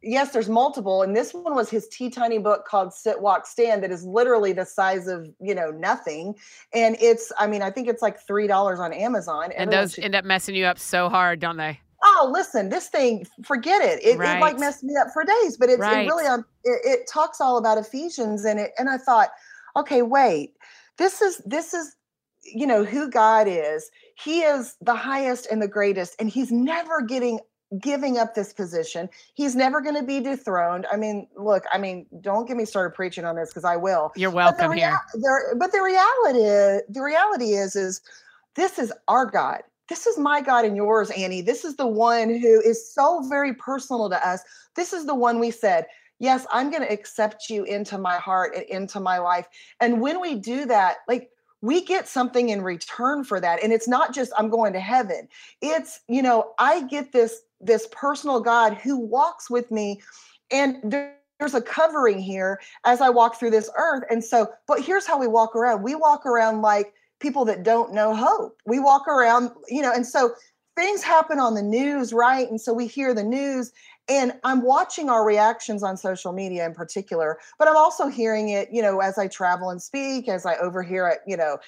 Yes, 0.00 0.30
there's 0.30 0.48
multiple, 0.48 1.02
and 1.02 1.16
this 1.16 1.34
one 1.34 1.56
was 1.56 1.68
his 1.68 1.88
tea 1.88 2.08
tiny 2.08 2.38
book 2.38 2.64
called 2.66 2.94
"Sit, 2.94 3.20
Walk, 3.20 3.46
Stand" 3.46 3.82
that 3.82 3.90
is 3.90 4.04
literally 4.04 4.52
the 4.52 4.64
size 4.64 5.08
of 5.08 5.28
you 5.40 5.54
know 5.54 5.70
nothing, 5.70 6.34
and 6.72 6.96
it's. 7.00 7.32
I 7.38 7.48
mean, 7.48 7.62
I 7.62 7.70
think 7.70 7.88
it's 7.88 8.02
like 8.02 8.24
three 8.24 8.46
dollars 8.46 8.78
on 8.78 8.92
Amazon. 8.92 9.44
And 9.44 9.52
Everyone 9.54 9.70
those 9.70 9.94
should... 9.94 10.04
end 10.04 10.14
up 10.14 10.24
messing 10.24 10.54
you 10.54 10.66
up 10.66 10.78
so 10.78 11.08
hard, 11.08 11.40
don't 11.40 11.56
they? 11.56 11.80
Oh 12.18 12.30
listen 12.32 12.68
this 12.68 12.88
thing 12.88 13.26
forget 13.44 13.82
it. 13.82 14.04
It, 14.04 14.18
right. 14.18 14.36
it 14.36 14.40
like 14.40 14.58
messed 14.58 14.84
me 14.84 14.94
up 14.96 15.08
for 15.12 15.24
days 15.24 15.56
but 15.56 15.68
it's 15.68 15.80
right. 15.80 16.04
it 16.04 16.08
really 16.08 16.26
um, 16.26 16.44
it, 16.64 16.80
it 16.84 17.10
talks 17.12 17.40
all 17.40 17.58
about 17.58 17.78
ephesians 17.78 18.44
and 18.44 18.58
it 18.58 18.72
and 18.78 18.88
i 18.88 18.96
thought 18.96 19.30
okay 19.76 20.02
wait. 20.02 20.54
This 20.96 21.22
is 21.22 21.38
this 21.46 21.72
is 21.72 21.94
you 22.42 22.66
know 22.66 22.84
who 22.84 23.10
god 23.10 23.46
is. 23.48 23.90
He 24.16 24.40
is 24.40 24.76
the 24.80 24.94
highest 24.94 25.46
and 25.50 25.62
the 25.62 25.68
greatest 25.68 26.16
and 26.18 26.28
he's 26.28 26.50
never 26.50 27.02
getting 27.02 27.40
giving 27.80 28.16
up 28.16 28.34
this 28.34 28.52
position. 28.52 29.10
He's 29.34 29.54
never 29.54 29.82
going 29.82 29.94
to 29.94 30.02
be 30.02 30.20
dethroned. 30.20 30.86
I 30.90 30.96
mean 30.96 31.28
look 31.36 31.64
i 31.72 31.78
mean 31.78 32.06
don't 32.20 32.46
get 32.46 32.56
me 32.56 32.64
started 32.64 32.94
preaching 32.94 33.24
on 33.24 33.36
this 33.36 33.50
because 33.50 33.64
i 33.64 33.76
will. 33.76 34.12
You're 34.16 34.30
welcome 34.30 34.68
but 34.68 34.70
rea- 34.70 34.80
here. 34.80 35.54
but 35.58 35.72
the 35.72 35.82
reality 35.82 36.82
the 36.88 37.02
reality 37.02 37.52
is 37.52 37.76
is 37.76 38.00
this 38.56 38.78
is 38.78 38.92
our 39.06 39.26
god 39.26 39.62
this 39.88 40.06
is 40.06 40.18
my 40.18 40.40
God 40.40 40.64
and 40.64 40.76
yours, 40.76 41.10
Annie. 41.10 41.40
This 41.40 41.64
is 41.64 41.76
the 41.76 41.86
one 41.86 42.28
who 42.28 42.60
is 42.60 42.92
so 42.92 43.26
very 43.28 43.54
personal 43.54 44.08
to 44.10 44.26
us. 44.28 44.42
This 44.76 44.92
is 44.92 45.06
the 45.06 45.14
one 45.14 45.38
we 45.38 45.50
said, 45.50 45.86
Yes, 46.20 46.46
I'm 46.52 46.70
going 46.70 46.82
to 46.82 46.92
accept 46.92 47.48
you 47.48 47.62
into 47.62 47.96
my 47.96 48.16
heart 48.16 48.52
and 48.56 48.64
into 48.64 48.98
my 48.98 49.18
life. 49.18 49.46
And 49.80 50.00
when 50.00 50.20
we 50.20 50.34
do 50.34 50.66
that, 50.66 50.96
like 51.06 51.30
we 51.60 51.84
get 51.84 52.08
something 52.08 52.48
in 52.48 52.62
return 52.62 53.22
for 53.22 53.40
that. 53.40 53.62
And 53.62 53.72
it's 53.72 53.86
not 53.86 54.12
just 54.12 54.32
I'm 54.36 54.48
going 54.48 54.72
to 54.72 54.80
heaven. 54.80 55.28
It's, 55.60 56.00
you 56.08 56.22
know, 56.22 56.52
I 56.58 56.82
get 56.82 57.12
this 57.12 57.42
this 57.60 57.88
personal 57.92 58.40
God 58.40 58.74
who 58.74 58.96
walks 58.96 59.48
with 59.50 59.70
me 59.70 60.00
and 60.50 60.76
there's 61.38 61.54
a 61.54 61.62
covering 61.62 62.18
here 62.18 62.60
as 62.84 63.00
I 63.00 63.10
walk 63.10 63.38
through 63.38 63.50
this 63.50 63.70
earth. 63.76 64.04
And 64.10 64.22
so, 64.22 64.48
but 64.66 64.80
here's 64.80 65.06
how 65.06 65.18
we 65.18 65.26
walk 65.26 65.54
around. 65.56 65.82
We 65.82 65.94
walk 65.94 66.26
around 66.26 66.62
like 66.62 66.94
people 67.20 67.44
that 67.46 67.62
don't 67.62 67.92
know 67.92 68.14
hope. 68.14 68.58
We 68.66 68.78
walk 68.78 69.08
around, 69.08 69.50
you 69.68 69.82
know, 69.82 69.92
and 69.92 70.06
so 70.06 70.32
things 70.76 71.02
happen 71.02 71.38
on 71.38 71.54
the 71.54 71.62
news, 71.62 72.12
right? 72.12 72.48
And 72.48 72.60
so 72.60 72.72
we 72.72 72.86
hear 72.86 73.12
the 73.12 73.24
news 73.24 73.72
and 74.08 74.32
I'm 74.42 74.62
watching 74.62 75.10
our 75.10 75.24
reactions 75.24 75.82
on 75.82 75.96
social 75.96 76.32
media 76.32 76.64
in 76.64 76.72
particular, 76.72 77.38
but 77.58 77.68
I'm 77.68 77.76
also 77.76 78.06
hearing 78.06 78.48
it, 78.48 78.68
you 78.72 78.80
know, 78.80 79.00
as 79.00 79.18
I 79.18 79.28
travel 79.28 79.70
and 79.70 79.82
speak, 79.82 80.28
as 80.28 80.46
I 80.46 80.56
overhear 80.56 81.08
it, 81.08 81.18
you 81.26 81.36
know, 81.36 81.58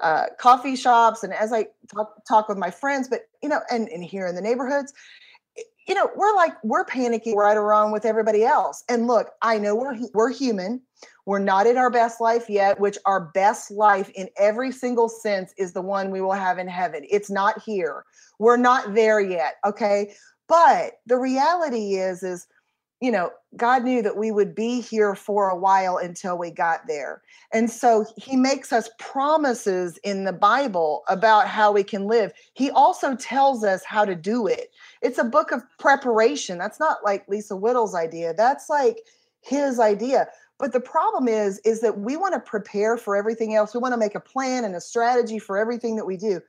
uh, 0.00 0.26
coffee 0.38 0.76
shops 0.76 1.24
and 1.24 1.34
as 1.34 1.52
I 1.52 1.66
talk, 1.92 2.24
talk 2.24 2.48
with 2.48 2.56
my 2.56 2.70
friends, 2.70 3.08
but, 3.08 3.22
you 3.42 3.48
know, 3.48 3.60
and, 3.70 3.88
and 3.88 4.04
here 4.04 4.28
in 4.28 4.36
the 4.36 4.40
neighborhoods, 4.40 4.92
you 5.88 5.94
know, 5.94 6.08
we're 6.14 6.34
like, 6.36 6.52
we're 6.62 6.84
panicking 6.84 7.34
right 7.34 7.56
around 7.56 7.90
with 7.90 8.04
everybody 8.04 8.44
else. 8.44 8.84
And 8.88 9.06
look, 9.06 9.30
I 9.42 9.58
know 9.58 9.74
we're, 9.74 9.98
we're 10.14 10.32
human. 10.32 10.82
We're 11.28 11.38
not 11.40 11.66
in 11.66 11.76
our 11.76 11.90
best 11.90 12.22
life 12.22 12.48
yet, 12.48 12.80
which 12.80 12.96
our 13.04 13.20
best 13.34 13.70
life 13.70 14.08
in 14.14 14.30
every 14.38 14.72
single 14.72 15.10
sense 15.10 15.52
is 15.58 15.74
the 15.74 15.82
one 15.82 16.10
we 16.10 16.22
will 16.22 16.32
have 16.32 16.56
in 16.56 16.68
heaven. 16.68 17.04
It's 17.10 17.28
not 17.30 17.60
here. 17.60 18.06
We're 18.38 18.56
not 18.56 18.94
there 18.94 19.20
yet. 19.20 19.56
Okay. 19.66 20.14
But 20.48 20.92
the 21.04 21.18
reality 21.18 21.96
is, 21.96 22.22
is, 22.22 22.46
you 23.02 23.10
know, 23.10 23.30
God 23.58 23.84
knew 23.84 24.00
that 24.00 24.16
we 24.16 24.30
would 24.30 24.54
be 24.54 24.80
here 24.80 25.14
for 25.14 25.50
a 25.50 25.54
while 25.54 25.98
until 25.98 26.38
we 26.38 26.50
got 26.50 26.86
there. 26.86 27.20
And 27.52 27.70
so 27.70 28.06
he 28.16 28.34
makes 28.34 28.72
us 28.72 28.88
promises 28.98 29.98
in 30.04 30.24
the 30.24 30.32
Bible 30.32 31.02
about 31.10 31.46
how 31.46 31.72
we 31.72 31.84
can 31.84 32.06
live. 32.06 32.32
He 32.54 32.70
also 32.70 33.14
tells 33.16 33.64
us 33.64 33.84
how 33.84 34.06
to 34.06 34.14
do 34.14 34.46
it. 34.46 34.70
It's 35.02 35.18
a 35.18 35.24
book 35.24 35.52
of 35.52 35.62
preparation. 35.78 36.56
That's 36.56 36.80
not 36.80 37.04
like 37.04 37.28
Lisa 37.28 37.54
Whittle's 37.54 37.94
idea. 37.94 38.32
That's 38.32 38.70
like 38.70 39.02
his 39.42 39.78
idea. 39.78 40.28
But 40.58 40.72
the 40.72 40.80
problem 40.80 41.28
is, 41.28 41.58
is 41.60 41.80
that 41.80 42.00
we 42.00 42.16
want 42.16 42.34
to 42.34 42.40
prepare 42.40 42.96
for 42.96 43.16
everything 43.16 43.54
else. 43.54 43.74
We 43.74 43.80
want 43.80 43.94
to 43.94 43.98
make 43.98 44.14
a 44.14 44.20
plan 44.20 44.64
and 44.64 44.74
a 44.74 44.80
strategy 44.80 45.38
for 45.38 45.56
everything 45.56 45.96
that 45.96 46.04
we 46.04 46.16
do, 46.16 46.40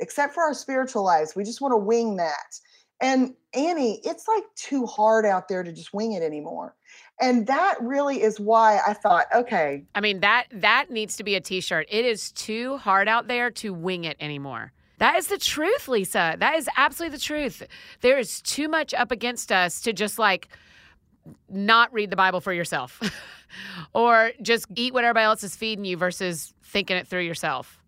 except 0.00 0.34
for 0.34 0.42
our 0.42 0.54
spiritual 0.54 1.02
lives. 1.02 1.34
We 1.34 1.44
just 1.44 1.60
want 1.60 1.72
to 1.72 1.78
wing 1.78 2.16
that. 2.16 2.60
And 3.00 3.34
Annie, 3.54 4.00
it's 4.04 4.28
like 4.28 4.44
too 4.54 4.86
hard 4.86 5.26
out 5.26 5.48
there 5.48 5.62
to 5.62 5.72
just 5.72 5.92
wing 5.92 6.12
it 6.12 6.22
anymore. 6.22 6.76
And 7.20 7.46
that 7.46 7.76
really 7.80 8.22
is 8.22 8.38
why 8.38 8.80
I 8.86 8.92
thought, 8.92 9.26
okay. 9.34 9.84
I 9.94 10.00
mean, 10.00 10.20
that 10.20 10.46
that 10.52 10.90
needs 10.90 11.16
to 11.16 11.24
be 11.24 11.34
a 11.34 11.40
t-shirt. 11.40 11.86
It 11.90 12.04
is 12.04 12.32
too 12.32 12.76
hard 12.78 13.08
out 13.08 13.28
there 13.28 13.50
to 13.50 13.72
wing 13.72 14.04
it 14.04 14.16
anymore. 14.20 14.72
That 14.98 15.16
is 15.16 15.26
the 15.26 15.38
truth, 15.38 15.88
Lisa. 15.88 16.36
That 16.38 16.54
is 16.56 16.68
absolutely 16.76 17.16
the 17.16 17.22
truth. 17.22 17.62
There 18.00 18.18
is 18.18 18.40
too 18.40 18.68
much 18.68 18.94
up 18.94 19.10
against 19.10 19.50
us 19.50 19.80
to 19.82 19.92
just 19.92 20.18
like 20.18 20.48
not 21.48 21.92
read 21.92 22.10
the 22.10 22.16
Bible 22.16 22.40
for 22.40 22.52
yourself 22.52 23.00
or 23.94 24.32
just 24.42 24.66
eat 24.74 24.92
what 24.92 25.04
everybody 25.04 25.24
else 25.24 25.42
is 25.42 25.56
feeding 25.56 25.84
you 25.84 25.96
versus 25.96 26.54
thinking 26.62 26.96
it 26.96 27.06
through 27.06 27.22
yourself. 27.22 27.80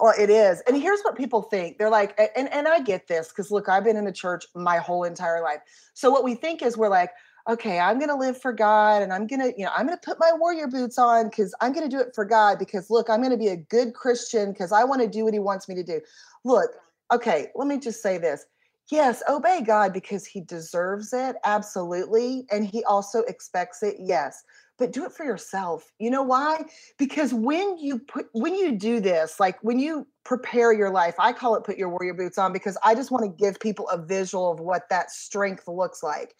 Well, 0.00 0.14
it 0.18 0.28
is. 0.28 0.60
And 0.66 0.76
here's 0.76 1.00
what 1.02 1.16
people 1.16 1.42
think. 1.42 1.78
They're 1.78 1.90
like, 1.90 2.18
and, 2.36 2.52
and 2.52 2.66
I 2.66 2.80
get 2.80 3.06
this 3.06 3.28
because 3.28 3.50
look, 3.50 3.68
I've 3.68 3.84
been 3.84 3.96
in 3.96 4.04
the 4.04 4.12
church 4.12 4.44
my 4.54 4.78
whole 4.78 5.04
entire 5.04 5.40
life. 5.42 5.60
So 5.94 6.10
what 6.10 6.24
we 6.24 6.34
think 6.34 6.62
is 6.62 6.76
we're 6.76 6.88
like, 6.88 7.10
okay, 7.48 7.78
I'm 7.78 7.98
going 7.98 8.08
to 8.08 8.16
live 8.16 8.40
for 8.40 8.52
God 8.52 9.02
and 9.02 9.12
I'm 9.12 9.26
going 9.26 9.40
to, 9.40 9.58
you 9.58 9.64
know, 9.64 9.70
I'm 9.76 9.86
going 9.86 9.96
to 9.96 10.04
put 10.04 10.18
my 10.18 10.32
warrior 10.34 10.66
boots 10.66 10.98
on 10.98 11.28
because 11.28 11.54
I'm 11.60 11.72
going 11.72 11.88
to 11.88 11.94
do 11.94 12.02
it 12.02 12.14
for 12.14 12.24
God 12.24 12.58
because 12.58 12.90
look, 12.90 13.10
I'm 13.10 13.20
going 13.20 13.32
to 13.32 13.36
be 13.36 13.48
a 13.48 13.56
good 13.56 13.94
Christian 13.94 14.52
because 14.52 14.72
I 14.72 14.82
want 14.84 15.02
to 15.02 15.08
do 15.08 15.24
what 15.24 15.34
he 15.34 15.40
wants 15.40 15.68
me 15.68 15.74
to 15.74 15.82
do. 15.82 16.00
Look, 16.44 16.70
okay, 17.12 17.48
let 17.54 17.68
me 17.68 17.78
just 17.78 18.02
say 18.02 18.18
this. 18.18 18.46
Yes, 18.90 19.22
obey 19.28 19.62
God 19.62 19.92
because 19.92 20.26
he 20.26 20.40
deserves 20.42 21.12
it. 21.12 21.36
Absolutely. 21.44 22.46
And 22.50 22.66
he 22.66 22.84
also 22.84 23.20
expects 23.20 23.82
it. 23.82 23.96
Yes. 23.98 24.44
But 24.76 24.92
do 24.92 25.04
it 25.04 25.12
for 25.12 25.24
yourself. 25.24 25.92
You 25.98 26.10
know 26.10 26.22
why? 26.22 26.64
Because 26.98 27.32
when 27.32 27.78
you 27.78 27.98
put 28.00 28.26
when 28.32 28.54
you 28.54 28.72
do 28.76 29.00
this, 29.00 29.38
like 29.38 29.56
when 29.62 29.78
you 29.78 30.06
prepare 30.24 30.72
your 30.72 30.90
life, 30.90 31.14
I 31.18 31.32
call 31.32 31.54
it 31.54 31.64
put 31.64 31.78
your 31.78 31.88
warrior 31.88 32.12
boots 32.14 32.38
on 32.38 32.52
because 32.52 32.76
I 32.84 32.94
just 32.94 33.10
want 33.10 33.24
to 33.24 33.42
give 33.44 33.58
people 33.60 33.88
a 33.88 33.98
visual 34.02 34.50
of 34.50 34.60
what 34.60 34.88
that 34.90 35.10
strength 35.12 35.68
looks 35.68 36.02
like. 36.02 36.34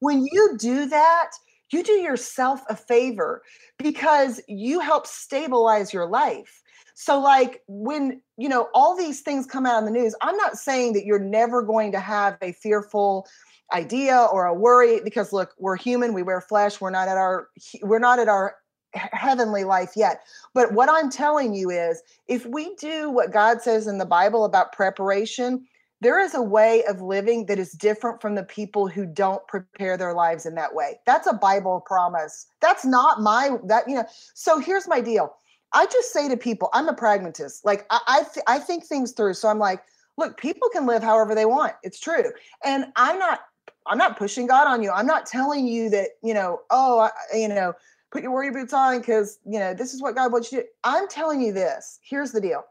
When 0.00 0.26
you 0.30 0.56
do 0.58 0.86
that, 0.86 1.30
you 1.70 1.82
do 1.82 1.92
yourself 1.92 2.60
a 2.68 2.76
favor 2.76 3.42
because 3.78 4.40
you 4.48 4.80
help 4.80 5.06
stabilize 5.06 5.92
your 5.92 6.06
life. 6.06 6.62
So, 6.98 7.20
like 7.20 7.62
when 7.68 8.22
you 8.38 8.48
know 8.48 8.68
all 8.72 8.96
these 8.96 9.20
things 9.20 9.44
come 9.44 9.66
out 9.66 9.78
in 9.78 9.84
the 9.84 9.90
news, 9.90 10.14
I'm 10.22 10.36
not 10.36 10.56
saying 10.56 10.94
that 10.94 11.04
you're 11.04 11.18
never 11.18 11.62
going 11.62 11.92
to 11.92 12.00
have 12.00 12.38
a 12.40 12.52
fearful 12.52 13.26
idea 13.74 14.26
or 14.32 14.46
a 14.46 14.54
worry 14.54 15.00
because 15.04 15.30
look, 15.30 15.54
we're 15.58 15.76
human, 15.76 16.14
we 16.14 16.22
wear 16.22 16.40
flesh, 16.40 16.80
we're 16.80 16.88
not 16.88 17.06
at 17.06 17.18
our 17.18 17.48
we're 17.82 17.98
not 17.98 18.18
at 18.18 18.28
our 18.28 18.56
heavenly 18.94 19.64
life 19.64 19.92
yet. 19.94 20.22
But 20.54 20.72
what 20.72 20.88
I'm 20.88 21.10
telling 21.10 21.54
you 21.54 21.68
is 21.68 22.02
if 22.28 22.46
we 22.46 22.74
do 22.76 23.10
what 23.10 23.30
God 23.30 23.60
says 23.60 23.86
in 23.86 23.98
the 23.98 24.06
Bible 24.06 24.46
about 24.46 24.72
preparation, 24.72 25.66
there 26.00 26.18
is 26.18 26.34
a 26.34 26.40
way 26.40 26.82
of 26.84 27.02
living 27.02 27.44
that 27.44 27.58
is 27.58 27.72
different 27.72 28.22
from 28.22 28.36
the 28.36 28.42
people 28.42 28.88
who 28.88 29.04
don't 29.04 29.46
prepare 29.48 29.98
their 29.98 30.14
lives 30.14 30.46
in 30.46 30.54
that 30.54 30.74
way. 30.74 30.98
That's 31.04 31.26
a 31.26 31.34
Bible 31.34 31.82
promise. 31.84 32.46
That's 32.62 32.86
not 32.86 33.20
my 33.20 33.58
that 33.66 33.86
you 33.86 33.96
know. 33.96 34.06
So 34.32 34.58
here's 34.58 34.88
my 34.88 35.02
deal. 35.02 35.34
I 35.76 35.84
just 35.84 36.10
say 36.10 36.26
to 36.28 36.38
people, 36.38 36.70
I'm 36.72 36.88
a 36.88 36.94
pragmatist. 36.94 37.62
Like 37.66 37.84
I, 37.90 38.00
I, 38.06 38.22
th- 38.22 38.44
I 38.48 38.58
think 38.58 38.86
things 38.86 39.12
through. 39.12 39.34
So 39.34 39.48
I'm 39.48 39.58
like, 39.58 39.82
look, 40.16 40.38
people 40.38 40.70
can 40.70 40.86
live 40.86 41.02
however 41.02 41.34
they 41.34 41.44
want. 41.44 41.74
It's 41.82 42.00
true. 42.00 42.32
And 42.64 42.86
I'm 42.96 43.18
not, 43.18 43.40
I'm 43.86 43.98
not 43.98 44.16
pushing 44.16 44.46
God 44.46 44.66
on 44.66 44.82
you. 44.82 44.90
I'm 44.90 45.06
not 45.06 45.26
telling 45.26 45.68
you 45.68 45.90
that, 45.90 46.08
you 46.22 46.32
know, 46.32 46.60
oh, 46.70 47.00
I, 47.00 47.10
you 47.36 47.48
know, 47.48 47.74
put 48.10 48.22
your 48.22 48.30
warrior 48.30 48.52
boots 48.52 48.72
on 48.72 49.00
because 49.00 49.38
you 49.44 49.58
know 49.58 49.74
this 49.74 49.92
is 49.92 50.00
what 50.00 50.14
God 50.14 50.32
wants 50.32 50.50
you 50.50 50.60
to 50.60 50.64
do. 50.64 50.68
I'm 50.84 51.08
telling 51.08 51.42
you 51.42 51.52
this. 51.52 52.00
Here's 52.02 52.32
the 52.32 52.40
deal. 52.40 52.64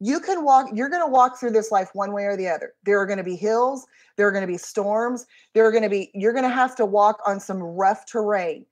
You 0.00 0.20
can 0.20 0.42
walk, 0.42 0.70
you're 0.74 0.88
going 0.88 1.04
to 1.04 1.10
walk 1.10 1.38
through 1.38 1.50
this 1.50 1.70
life 1.70 1.90
one 1.92 2.12
way 2.12 2.24
or 2.24 2.36
the 2.36 2.48
other. 2.48 2.72
There 2.84 2.98
are 2.98 3.06
going 3.06 3.18
to 3.18 3.24
be 3.24 3.36
hills, 3.36 3.86
there 4.16 4.26
are 4.26 4.32
going 4.32 4.46
to 4.46 4.50
be 4.50 4.58
storms, 4.58 5.26
there 5.52 5.66
are 5.66 5.70
going 5.70 5.82
to 5.82 5.90
be, 5.90 6.10
you're 6.14 6.32
going 6.32 6.44
to 6.44 6.50
have 6.50 6.74
to 6.76 6.86
walk 6.86 7.20
on 7.26 7.40
some 7.40 7.62
rough 7.62 8.06
terrain. 8.06 8.64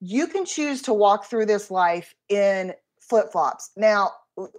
You 0.00 0.26
can 0.26 0.44
choose 0.44 0.82
to 0.82 0.94
walk 0.94 1.24
through 1.24 1.46
this 1.46 1.70
life 1.70 2.14
in 2.28 2.72
flip 3.10 3.30
flops. 3.30 3.70
Now, 3.76 4.12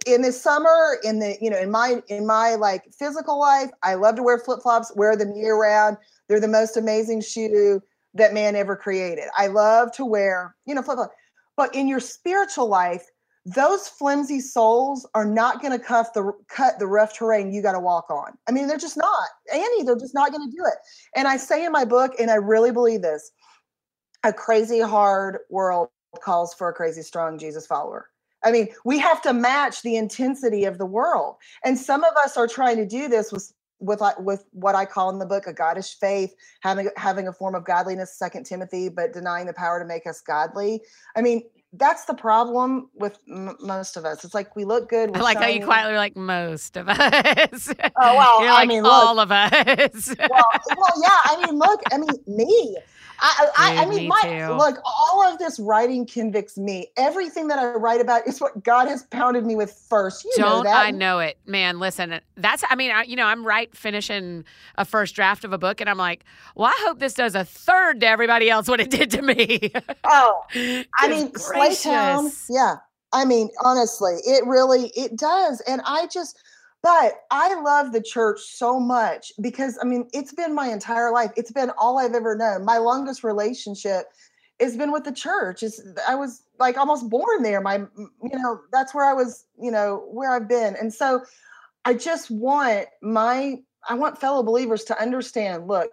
in 0.06 0.22
the 0.22 0.30
summer, 0.30 0.98
in 1.02 1.18
the, 1.18 1.36
you 1.40 1.50
know, 1.50 1.58
in 1.58 1.70
my, 1.70 2.02
in 2.08 2.24
my 2.24 2.54
like 2.54 2.84
physical 2.96 3.40
life, 3.40 3.70
I 3.82 3.94
love 3.94 4.14
to 4.16 4.22
wear 4.22 4.38
flip 4.38 4.60
flops, 4.62 4.92
wear 4.94 5.16
them 5.16 5.34
year 5.34 5.56
round. 5.56 5.96
They're 6.28 6.38
the 6.38 6.46
most 6.46 6.76
amazing 6.76 7.22
shoe 7.22 7.82
that 8.14 8.34
man 8.34 8.54
ever 8.54 8.76
created. 8.76 9.24
I 9.36 9.48
love 9.48 9.90
to 9.92 10.04
wear, 10.04 10.54
you 10.66 10.74
know, 10.74 10.82
flip 10.82 10.98
flop. 10.98 11.10
But 11.56 11.74
in 11.74 11.88
your 11.88 11.98
spiritual 11.98 12.68
life, 12.68 13.04
those 13.44 13.88
flimsy 13.88 14.40
soles 14.40 15.08
are 15.14 15.24
not 15.24 15.60
going 15.60 15.76
to 15.76 15.84
cut 15.84 16.14
the 16.14 16.32
cut 16.48 16.78
the 16.78 16.86
rough 16.86 17.16
terrain 17.16 17.52
you 17.52 17.60
got 17.60 17.72
to 17.72 17.80
walk 17.80 18.08
on. 18.08 18.38
I 18.48 18.52
mean, 18.52 18.68
they're 18.68 18.76
just 18.76 18.96
not. 18.96 19.28
Annie, 19.52 19.82
they're 19.82 19.96
just 19.96 20.14
not 20.14 20.30
going 20.30 20.48
to 20.48 20.56
do 20.56 20.62
it. 20.64 20.74
And 21.16 21.26
I 21.26 21.36
say 21.38 21.64
in 21.64 21.72
my 21.72 21.84
book, 21.84 22.12
and 22.20 22.30
I 22.30 22.36
really 22.36 22.70
believe 22.70 23.02
this: 23.02 23.32
a 24.22 24.32
crazy 24.32 24.80
hard 24.80 25.38
world 25.50 25.88
calls 26.22 26.54
for 26.54 26.68
a 26.68 26.72
crazy 26.72 27.02
strong 27.02 27.36
Jesus 27.36 27.66
follower. 27.66 28.11
I 28.44 28.50
mean, 28.50 28.68
we 28.84 28.98
have 28.98 29.22
to 29.22 29.32
match 29.32 29.82
the 29.82 29.96
intensity 29.96 30.64
of 30.64 30.78
the 30.78 30.86
world, 30.86 31.36
and 31.64 31.78
some 31.78 32.04
of 32.04 32.14
us 32.24 32.36
are 32.36 32.48
trying 32.48 32.76
to 32.76 32.86
do 32.86 33.08
this 33.08 33.32
with 33.32 33.52
with 33.82 34.00
with 34.18 34.44
what 34.52 34.74
I 34.74 34.84
call 34.84 35.10
in 35.10 35.18
the 35.18 35.26
book 35.26 35.46
a 35.46 35.52
goddish 35.52 35.98
faith, 35.98 36.34
having 36.60 36.90
having 36.96 37.28
a 37.28 37.32
form 37.32 37.54
of 37.54 37.64
godliness, 37.64 38.16
Second 38.16 38.44
Timothy, 38.44 38.88
but 38.88 39.12
denying 39.12 39.46
the 39.46 39.52
power 39.52 39.78
to 39.78 39.84
make 39.84 40.06
us 40.06 40.20
godly. 40.20 40.80
I 41.16 41.22
mean, 41.22 41.42
that's 41.74 42.04
the 42.04 42.14
problem 42.14 42.90
with 42.94 43.18
m- 43.28 43.56
most 43.60 43.96
of 43.96 44.04
us. 44.04 44.24
It's 44.24 44.34
like 44.34 44.54
we 44.54 44.64
look 44.64 44.88
good. 44.88 45.16
I 45.16 45.20
like 45.20 45.38
shiny. 45.38 45.52
how 45.52 45.58
you 45.60 45.64
quietly 45.64 45.96
like 45.96 46.16
most 46.16 46.76
of 46.76 46.88
us. 46.88 47.72
Oh 47.96 48.16
well, 48.16 48.40
You're 48.42 48.52
like 48.52 48.64
I 48.64 48.66
mean, 48.66 48.84
all 48.84 49.16
look, 49.16 49.24
of 49.24 49.32
us. 49.32 50.14
well, 50.18 50.44
well, 50.76 51.02
yeah. 51.02 51.18
I 51.24 51.44
mean, 51.44 51.58
look. 51.58 51.80
I 51.92 51.98
mean, 51.98 52.10
me. 52.26 52.76
I, 53.24 53.48
I, 53.56 53.76
I 53.76 53.86
mean, 53.86 54.00
me 54.00 54.08
my 54.08 54.20
too. 54.22 54.54
look. 54.54 54.78
All 54.84 55.24
of 55.24 55.38
this 55.38 55.60
writing 55.60 56.06
convicts 56.06 56.58
me. 56.58 56.88
Everything 56.96 57.46
that 57.48 57.58
I 57.58 57.72
write 57.74 58.00
about 58.00 58.26
is 58.26 58.40
what 58.40 58.64
God 58.64 58.88
has 58.88 59.04
pounded 59.04 59.46
me 59.46 59.54
with 59.54 59.72
first. 59.72 60.24
You 60.24 60.32
know 60.38 60.48
Don't 60.48 60.64
that. 60.64 60.86
I 60.86 60.90
know 60.90 61.20
it, 61.20 61.38
man? 61.46 61.78
Listen, 61.78 62.20
that's 62.36 62.64
I 62.68 62.74
mean, 62.74 62.90
I, 62.90 63.04
you 63.04 63.14
know, 63.14 63.26
I'm 63.26 63.46
right 63.46 63.74
finishing 63.76 64.44
a 64.76 64.84
first 64.84 65.14
draft 65.14 65.44
of 65.44 65.52
a 65.52 65.58
book, 65.58 65.80
and 65.80 65.88
I'm 65.88 65.98
like, 65.98 66.24
well, 66.56 66.66
I 66.66 66.84
hope 66.84 66.98
this 66.98 67.14
does 67.14 67.36
a 67.36 67.44
third 67.44 68.00
to 68.00 68.08
everybody 68.08 68.50
else 68.50 68.66
what 68.66 68.80
it 68.80 68.90
did 68.90 69.10
to 69.12 69.22
me. 69.22 69.72
Oh, 70.02 70.42
I 70.98 71.08
mean. 71.08 71.32
Gracious. 71.68 72.46
Yeah. 72.50 72.76
I 73.12 73.24
mean, 73.24 73.50
honestly, 73.60 74.14
it 74.24 74.46
really 74.46 74.88
it 74.96 75.16
does. 75.16 75.60
And 75.62 75.82
I 75.84 76.06
just 76.06 76.38
but 76.82 77.20
I 77.30 77.60
love 77.60 77.92
the 77.92 78.02
church 78.02 78.40
so 78.40 78.80
much 78.80 79.32
because 79.40 79.78
I 79.80 79.84
mean, 79.84 80.08
it's 80.12 80.32
been 80.32 80.54
my 80.54 80.68
entire 80.68 81.12
life. 81.12 81.30
It's 81.36 81.52
been 81.52 81.70
all 81.78 81.98
I've 81.98 82.14
ever 82.14 82.36
known. 82.36 82.64
My 82.64 82.78
longest 82.78 83.22
relationship 83.22 84.06
has 84.60 84.76
been 84.76 84.92
with 84.92 85.04
the 85.04 85.12
church. 85.12 85.62
It's 85.62 85.80
I 86.08 86.14
was 86.14 86.42
like 86.58 86.76
almost 86.76 87.08
born 87.08 87.42
there. 87.42 87.60
My 87.60 87.76
you 87.96 88.38
know, 88.38 88.60
that's 88.72 88.94
where 88.94 89.04
I 89.04 89.12
was, 89.12 89.44
you 89.60 89.70
know, 89.70 90.08
where 90.10 90.32
I've 90.32 90.48
been. 90.48 90.74
And 90.76 90.92
so 90.92 91.22
I 91.84 91.94
just 91.94 92.30
want 92.30 92.86
my 93.02 93.58
I 93.88 93.94
want 93.94 94.18
fellow 94.18 94.42
believers 94.42 94.84
to 94.84 95.00
understand, 95.00 95.66
look, 95.68 95.90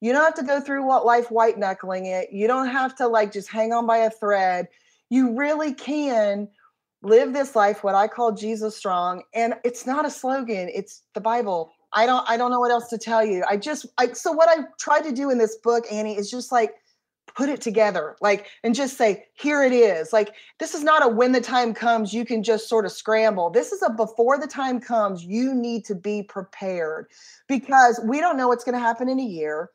you 0.00 0.12
don't 0.12 0.24
have 0.24 0.34
to 0.34 0.42
go 0.42 0.60
through 0.60 0.86
what 0.86 1.06
life 1.06 1.30
white 1.30 1.58
knuckling 1.58 2.06
it. 2.06 2.32
You 2.32 2.46
don't 2.46 2.68
have 2.68 2.94
to 2.96 3.08
like 3.08 3.32
just 3.32 3.48
hang 3.48 3.72
on 3.72 3.86
by 3.86 3.98
a 3.98 4.10
thread. 4.10 4.68
You 5.10 5.36
really 5.36 5.74
can 5.74 6.48
live 7.02 7.32
this 7.32 7.54
life 7.54 7.84
what 7.84 7.94
I 7.94 8.08
call 8.08 8.32
Jesus 8.32 8.76
strong 8.76 9.22
and 9.34 9.54
it's 9.64 9.86
not 9.86 10.04
a 10.04 10.10
slogan, 10.10 10.70
it's 10.74 11.02
the 11.14 11.20
Bible. 11.20 11.72
I 11.92 12.06
don't 12.06 12.28
I 12.28 12.36
don't 12.36 12.50
know 12.50 12.60
what 12.60 12.70
else 12.70 12.88
to 12.88 12.98
tell 12.98 13.24
you. 13.24 13.44
I 13.48 13.56
just 13.56 13.86
I 13.98 14.12
so 14.12 14.32
what 14.32 14.48
I 14.48 14.64
try 14.78 15.00
to 15.00 15.12
do 15.12 15.30
in 15.30 15.38
this 15.38 15.56
book 15.56 15.84
Annie 15.90 16.16
is 16.18 16.30
just 16.30 16.52
like 16.52 16.74
put 17.38 17.48
it 17.48 17.60
together 17.60 18.16
like 18.20 18.46
and 18.64 18.74
just 18.74 18.96
say 18.96 19.24
here 19.34 19.62
it 19.62 19.72
is 19.72 20.12
like 20.12 20.34
this 20.58 20.74
is 20.74 20.82
not 20.82 21.04
a 21.04 21.08
when 21.08 21.30
the 21.30 21.40
time 21.40 21.72
comes 21.72 22.12
you 22.12 22.24
can 22.24 22.42
just 22.42 22.68
sort 22.68 22.84
of 22.84 22.90
scramble 22.90 23.48
this 23.48 23.70
is 23.70 23.80
a 23.82 23.90
before 23.90 24.38
the 24.38 24.46
time 24.46 24.80
comes 24.80 25.24
you 25.24 25.54
need 25.54 25.84
to 25.84 25.94
be 25.94 26.22
prepared 26.22 27.06
because 27.46 28.00
we 28.04 28.18
don't 28.18 28.36
know 28.36 28.48
what's 28.48 28.64
going 28.64 28.74
to 28.74 28.80
happen 28.80 29.08
in 29.08 29.20
a 29.20 29.24
year 29.24 29.70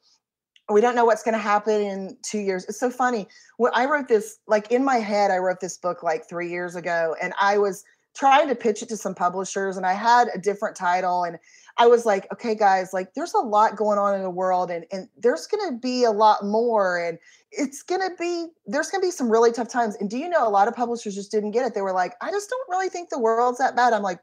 we 0.72 0.82
don't 0.82 0.96
know 0.96 1.06
what's 1.06 1.24
going 1.24 1.34
to 1.34 1.40
happen 1.40 1.82
in 1.82 2.18
two 2.24 2.40
years. 2.40 2.66
It's 2.66 2.80
so 2.80 2.90
funny 2.90 3.28
when 3.58 3.72
i 3.74 3.86
wrote 3.86 4.08
this 4.08 4.40
like 4.48 4.72
in 4.72 4.84
my 4.84 4.98
head 4.98 5.32
i 5.32 5.38
wrote 5.38 5.60
this 5.60 5.78
book 5.78 6.04
like 6.04 6.28
three 6.28 6.50
years 6.50 6.76
ago 6.76 7.16
and 7.22 7.34
i 7.40 7.58
was 7.58 7.84
trying 8.16 8.48
to 8.48 8.56
pitch 8.56 8.84
it 8.84 8.90
to 8.90 8.98
some 8.98 9.16
publishers 9.16 9.78
and 9.78 9.86
i 9.86 9.94
had 9.94 10.28
a 10.34 10.38
different 10.38 10.76
title 10.76 11.24
and 11.24 11.38
i 11.78 11.88
was 11.88 12.06
like 12.06 12.32
okay 12.32 12.56
guys 12.56 12.94
like 12.94 13.14
there's 13.14 13.34
a 13.34 13.40
lot 13.40 13.76
going 13.76 13.98
on 13.98 14.16
in 14.16 14.22
the 14.22 14.30
world 14.30 14.70
and, 14.70 14.86
and 14.92 15.08
there's 15.18 15.48
going 15.48 15.68
to 15.70 15.78
be 15.78 16.04
a 16.04 16.12
lot 16.12 16.44
more 16.44 17.00
and 17.00 17.18
it's 17.54 17.84
going 17.84 18.02
to 18.02 18.16
be 18.18 18.48
there's 18.66 18.90
going 18.90 19.02
to 19.02 19.08
be 19.08 19.12
some 19.12 19.30
really 19.30 19.52
tough 19.52 19.70
times. 19.70 19.96
And 20.00 20.10
do 20.10 20.18
you 20.18 20.28
know 20.28 20.48
a 20.48 20.50
lot 20.50 20.68
of 20.68 20.76
publishers 20.76 21.14
just 21.14 21.32
didn't 21.32 21.52
get 21.52 21.66
it. 21.66 21.76
They 21.76 21.82
were 21.82 21.94
like 21.94 22.16
i 22.22 22.32
just 22.32 22.50
don't 22.50 22.70
really 22.70 22.90
think 22.90 23.10
the 23.10 23.20
world's 23.20 23.60
that 23.60 23.76
bad. 23.76 23.94
I'm 23.94 24.02
like 24.02 24.20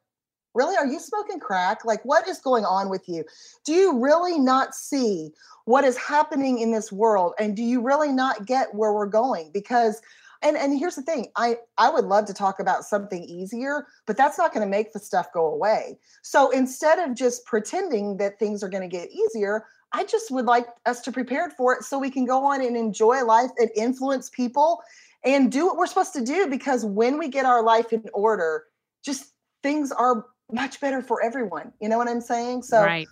really? 0.55 0.77
Are 0.77 0.87
you 0.87 1.01
smoking 1.01 1.41
crack? 1.41 1.85
Like 1.85 2.05
what 2.05 2.29
is 2.29 2.39
going 2.39 2.65
on 2.65 2.89
with 2.89 3.09
you? 3.09 3.25
Do 3.65 3.73
you 3.73 3.99
really 3.99 4.39
not 4.39 4.75
see 4.75 5.33
what 5.65 5.85
is 5.85 5.97
happening 5.97 6.59
in 6.59 6.73
this 6.73 6.91
world 6.91 7.35
and 7.39 7.57
do 7.57 7.63
you 7.63 7.81
really 7.81 8.13
not 8.13 8.47
get 8.47 8.75
where 8.75 8.93
we're 8.93 9.07
going? 9.07 9.51
Because 9.53 10.01
and 10.43 10.57
and 10.57 10.79
here's 10.79 10.97
the 10.97 11.03
thing 11.03 11.27
i 11.37 11.57
i 11.79 11.89
would 11.91 12.05
love 12.05 12.25
to 12.25 12.35
talk 12.35 12.61
about 12.61 12.85
something 12.85 13.25
easier 13.25 13.87
but 14.07 14.17
that's 14.17 14.39
not 14.39 14.53
going 14.53 14.65
to 14.65 14.71
make 14.71 14.93
the 14.93 14.99
stuff 14.99 15.33
go 15.33 15.47
away. 15.47 15.99
So 16.23 16.51
instead 16.51 16.99
of 16.99 17.15
just 17.15 17.45
pretending 17.45 18.17
that 18.19 18.39
things 18.39 18.63
are 18.63 18.69
going 18.69 18.89
to 18.89 18.97
get 18.97 19.11
easier 19.11 19.67
i 19.93 20.05
just 20.05 20.31
would 20.31 20.47
like 20.47 20.67
us 20.87 21.01
to 21.03 21.13
prepare 21.13 21.51
for 21.51 21.75
it 21.75 21.83
so 21.83 21.99
we 21.99 22.11
can 22.11 22.25
go 22.25 22.45
on 22.45 22.65
and 22.65 22.77
enjoy 22.77 23.25
life 23.25 23.51
and 23.59 23.71
influence 23.77 24.31
people 24.31 24.81
and 25.25 25.53
do 25.53 25.67
what 25.67 25.77
we're 25.77 25.87
supposed 25.87 26.15
to 26.15 26.25
do 26.25 26.47
because 26.47 26.85
when 26.85 27.19
we 27.19 27.29
get 27.29 27.45
our 27.45 27.63
life 27.63 27.93
in 27.93 28.05
order 28.15 28.65
just 29.05 29.33
things 29.63 29.93
are 29.93 30.27
much 30.53 30.81
better 30.81 31.03
for 31.03 31.23
everyone 31.23 31.73
you 31.81 31.89
know 31.89 31.99
what 31.99 32.09
i'm 32.09 32.21
saying 32.21 32.63
so 32.63 32.83
right. 32.83 33.09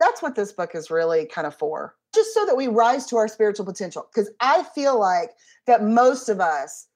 that's 0.00 0.22
what 0.22 0.34
this 0.34 0.52
book 0.52 0.74
is 0.74 0.90
really 0.90 1.26
kind 1.26 1.46
of 1.46 1.54
for 1.54 1.94
just 2.14 2.32
so 2.34 2.46
that 2.46 2.56
we 2.56 2.68
rise 2.68 3.06
to 3.06 3.16
our 3.16 3.28
spiritual 3.28 3.64
potential 3.64 4.06
because 4.12 4.30
i 4.40 4.62
feel 4.74 4.98
like 4.98 5.30
that 5.66 5.82
most 5.82 6.28
of 6.28 6.40
us 6.40 6.88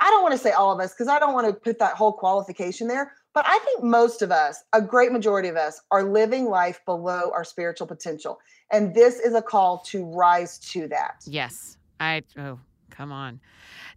i 0.00 0.10
don't 0.10 0.22
want 0.22 0.32
to 0.32 0.38
say 0.38 0.52
all 0.52 0.72
of 0.72 0.80
us 0.80 0.92
because 0.92 1.08
i 1.08 1.18
don't 1.18 1.34
want 1.34 1.46
to 1.46 1.52
put 1.52 1.78
that 1.78 1.94
whole 1.94 2.12
qualification 2.12 2.88
there 2.88 3.12
but 3.34 3.44
i 3.46 3.58
think 3.60 3.82
most 3.82 4.22
of 4.22 4.30
us 4.30 4.64
a 4.72 4.80
great 4.80 5.12
majority 5.12 5.48
of 5.48 5.56
us 5.56 5.80
are 5.90 6.02
living 6.02 6.46
life 6.46 6.80
below 6.84 7.30
our 7.34 7.44
spiritual 7.44 7.86
potential 7.86 8.38
and 8.72 8.94
this 8.94 9.20
is 9.20 9.34
a 9.34 9.42
call 9.42 9.78
to 9.78 10.04
rise 10.04 10.58
to 10.58 10.88
that 10.88 11.22
Yes. 11.26 11.76
I 12.00 12.22
oh, 12.38 12.58
come 12.96 13.12
on. 13.12 13.40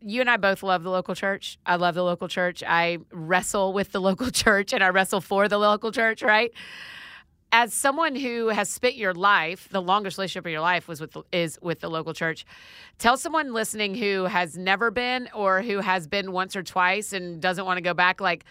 You 0.02 0.22
and 0.22 0.30
I 0.30 0.38
both 0.38 0.64
love 0.64 0.84
the 0.84 0.90
local 0.90 1.16
church. 1.16 1.58
I 1.66 1.76
love 1.76 1.96
the 1.96 2.04
local 2.04 2.28
church. 2.28 2.64
I 2.66 3.00
wrestle 3.12 3.74
with 3.74 3.92
the 3.92 4.02
local 4.10 4.32
church 4.32 4.74
and 4.74 4.84
I 4.84 4.90
wrestle 4.90 5.22
for 5.22 5.48
the 5.48 5.58
local 5.58 5.92
church, 5.92 6.22
right? 6.22 6.52
As 7.52 7.74
someone 7.74 8.16
who 8.16 8.50
has 8.50 8.70
spent 8.70 8.96
your 8.96 9.14
life, 9.14 9.68
the 9.72 9.82
longest 9.82 10.18
relationship 10.18 10.46
of 10.46 10.52
your 10.52 10.62
life 10.62 10.88
was 10.88 11.02
with 11.02 11.18
is 11.32 11.58
with 11.64 11.80
the 11.80 11.90
local 11.90 12.14
church. 12.14 12.46
Tell 13.00 13.18
someone 13.18 13.54
listening 13.54 13.96
who 13.96 14.26
has 14.26 14.56
never 14.56 14.92
been 14.92 15.30
or 15.34 15.64
who 15.64 15.80
has 15.80 16.08
been 16.08 16.32
once 16.32 16.56
or 16.56 16.62
twice 16.62 17.12
and 17.12 17.42
doesn't 17.42 17.66
want 17.66 17.78
to 17.78 17.82
go 17.82 17.96
back 17.96 18.22
like 18.22 18.46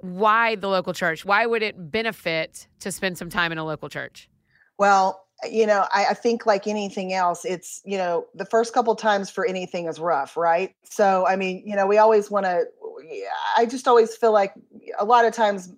why 0.00 0.54
the 0.54 0.68
local 0.68 0.94
church? 0.94 1.24
Why 1.24 1.44
would 1.44 1.62
it 1.62 1.90
benefit 1.90 2.66
to 2.80 2.90
spend 2.90 3.18
some 3.18 3.28
time 3.28 3.52
in 3.52 3.58
a 3.58 3.64
local 3.64 3.90
church? 3.90 4.30
Well, 4.78 5.26
you 5.48 5.66
know, 5.66 5.86
I, 5.92 6.06
I 6.10 6.14
think 6.14 6.46
like 6.46 6.66
anything 6.66 7.12
else, 7.12 7.44
it's, 7.44 7.80
you 7.84 7.96
know, 7.96 8.26
the 8.34 8.44
first 8.44 8.74
couple 8.74 8.94
times 8.94 9.30
for 9.30 9.46
anything 9.46 9.86
is 9.86 9.98
rough, 9.98 10.36
right? 10.36 10.74
So, 10.84 11.26
I 11.26 11.36
mean, 11.36 11.62
you 11.64 11.76
know, 11.76 11.86
we 11.86 11.98
always 11.98 12.30
want 12.30 12.46
to, 12.46 12.64
I 13.56 13.66
just 13.66 13.88
always 13.88 14.14
feel 14.14 14.32
like 14.32 14.52
a 14.98 15.04
lot 15.04 15.24
of 15.24 15.32
times 15.32 15.72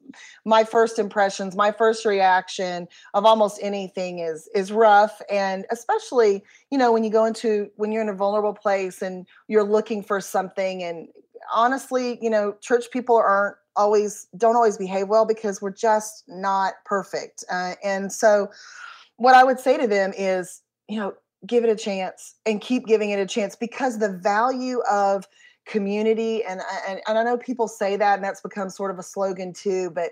my 0.45 0.65
first 0.65 0.99
impressions, 0.99 1.55
my 1.55 1.71
first 1.71 2.05
reaction 2.05 2.89
of 3.15 3.25
almost 3.25 3.59
anything 3.63 4.19
is 4.19 4.49
is 4.55 4.73
rough. 4.73 5.23
And 5.31 5.65
especially, 5.71 6.43
you 6.71 6.79
know, 6.79 6.93
when 6.93 7.05
you 7.05 7.11
go 7.11 7.25
into 7.25 7.71
when 7.77 7.93
you're 7.93 8.03
in 8.03 8.09
a 8.09 8.15
vulnerable 8.15 8.55
place 8.55 9.03
and 9.03 9.27
you're 9.49 9.65
looking 9.65 10.03
for 10.03 10.21
something 10.21 10.83
and 10.83 11.09
honestly, 11.55 12.19
you 12.21 12.31
know, 12.31 12.57
church 12.61 12.91
people 12.91 13.17
aren't 13.17 13.57
always 13.77 14.27
don't 14.37 14.57
always 14.57 14.77
behave 14.77 15.09
well 15.09 15.25
because 15.25 15.63
we're 15.63 15.71
just 15.71 16.25
not 16.29 16.75
perfect. 16.85 17.45
Uh, 17.51 17.75
and 17.83 18.13
so 18.13 18.51
what 19.17 19.35
I 19.35 19.45
would 19.45 19.61
say 19.61 19.77
to 19.79 19.87
them 19.87 20.13
is, 20.17 20.63
you 20.89 20.99
know, 20.99 21.15
give 21.47 21.65
it 21.65 21.71
a 21.71 21.77
chance 21.77 22.35
and 22.47 22.61
keep 22.61 22.87
giving 22.87 23.11
it 23.11 23.19
a 23.19 23.27
chance 23.27 23.57
because 23.57 23.99
the 23.99 24.09
value 24.09 24.81
of 24.91 25.27
community 25.67 26.43
and, 26.45 26.61
and 26.89 27.01
and 27.07 27.19
I 27.19 27.23
know 27.23 27.39
people 27.39 27.69
say 27.69 27.97
that 27.97 28.17
and 28.17 28.25
that's 28.25 28.41
become 28.41 28.69
sort 28.69 28.91
of 28.91 28.99
a 28.99 29.03
slogan 29.03 29.53
too, 29.53 29.91
but 29.91 30.11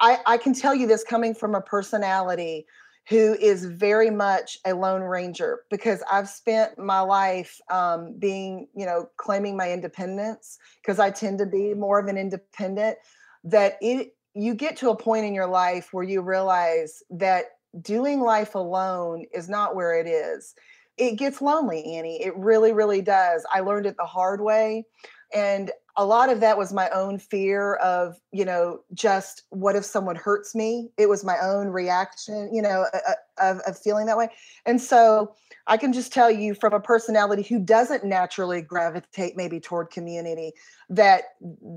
I, 0.00 0.18
I 0.26 0.36
can 0.38 0.54
tell 0.54 0.74
you 0.74 0.86
this 0.86 1.04
coming 1.04 1.34
from 1.34 1.54
a 1.54 1.60
personality 1.60 2.66
who 3.08 3.34
is 3.40 3.64
very 3.64 4.10
much 4.10 4.58
a 4.66 4.74
lone 4.74 5.02
ranger 5.02 5.60
because 5.70 6.02
I've 6.12 6.28
spent 6.28 6.78
my 6.78 7.00
life 7.00 7.58
um, 7.70 8.14
being, 8.18 8.68
you 8.76 8.84
know, 8.84 9.08
claiming 9.16 9.56
my 9.56 9.72
independence 9.72 10.58
because 10.82 10.98
I 10.98 11.10
tend 11.10 11.38
to 11.38 11.46
be 11.46 11.72
more 11.72 11.98
of 11.98 12.06
an 12.06 12.18
independent. 12.18 12.98
That 13.44 13.78
it 13.80 14.14
you 14.34 14.54
get 14.54 14.76
to 14.78 14.90
a 14.90 14.96
point 14.96 15.24
in 15.24 15.34
your 15.34 15.46
life 15.46 15.88
where 15.92 16.04
you 16.04 16.20
realize 16.20 17.02
that 17.10 17.46
doing 17.80 18.20
life 18.20 18.54
alone 18.54 19.24
is 19.32 19.48
not 19.48 19.74
where 19.74 19.98
it 19.98 20.06
is. 20.06 20.54
It 20.96 21.16
gets 21.16 21.40
lonely, 21.40 21.96
Annie. 21.96 22.22
It 22.22 22.36
really, 22.36 22.72
really 22.72 23.02
does. 23.02 23.44
I 23.52 23.60
learned 23.60 23.86
it 23.86 23.96
the 23.96 24.04
hard 24.04 24.40
way. 24.40 24.84
And 25.32 25.70
a 25.98 26.06
lot 26.06 26.30
of 26.30 26.38
that 26.40 26.56
was 26.56 26.72
my 26.72 26.88
own 26.90 27.18
fear 27.18 27.74
of 27.74 28.18
you 28.30 28.44
know 28.44 28.80
just 28.94 29.42
what 29.50 29.74
if 29.74 29.84
someone 29.84 30.14
hurts 30.14 30.54
me 30.54 30.88
it 30.96 31.08
was 31.08 31.24
my 31.24 31.36
own 31.42 31.66
reaction 31.66 32.48
you 32.54 32.62
know 32.62 32.86
of, 33.38 33.58
of 33.66 33.76
feeling 33.76 34.06
that 34.06 34.16
way 34.16 34.28
and 34.64 34.80
so 34.80 35.34
i 35.66 35.76
can 35.76 35.92
just 35.92 36.12
tell 36.12 36.30
you 36.30 36.54
from 36.54 36.72
a 36.72 36.80
personality 36.80 37.42
who 37.42 37.58
doesn't 37.58 38.04
naturally 38.04 38.62
gravitate 38.62 39.36
maybe 39.36 39.58
toward 39.58 39.90
community 39.90 40.52
that 40.88 41.24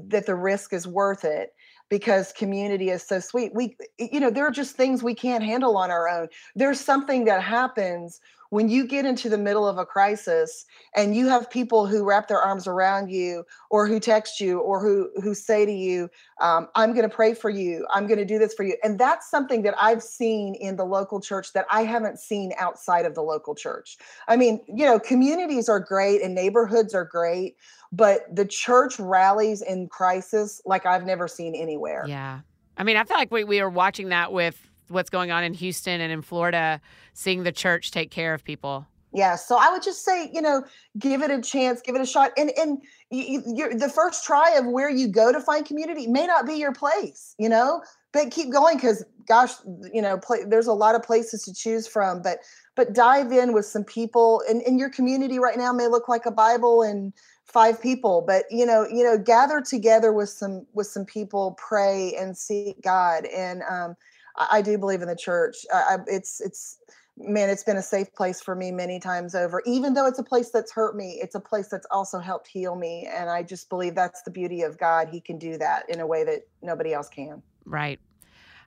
that 0.07 0.27
the 0.27 0.35
risk 0.35 0.71
is 0.71 0.87
worth 0.87 1.25
it 1.25 1.53
because 1.91 2.31
community 2.31 2.89
is 2.89 3.03
so 3.03 3.19
sweet. 3.19 3.53
We 3.53 3.75
you 3.99 4.19
know 4.19 4.31
there 4.31 4.47
are 4.47 4.51
just 4.51 4.75
things 4.75 5.03
we 5.03 5.13
can't 5.13 5.43
handle 5.43 5.77
on 5.77 5.91
our 5.91 6.07
own. 6.09 6.29
There's 6.55 6.79
something 6.79 7.25
that 7.25 7.43
happens 7.43 8.19
when 8.51 8.67
you 8.67 8.85
get 8.85 9.05
into 9.05 9.29
the 9.29 9.37
middle 9.37 9.65
of 9.65 9.77
a 9.77 9.85
crisis 9.85 10.65
and 10.93 11.15
you 11.15 11.27
have 11.29 11.49
people 11.49 11.87
who 11.87 12.03
wrap 12.03 12.27
their 12.27 12.39
arms 12.39 12.67
around 12.67 13.09
you 13.09 13.45
or 13.69 13.87
who 13.87 13.97
text 13.97 14.41
you 14.41 14.59
or 14.59 14.81
who 14.81 15.09
who 15.23 15.33
say 15.33 15.65
to 15.65 15.71
you 15.71 16.09
um, 16.41 16.67
i'm 16.75 16.93
going 16.93 17.09
to 17.09 17.13
pray 17.13 17.33
for 17.33 17.49
you. 17.49 17.87
I'm 17.91 18.07
going 18.07 18.19
to 18.19 18.25
do 18.25 18.37
this 18.37 18.53
for 18.53 18.63
you. 18.63 18.75
And 18.83 18.99
that's 18.99 19.29
something 19.31 19.63
that 19.63 19.73
i've 19.81 20.03
seen 20.03 20.53
in 20.55 20.75
the 20.75 20.85
local 20.85 21.19
church 21.19 21.53
that 21.53 21.65
i 21.71 21.83
haven't 21.83 22.19
seen 22.19 22.51
outside 22.59 23.05
of 23.05 23.15
the 23.15 23.23
local 23.23 23.55
church. 23.55 23.97
I 24.27 24.35
mean 24.35 24.61
you 24.67 24.85
know 24.85 24.99
communities 24.99 25.67
are 25.69 25.79
great 25.79 26.21
and 26.21 26.35
neighborhoods 26.35 26.93
are 26.93 27.05
great 27.05 27.55
but 27.91 28.23
the 28.33 28.45
church 28.45 28.99
rallies 28.99 29.61
in 29.61 29.87
crisis 29.87 30.61
like 30.65 30.85
i've 30.85 31.05
never 31.05 31.27
seen 31.27 31.55
anywhere. 31.55 32.03
Yeah. 32.07 32.41
I 32.77 32.83
mean 32.83 32.97
i 32.97 33.03
feel 33.05 33.17
like 33.17 33.31
we, 33.31 33.45
we 33.45 33.61
are 33.61 33.69
watching 33.69 34.09
that 34.09 34.33
with 34.33 34.70
what's 34.91 35.09
going 35.09 35.31
on 35.31 35.43
in 35.43 35.53
Houston 35.53 36.01
and 36.01 36.11
in 36.11 36.21
Florida, 36.21 36.81
seeing 37.13 37.43
the 37.43 37.51
church 37.51 37.91
take 37.91 38.11
care 38.11 38.33
of 38.33 38.43
people. 38.43 38.85
Yeah, 39.13 39.35
so 39.35 39.57
I 39.59 39.69
would 39.71 39.83
just 39.83 40.05
say, 40.05 40.29
you 40.33 40.41
know, 40.41 40.63
give 40.97 41.21
it 41.21 41.31
a 41.31 41.41
chance, 41.41 41.81
give 41.81 41.95
it 41.95 42.01
a 42.01 42.05
shot, 42.05 42.31
and 42.37 42.51
and 42.57 42.81
you, 43.09 43.43
you're, 43.45 43.73
the 43.73 43.89
first 43.89 44.25
try 44.25 44.55
of 44.55 44.65
where 44.67 44.89
you 44.89 45.09
go 45.09 45.33
to 45.33 45.41
find 45.41 45.65
community 45.65 46.07
may 46.07 46.25
not 46.25 46.45
be 46.45 46.53
your 46.53 46.71
place, 46.71 47.35
you 47.37 47.49
know, 47.49 47.81
but 48.13 48.31
keep 48.31 48.53
going 48.53 48.77
because, 48.77 49.03
gosh, 49.27 49.51
you 49.93 50.01
know, 50.01 50.17
play, 50.17 50.45
there's 50.47 50.67
a 50.67 50.73
lot 50.73 50.95
of 50.95 51.03
places 51.03 51.43
to 51.43 51.53
choose 51.53 51.87
from, 51.87 52.21
but 52.21 52.39
but 52.77 52.93
dive 52.93 53.33
in 53.33 53.51
with 53.51 53.65
some 53.65 53.83
people, 53.83 54.41
and, 54.47 54.61
and 54.61 54.79
your 54.79 54.89
community 54.89 55.39
right 55.39 55.57
now 55.57 55.73
may 55.73 55.87
look 55.87 56.07
like 56.07 56.25
a 56.25 56.31
Bible 56.31 56.81
and 56.81 57.11
five 57.43 57.81
people, 57.81 58.23
but 58.25 58.45
you 58.49 58.65
know, 58.65 58.87
you 58.87 59.03
know, 59.03 59.17
gather 59.17 59.59
together 59.59 60.13
with 60.13 60.29
some 60.29 60.65
with 60.71 60.87
some 60.87 61.03
people, 61.03 61.57
pray 61.59 62.15
and 62.17 62.37
seek 62.37 62.81
God, 62.81 63.25
and 63.25 63.61
um, 63.69 63.97
I, 64.35 64.61
do 64.61 64.77
believe 64.77 65.01
in 65.01 65.07
the 65.07 65.15
church. 65.15 65.57
I, 65.73 65.97
it's 66.07 66.41
it's 66.41 66.79
man, 67.17 67.49
it's 67.49 67.63
been 67.63 67.77
a 67.77 67.81
safe 67.81 68.13
place 68.13 68.41
for 68.41 68.55
me 68.55 68.71
many 68.71 68.99
times 68.99 69.35
over. 69.35 69.61
Even 69.65 69.93
though 69.93 70.07
it's 70.07 70.19
a 70.19 70.23
place 70.23 70.49
that's 70.49 70.71
hurt 70.71 70.95
me, 70.95 71.19
it's 71.21 71.35
a 71.35 71.39
place 71.39 71.67
that's 71.67 71.85
also 71.91 72.19
helped 72.19 72.47
heal 72.47 72.75
me. 72.75 73.07
And 73.11 73.29
I 73.29 73.43
just 73.43 73.69
believe 73.69 73.95
that's 73.95 74.23
the 74.23 74.31
beauty 74.31 74.61
of 74.61 74.77
God. 74.77 75.09
He 75.09 75.19
can 75.19 75.37
do 75.37 75.57
that 75.57 75.89
in 75.89 75.99
a 75.99 76.07
way 76.07 76.23
that 76.23 76.47
nobody 76.61 76.93
else 76.93 77.09
can. 77.09 77.41
Right. 77.65 77.99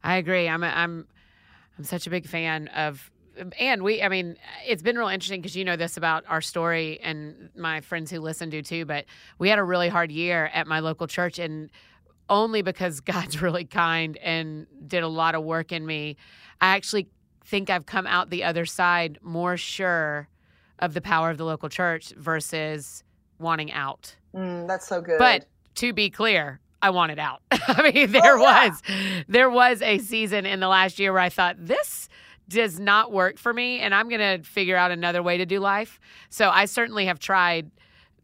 I 0.03 0.17
agree. 0.17 0.49
I'm 0.49 0.63
a, 0.63 0.69
I'm 0.69 1.07
I'm 1.79 1.85
such 1.85 2.07
a 2.07 2.11
big 2.11 2.27
fan 2.27 2.69
of 2.69 3.11
and 3.59 3.83
we 3.83 4.03
I 4.03 4.09
mean 4.09 4.37
it's 4.67 4.83
been 4.83 4.97
real 4.97 5.09
interesting 5.09 5.41
because 5.41 5.57
you 5.57 5.65
know 5.65 5.77
this 5.77 5.97
about 5.97 6.25
our 6.29 6.41
story 6.41 7.01
and 7.03 7.51
my 7.57 7.81
friends 7.81 8.11
who 8.11 8.21
listen 8.21 8.49
do 8.49 8.63
too 8.63 8.85
but 8.85 9.07
we 9.39 9.49
had 9.49 9.59
a 9.59 9.65
really 9.65 9.89
hard 9.89 10.13
year 10.13 10.51
at 10.55 10.69
my 10.69 10.79
local 10.79 11.09
church 11.09 11.41
and 11.41 11.71
only 12.29 12.63
because 12.63 13.01
God's 13.01 13.41
really 13.43 13.65
kind 13.65 14.17
and 14.19 14.67
did 14.87 15.03
a 15.03 15.09
lot 15.09 15.35
of 15.35 15.43
work 15.45 15.73
in 15.73 15.85
me. 15.87 16.17
I 16.61 16.75
actually 16.77 17.09
think 17.45 17.71
I've 17.71 17.87
come 17.87 18.07
out 18.07 18.31
the 18.31 18.45
other 18.45 18.65
side 18.65 19.19
more 19.23 19.57
sure 19.57 20.29
of 20.79 20.95
the 20.95 21.01
power 21.01 21.31
of 21.31 21.39
the 21.39 21.45
local 21.45 21.69
church 21.69 22.13
versus 22.17 23.05
wanting 23.39 23.71
out. 23.73 24.17
Mm, 24.35 24.67
that's 24.67 24.87
so 24.87 25.01
good. 25.01 25.19
But 25.19 25.47
to 25.77 25.93
be 25.93 26.11
clear, 26.11 26.61
I 26.83 26.91
wanted 26.91 27.19
out. 27.19 27.43
I 27.51 27.91
mean, 27.93 28.13
there 28.13 28.39
oh, 28.39 28.43
yeah. 28.43 28.69
was 28.69 28.83
there 29.29 29.51
was 29.51 29.83
a 29.83 29.99
season 29.99 30.47
in 30.47 30.61
the 30.61 30.69
last 30.69 30.99
year 30.99 31.13
where 31.13 31.23
I 31.23 31.29
thought 31.29 31.57
this 31.59 32.09
does 32.49 32.79
not 32.79 33.11
work 33.11 33.39
for 33.39 33.55
me 33.55 33.81
and 33.81 33.95
I'm 33.95 34.09
going 34.09 34.21
to 34.21 34.47
figure 34.47 34.77
out 34.77 34.91
another 34.91 35.23
way 35.23 35.39
to 35.39 35.47
do 35.47 35.61
life. 35.61 35.99
So 36.29 36.51
I 36.51 36.67
certainly 36.67 37.07
have 37.07 37.19
tried 37.19 37.71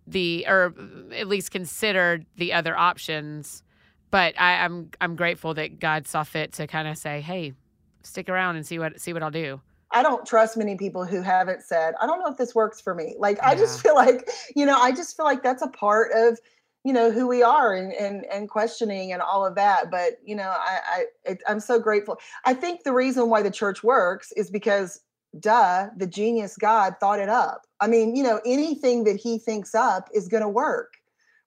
the 0.07 0.45
or 0.49 0.75
at 1.15 1.29
least 1.29 1.51
considered 1.51 2.27
the 2.37 2.53
other 2.53 2.77
options 2.77 3.63
but 4.11 4.39
I, 4.41 4.65
I'm, 4.65 4.91
I'm 5.01 5.17
grateful 5.17 5.55
that 5.55 5.81
God 5.81 6.07
saw 6.07 6.25
fit 6.25 6.53
to 6.55 6.67
kind 6.67 6.89
of 6.89 6.97
say, 6.99 7.21
"Hey, 7.21 7.55
stick 8.03 8.29
around 8.29 8.57
and 8.57 8.67
see 8.67 8.79
what 8.79 9.01
see 9.01 9.13
what 9.13 9.23
I'll 9.23 9.31
do." 9.31 9.61
I 9.93 10.03
don't 10.03 10.25
trust 10.25 10.57
many 10.57 10.77
people 10.77 11.05
who 11.05 11.23
haven't 11.23 11.63
said, 11.63 11.95
"I 12.01 12.07
don't 12.07 12.21
know 12.21 12.31
if 12.31 12.37
this 12.37 12.55
works 12.55 12.81
for 12.81 12.95
me." 12.95 13.15
Like 13.19 13.39
yeah. 13.39 13.51
I 13.51 13.55
just 13.55 13.81
feel 13.83 13.95
like, 13.95 14.31
you 14.57 14.67
know, 14.67 14.79
I 14.79 14.93
just 14.93 15.17
feel 15.17 15.27
like 15.27 15.43
that's 15.43 15.63
a 15.63 15.69
part 15.69 16.13
of 16.15 16.39
you 16.85 16.93
know 16.93 17.11
who 17.11 17.27
we 17.27 17.43
are 17.43 17.75
and 17.75 17.93
and 17.93 18.25
and 18.27 18.49
questioning 18.49 19.13
and 19.13 19.21
all 19.21 19.45
of 19.45 19.55
that 19.55 19.91
but 19.91 20.15
you 20.25 20.35
know 20.35 20.49
i 20.49 20.79
i 20.87 21.05
it, 21.25 21.43
i'm 21.47 21.61
so 21.61 21.79
grateful 21.79 22.19
i 22.45 22.55
think 22.55 22.85
the 22.85 22.93
reason 22.93 23.29
why 23.29 23.43
the 23.43 23.51
church 23.51 23.83
works 23.83 24.33
is 24.33 24.51
because 24.51 25.01
duh 25.39 25.89
the 25.97 26.07
genius 26.07 26.57
god 26.57 26.95
thought 26.99 27.21
it 27.21 27.29
up 27.29 27.67
i 27.81 27.87
mean 27.87 28.17
you 28.17 28.23
know 28.23 28.41
anything 28.47 29.05
that 29.05 29.17
he 29.17 29.39
thinks 29.39 29.75
up 29.75 30.09
is 30.15 30.27
going 30.27 30.43
to 30.43 30.49
work 30.49 30.95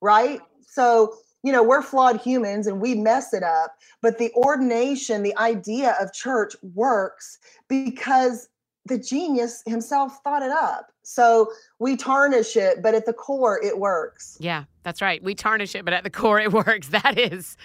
right 0.02 0.40
so 0.62 1.16
you 1.44 1.52
know, 1.52 1.62
we're 1.62 1.82
flawed 1.82 2.20
humans 2.20 2.68
and 2.68 2.82
we 2.82 2.96
mess 2.96 3.34
it 3.34 3.44
up. 3.44 3.76
But 4.02 4.18
the 4.18 4.32
ordination, 4.34 5.24
the 5.24 5.38
idea 5.38 5.96
of 6.00 6.14
church 6.14 6.56
works 6.74 7.38
because 7.68 8.50
the 8.86 8.98
genius 8.98 9.64
himself 9.66 10.20
thought 10.24 10.42
it 10.42 10.52
up. 10.52 10.92
So 11.04 11.52
we 11.80 11.96
tarnish 11.98 12.56
it, 12.56 12.82
but 12.82 12.96
at 12.96 13.06
the 13.06 13.14
core, 13.14 13.62
it 13.62 13.78
works. 13.78 14.38
Yeah, 14.40 14.64
that's 14.84 15.02
right. 15.02 15.22
We 15.22 15.36
tarnish 15.36 15.76
it, 15.76 15.86
but 15.86 15.94
at 15.94 16.04
the 16.04 16.10
core, 16.10 16.40
it 16.40 16.52
works. 16.52 16.88
That 16.94 17.18
is, 17.18 17.58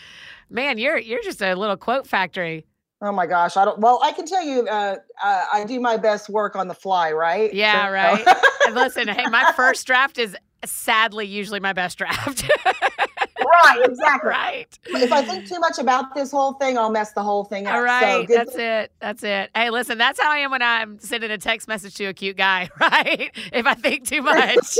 man, 0.48 0.78
you're 0.78 0.98
you're 0.98 1.22
just 1.22 1.42
a 1.42 1.54
little 1.54 1.76
quote 1.76 2.06
factory. 2.06 2.66
Oh 3.00 3.12
my 3.12 3.26
gosh, 3.26 3.56
I 3.56 3.64
don't. 3.64 3.78
Well, 3.78 4.00
I 4.02 4.10
can 4.10 4.26
tell 4.26 4.42
you, 4.42 4.66
uh, 4.66 4.96
uh, 5.22 5.44
I 5.52 5.64
do 5.64 5.78
my 5.78 5.96
best 5.96 6.28
work 6.28 6.56
on 6.56 6.66
the 6.66 6.74
fly, 6.74 7.12
right? 7.12 7.52
Yeah, 7.52 7.86
so, 7.86 7.92
right. 7.92 8.74
listen, 8.74 9.06
hey, 9.06 9.26
my 9.26 9.52
first 9.56 9.86
draft 9.86 10.18
is 10.18 10.36
sadly 10.64 11.26
usually 11.26 11.60
my 11.60 11.72
best 11.72 11.98
draft. 11.98 12.50
right, 13.46 13.82
exactly. 13.84 14.30
Right. 14.30 14.78
If 14.86 15.12
I 15.12 15.22
think 15.22 15.46
too 15.46 15.58
much 15.60 15.78
about 15.78 16.14
this 16.14 16.30
whole 16.30 16.54
thing, 16.54 16.78
I'll 16.78 16.90
mess 16.90 17.12
the 17.12 17.22
whole 17.22 17.44
thing 17.44 17.66
up. 17.66 17.74
All 17.74 17.82
right. 17.82 18.28
So 18.28 18.34
that's 18.34 18.56
it. 18.56 18.92
That's 19.00 19.22
it. 19.22 19.50
Hey, 19.54 19.70
listen, 19.70 19.98
that's 19.98 20.20
how 20.20 20.30
I 20.30 20.38
am 20.38 20.50
when 20.50 20.62
I'm 20.62 20.98
sending 20.98 21.30
a 21.30 21.38
text 21.38 21.68
message 21.68 21.94
to 21.96 22.06
a 22.06 22.14
cute 22.14 22.36
guy, 22.36 22.68
right? 22.80 23.30
If 23.52 23.66
I 23.66 23.74
think 23.74 24.08
too 24.08 24.22
much, 24.22 24.78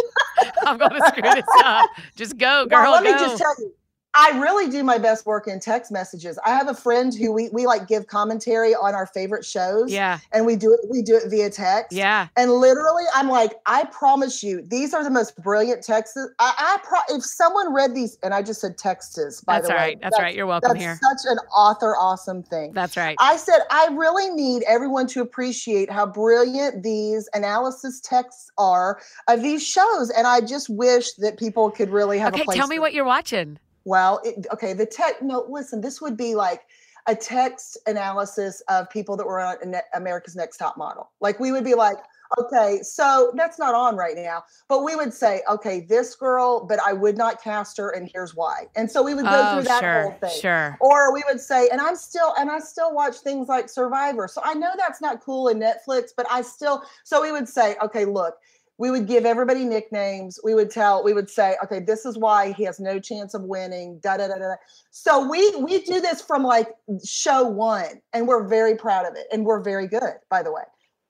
I'm 0.67 0.79
going 0.79 0.91
to 0.91 1.07
screw 1.09 1.23
this 1.23 1.45
up. 1.65 1.91
Just 2.17 2.37
go, 2.39 2.67
girl. 2.67 2.93
Let 2.93 3.05
go. 3.05 3.13
me 3.13 3.19
just 3.19 3.39
tell 3.39 3.55
you, 3.59 3.73
I 4.19 4.37
really 4.41 4.69
do 4.69 4.83
my 4.83 4.99
best 4.99 5.27
work 5.27 5.47
in 5.47 5.61
text 5.61 5.93
messages. 5.93 6.41
I 6.45 6.51
have 6.51 6.67
a 6.67 6.75
friend 6.75 7.15
who 7.15 7.31
we 7.31 7.51
we 7.51 7.67
like 7.67 7.87
give 7.87 8.09
commentary 8.09 8.75
on 8.75 8.93
our 8.93 9.07
favorite 9.07 9.45
shows. 9.45 9.93
Yeah. 9.93 10.19
And 10.33 10.45
we 10.45 10.57
do 10.57 10.75
it 10.75 10.81
we 10.91 11.03
do 11.03 11.15
it 11.15 11.31
via 11.31 11.51
text. 11.51 11.97
Yeah. 11.97 12.27
And 12.37 12.51
literally 12.51 13.05
I'm 13.15 13.29
like, 13.29 13.55
I 13.67 13.85
promise 13.85 14.43
you, 14.43 14.61
these 14.61 14.93
are 14.93 15.05
the 15.05 15.11
most 15.11 15.41
brilliant 15.41 15.85
texts. 15.85 16.19
I, 16.41 16.53
I 16.59 16.79
pro- 16.83 17.17
if 17.17 17.25
someone 17.25 17.73
read 17.73 17.95
these 17.95 18.19
and 18.25 18.35
I 18.35 18.43
just 18.43 18.61
said 18.61 18.77
texts, 18.77 19.41
by 19.43 19.55
that's 19.55 19.69
the 19.69 19.75
way. 19.75 19.79
Right. 19.79 20.01
That's, 20.01 20.17
that's 20.17 20.21
right. 20.21 20.35
You're 20.35 20.47
welcome 20.47 20.71
that's 20.71 20.81
here. 20.81 20.99
Such 21.01 21.31
an 21.31 21.39
author 21.57 21.95
awesome 21.97 22.43
thing. 22.43 22.73
That's 22.73 22.97
right. 22.97 23.15
I 23.21 23.37
said 23.37 23.61
I 23.71 23.87
really 23.93 24.31
need 24.31 24.65
everyone 24.65 25.07
to 25.09 25.21
appreciate 25.21 25.93
how 25.93 26.07
brilliant 26.07 26.83
these 26.83 27.29
analysis 27.35 28.01
texts 28.01 28.51
are 28.59 29.01
of 29.29 29.43
these 29.43 29.65
shows. 29.65 30.11
And 30.11 30.27
I 30.27 30.41
just 30.41 30.69
wish 30.69 31.13
that 31.19 31.39
people 31.39 31.71
could 31.71 31.91
really 31.91 32.19
have 32.19 32.35
okay, 32.35 32.43
a 32.43 32.45
place. 32.47 32.59
Tell 32.59 32.67
me 32.67 32.81
what 32.81 32.93
you're 32.93 33.05
watching. 33.05 33.61
Well, 33.85 34.21
it, 34.25 34.47
okay, 34.53 34.73
the 34.73 34.87
tech, 34.87 35.23
no, 35.23 35.47
listen, 35.49 35.81
this 35.81 36.01
would 36.01 36.17
be 36.17 36.35
like 36.35 36.63
a 37.07 37.15
text 37.15 37.79
analysis 37.87 38.63
of 38.69 38.91
people 38.91 39.17
that 39.17 39.27
were 39.27 39.41
on 39.41 39.57
America's 39.95 40.37
Next 40.37 40.59
Top 40.59 40.77
Model. 40.77 41.11
Like 41.21 41.41
we 41.41 41.53
would 41.53 41.65
be 41.65 41.75
like, 41.75 41.97
okay, 42.39 42.81
so 42.83 43.33
that's 43.35 43.59
not 43.59 43.75
on 43.75 43.97
right 43.97 44.15
now, 44.15 44.45
but 44.69 44.85
we 44.85 44.95
would 44.95 45.15
say, 45.15 45.41
okay, 45.51 45.81
this 45.81 46.15
girl, 46.15 46.67
but 46.67 46.79
I 46.81 46.93
would 46.93 47.17
not 47.17 47.43
cast 47.43 47.79
her, 47.79 47.91
and 47.91 48.11
here's 48.13 48.35
why. 48.35 48.67
And 48.77 48.91
so 48.91 49.03
we 49.03 49.15
would 49.15 49.25
go 49.25 49.31
oh, 49.33 49.55
through 49.55 49.65
that 49.65 49.81
sure, 49.81 50.03
whole 50.03 50.13
thing. 50.13 50.41
Sure. 50.41 50.77
Or 50.81 51.15
we 51.15 51.25
would 51.27 51.41
say, 51.41 51.69
and 51.71 51.81
I'm 51.81 51.97
still, 51.97 52.35
and 52.39 52.51
I 52.51 52.59
still 52.59 52.93
watch 52.93 53.17
things 53.17 53.49
like 53.49 53.71
Survivor. 53.71 54.29
So 54.29 54.43
I 54.45 54.53
know 54.53 54.71
that's 54.77 55.01
not 55.01 55.23
cool 55.23 55.49
in 55.49 55.59
Netflix, 55.59 56.11
but 56.15 56.27
I 56.31 56.43
still, 56.43 56.83
so 57.05 57.23
we 57.23 57.33
would 57.33 57.49
say, 57.49 57.77
okay, 57.83 58.05
look, 58.05 58.37
we 58.79 58.91
would 58.93 59.07
give 59.09 59.27
everybody 59.27 59.65
nicknames. 59.65 60.39
We 60.43 60.55
would 60.55 60.71
tell, 60.71 61.03
we 61.03 61.13
would 61.13 61.29
say, 61.29 61.57
okay, 61.65 61.81
this 61.81 62.07
is 62.07 62.17
why 62.17 62.53
he 62.53 62.65
has 62.65 62.79
no 62.79 63.01
chance 63.01 63.35
of 63.35 63.43
winning. 63.43 63.99
Da 64.03 64.17
da 64.17 64.29
da 64.29 64.39
da. 64.39 64.55
So 64.91 65.29
we 65.29 65.55
we 65.57 65.83
do 65.83 66.01
this 66.01 66.23
from 66.23 66.45
like 66.45 66.69
show 67.05 67.43
one, 67.43 68.01
and 68.13 68.27
we're 68.29 68.47
very 68.47 68.77
proud 68.77 69.07
of 69.07 69.17
it, 69.17 69.27
and 69.33 69.45
we're 69.45 69.63
very 69.63 69.89
good, 69.89 70.15
by 70.31 70.43
the 70.43 70.53
way. 70.53 70.63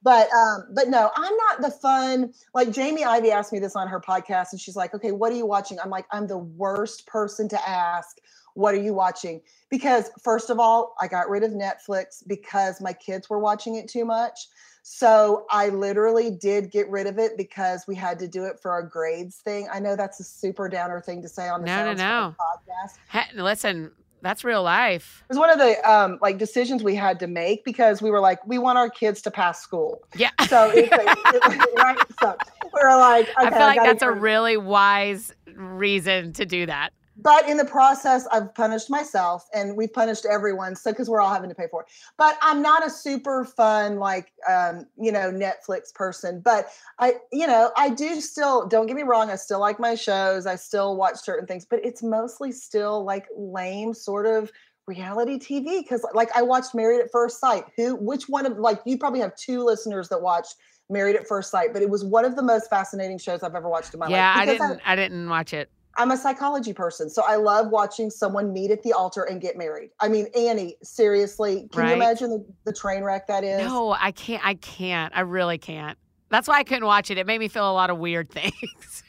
But 0.03 0.29
um, 0.33 0.69
but 0.75 0.89
no, 0.89 1.11
I'm 1.15 1.37
not 1.37 1.61
the 1.61 1.71
fun. 1.71 2.33
Like 2.55 2.71
Jamie 2.73 3.05
Ivey 3.05 3.31
asked 3.31 3.53
me 3.53 3.59
this 3.59 3.77
on 3.77 3.87
her 3.89 4.01
podcast, 4.01 4.49
and 4.53 4.61
she's 4.61 4.77
like, 4.77 4.95
okay, 4.95 5.13
what 5.13 5.31
are 5.31 5.37
you 5.37 5.47
watching? 5.47 5.79
I'm 5.79 5.91
like, 5.91 6.07
I'm 6.11 6.27
the 6.27 6.39
worst 6.39 7.07
person 7.07 7.49
to 7.51 7.69
ask. 7.69 8.19
What 8.55 8.75
are 8.75 8.83
you 8.83 8.95
watching? 8.95 9.41
Because 9.71 10.11
first 10.25 10.51
of 10.51 10.59
all, 10.59 10.95
I 11.01 11.07
got 11.07 11.29
rid 11.29 11.45
of 11.45 11.53
Netflix 11.53 12.27
because 12.27 12.81
my 12.81 12.93
kids 12.93 13.29
were 13.29 13.39
watching 13.39 13.77
it 13.77 13.89
too 13.89 14.05
much. 14.05 14.49
So 14.83 15.47
I 15.51 15.69
literally 15.69 16.31
did 16.31 16.71
get 16.71 16.89
rid 16.89 17.07
of 17.07 17.19
it 17.19 17.37
because 17.37 17.87
we 17.87 17.95
had 17.95 18.19
to 18.21 18.29
do 18.29 18.45
it 18.45 18.59
for 18.61 18.71
our 18.71 18.83
grades 18.83 19.37
thing. 19.37 19.69
I 19.73 19.81
know 19.81 19.97
that's 19.97 20.21
a 20.21 20.25
super 20.25 20.69
downer 20.69 21.01
thing 21.01 21.23
to 21.23 21.29
say 21.29 21.49
on 21.49 21.61
the 21.63 21.67
no, 21.67 21.93
no, 21.93 21.95
no. 21.95 22.35
podcast. 22.41 22.99
Hey, 23.09 23.25
listen, 23.35 23.91
that's 24.23 24.45
real 24.45 24.63
life. 24.63 25.25
It 25.29 25.35
was 25.35 25.39
one 25.39 25.51
of 25.51 25.59
the 25.59 25.91
um, 25.91 26.19
like 26.21 26.39
decisions 26.39 26.83
we 26.83 26.95
had 26.95 27.21
to 27.21 27.27
make 27.27 27.65
because 27.65 28.03
we 28.03 28.11
were 28.11 28.21
like, 28.21 28.45
we 28.47 28.59
want 28.59 28.79
our 28.79 28.91
kids 28.91 29.23
to 29.23 29.31
pass 29.31 29.61
school. 29.61 30.03
Yeah. 30.17 30.31
So, 30.49 30.71
it's 30.71 30.89
it, 30.93 31.43
it, 31.45 31.79
right? 31.79 31.99
so 32.21 32.37
we 32.75 32.81
are 32.81 32.99
like, 32.99 33.29
okay, 33.29 33.47
I 33.47 33.51
feel 33.51 33.61
like 33.61 33.81
I 33.81 33.87
that's 33.87 34.03
a 34.03 34.11
really 34.11 34.57
wise 34.57 35.33
reason 35.55 36.33
to 36.35 36.47
do 36.47 36.67
that 36.67 36.93
but 37.21 37.49
in 37.49 37.57
the 37.57 37.65
process 37.65 38.27
i've 38.33 38.55
punished 38.55 38.89
myself 38.89 39.47
and 39.53 39.77
we've 39.77 39.93
punished 39.93 40.25
everyone 40.25 40.75
so 40.75 40.91
because 40.93 41.09
we're 41.09 41.21
all 41.21 41.33
having 41.33 41.49
to 41.49 41.55
pay 41.55 41.67
for 41.71 41.83
it. 41.83 41.89
But 42.17 42.39
i'm 42.41 42.63
not 42.63 42.87
a 42.87 42.91
super 42.91 43.45
fun 43.45 43.99
like 43.99 44.33
um, 44.49 44.87
you 44.97 45.13
know 45.13 45.31
netflix 45.31 45.93
person 45.95 46.41
but 46.41 46.69
i 46.99 47.15
you 47.33 47.47
know 47.47 47.73
i 47.77 47.91
do 47.91 48.21
still 48.21 48.67
don't 48.67 48.87
get 48.87 48.97
me 48.97 49.03
wrong 49.03 49.31
i 49.31 49.37
still 49.37 49.61
like 49.61 49.79
my 49.79 49.95
shows 49.95 50.47
i 50.47 50.55
still 50.55 50.97
watch 50.97 51.17
certain 51.17 51.47
things 51.47 51.67
but 51.69 51.85
it's 51.85 52.03
mostly 52.03 52.53
still 52.53 53.05
like 53.05 53.27
lame 53.37 53.93
sort 53.93 54.27
of 54.27 54.51
reality 54.87 55.39
tv 55.39 55.83
because 55.83 56.07
like 56.15 56.31
i 56.35 56.43
watched 56.43 56.75
married 56.75 57.01
at 57.01 57.11
first 57.13 57.41
sight. 57.41 57.65
Who 57.77 57.97
which 57.97 58.29
one 58.29 58.47
of 58.47 58.59
like 58.59 58.81
you 58.87 58.97
probably 58.97 59.21
have 59.21 59.37
two 59.37 59.63
listeners 59.63 60.09
that 60.09 60.23
watched 60.23 60.55
married 60.89 61.15
at 61.15 61.29
first 61.29 61.51
sight 61.51 61.75
but 61.75 61.83
it 61.83 61.91
was 61.91 62.05
one 62.05 62.25
of 62.25 62.37
the 62.37 62.43
most 62.43 62.71
fascinating 62.71 63.19
shows 63.19 63.43
i've 63.43 63.55
ever 63.55 63.69
watched 63.69 63.93
in 63.93 64.01
my 64.01 64.09
yeah, 64.09 64.35
life 64.35 64.37
yeah 64.37 64.41
i 64.41 64.47
didn't 64.47 64.81
I, 64.87 64.93
I 64.93 64.97
didn't 64.97 65.29
watch 65.29 65.53
it 65.53 65.71
I'm 65.99 66.13
a 66.13 66.17
psychology 66.17 66.73
person, 66.73 67.11
so 67.11 67.23
I 67.27 67.35
love 67.35 67.71
watching 67.71 68.09
someone 68.09 68.53
meet 68.53 68.71
at 68.71 68.85
the 68.85 68.93
altar 68.93 69.25
and 69.25 69.41
get 69.41 69.59
married. 69.59 69.91
I 69.99 70.09
mean, 70.09 70.29
Annie, 70.35 70.77
seriously, 70.83 71.69
can 71.73 71.83
right. 71.83 71.89
you 71.89 71.95
imagine 71.97 72.31
the, 72.31 72.47
the 72.65 72.73
train 72.73 73.03
wreck 73.03 73.27
that 73.27 73.43
is? 73.43 73.59
No, 73.59 73.91
I 73.91 74.13
can't. 74.13 74.45
I 74.47 74.55
can't. 74.55 75.13
I 75.17 75.21
really 75.21 75.59
can't. 75.59 75.99
That's 76.31 76.47
why 76.47 76.59
I 76.59 76.63
couldn't 76.63 76.87
watch 76.87 77.11
it. 77.11 77.19
It 77.19 77.27
made 77.27 77.41
me 77.41 77.49
feel 77.49 77.69
a 77.69 77.73
lot 77.73 77.91
of 77.91 77.99
weird 77.99 78.31
things. 78.33 79.03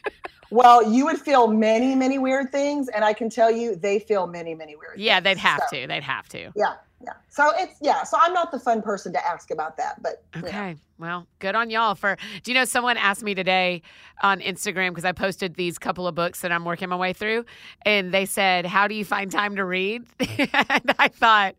well, 0.50 0.92
you 0.92 1.06
would 1.06 1.20
feel 1.20 1.48
many, 1.48 1.94
many 1.94 2.18
weird 2.18 2.52
things, 2.52 2.88
and 2.88 3.06
I 3.06 3.14
can 3.14 3.30
tell 3.30 3.52
you, 3.52 3.76
they 3.76 4.00
feel 4.00 4.26
many, 4.26 4.56
many 4.56 4.76
weird. 4.76 5.00
Yeah, 5.00 5.16
things. 5.16 5.24
they'd 5.26 5.38
have 5.38 5.62
so, 5.70 5.82
to. 5.82 5.88
They'd 5.88 6.04
have 6.04 6.28
to. 6.30 6.52
Yeah, 6.56 6.74
yeah. 7.02 7.14
So 7.30 7.52
it's 7.58 7.76
yeah. 7.82 8.04
So 8.04 8.18
I'm 8.20 8.34
not 8.34 8.52
the 8.52 8.60
fun 8.60 8.82
person 8.82 9.14
to 9.14 9.26
ask 9.26 9.52
about 9.52 9.78
that, 9.78 10.02
but 10.02 10.24
okay. 10.36 10.76
Well, 10.98 11.28
good 11.40 11.56
on 11.56 11.70
y'all 11.70 11.96
for. 11.96 12.18
Do 12.44 12.52
you 12.52 12.56
know 12.56 12.66
someone 12.66 12.98
asked 12.98 13.24
me 13.24 13.34
today 13.34 13.82
on 14.22 14.42
Instagram 14.42 14.90
because 14.90 15.06
I 15.06 15.14
posted 15.14 15.56
these 15.56 15.80
couple 15.80 16.08
of 16.08 16.16
books 16.16 16.42
that 16.42 16.52
I'm 16.52 16.66
working 16.66 16.90
my 16.90 16.98
way 16.98 17.14
through, 17.14 17.46
and 17.84 18.14
they 18.14 18.26
said, 18.26 18.66
"How 18.66 18.88
do 18.88 18.96
you 18.96 19.06
find 19.06 19.32
time 19.32 19.56
to 19.56 19.64
read?" 19.64 20.04
and 20.20 20.94
I 21.00 21.08
thought, 21.08 21.56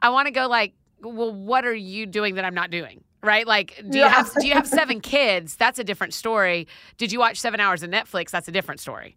I 0.00 0.08
want 0.08 0.26
to 0.26 0.32
go 0.32 0.48
like, 0.48 0.72
well, 1.02 1.32
what 1.32 1.66
are 1.66 1.74
you 1.74 2.06
doing 2.06 2.36
that 2.36 2.44
I'm 2.44 2.54
not 2.54 2.70
doing? 2.70 3.04
Right? 3.22 3.46
Like, 3.46 3.82
do 3.90 3.98
you 3.98 4.08
have 4.08 4.32
do 4.40 4.46
you 4.46 4.54
have 4.54 4.66
seven 4.66 5.00
kids? 5.00 5.56
That's 5.56 5.78
a 5.78 5.84
different 5.84 6.14
story. 6.14 6.66
Did 6.96 7.12
you 7.12 7.18
watch 7.18 7.38
seven 7.38 7.60
hours 7.60 7.82
of 7.82 7.90
Netflix? 7.90 8.30
That's 8.30 8.48
a 8.48 8.52
different 8.52 8.80
story 8.80 9.16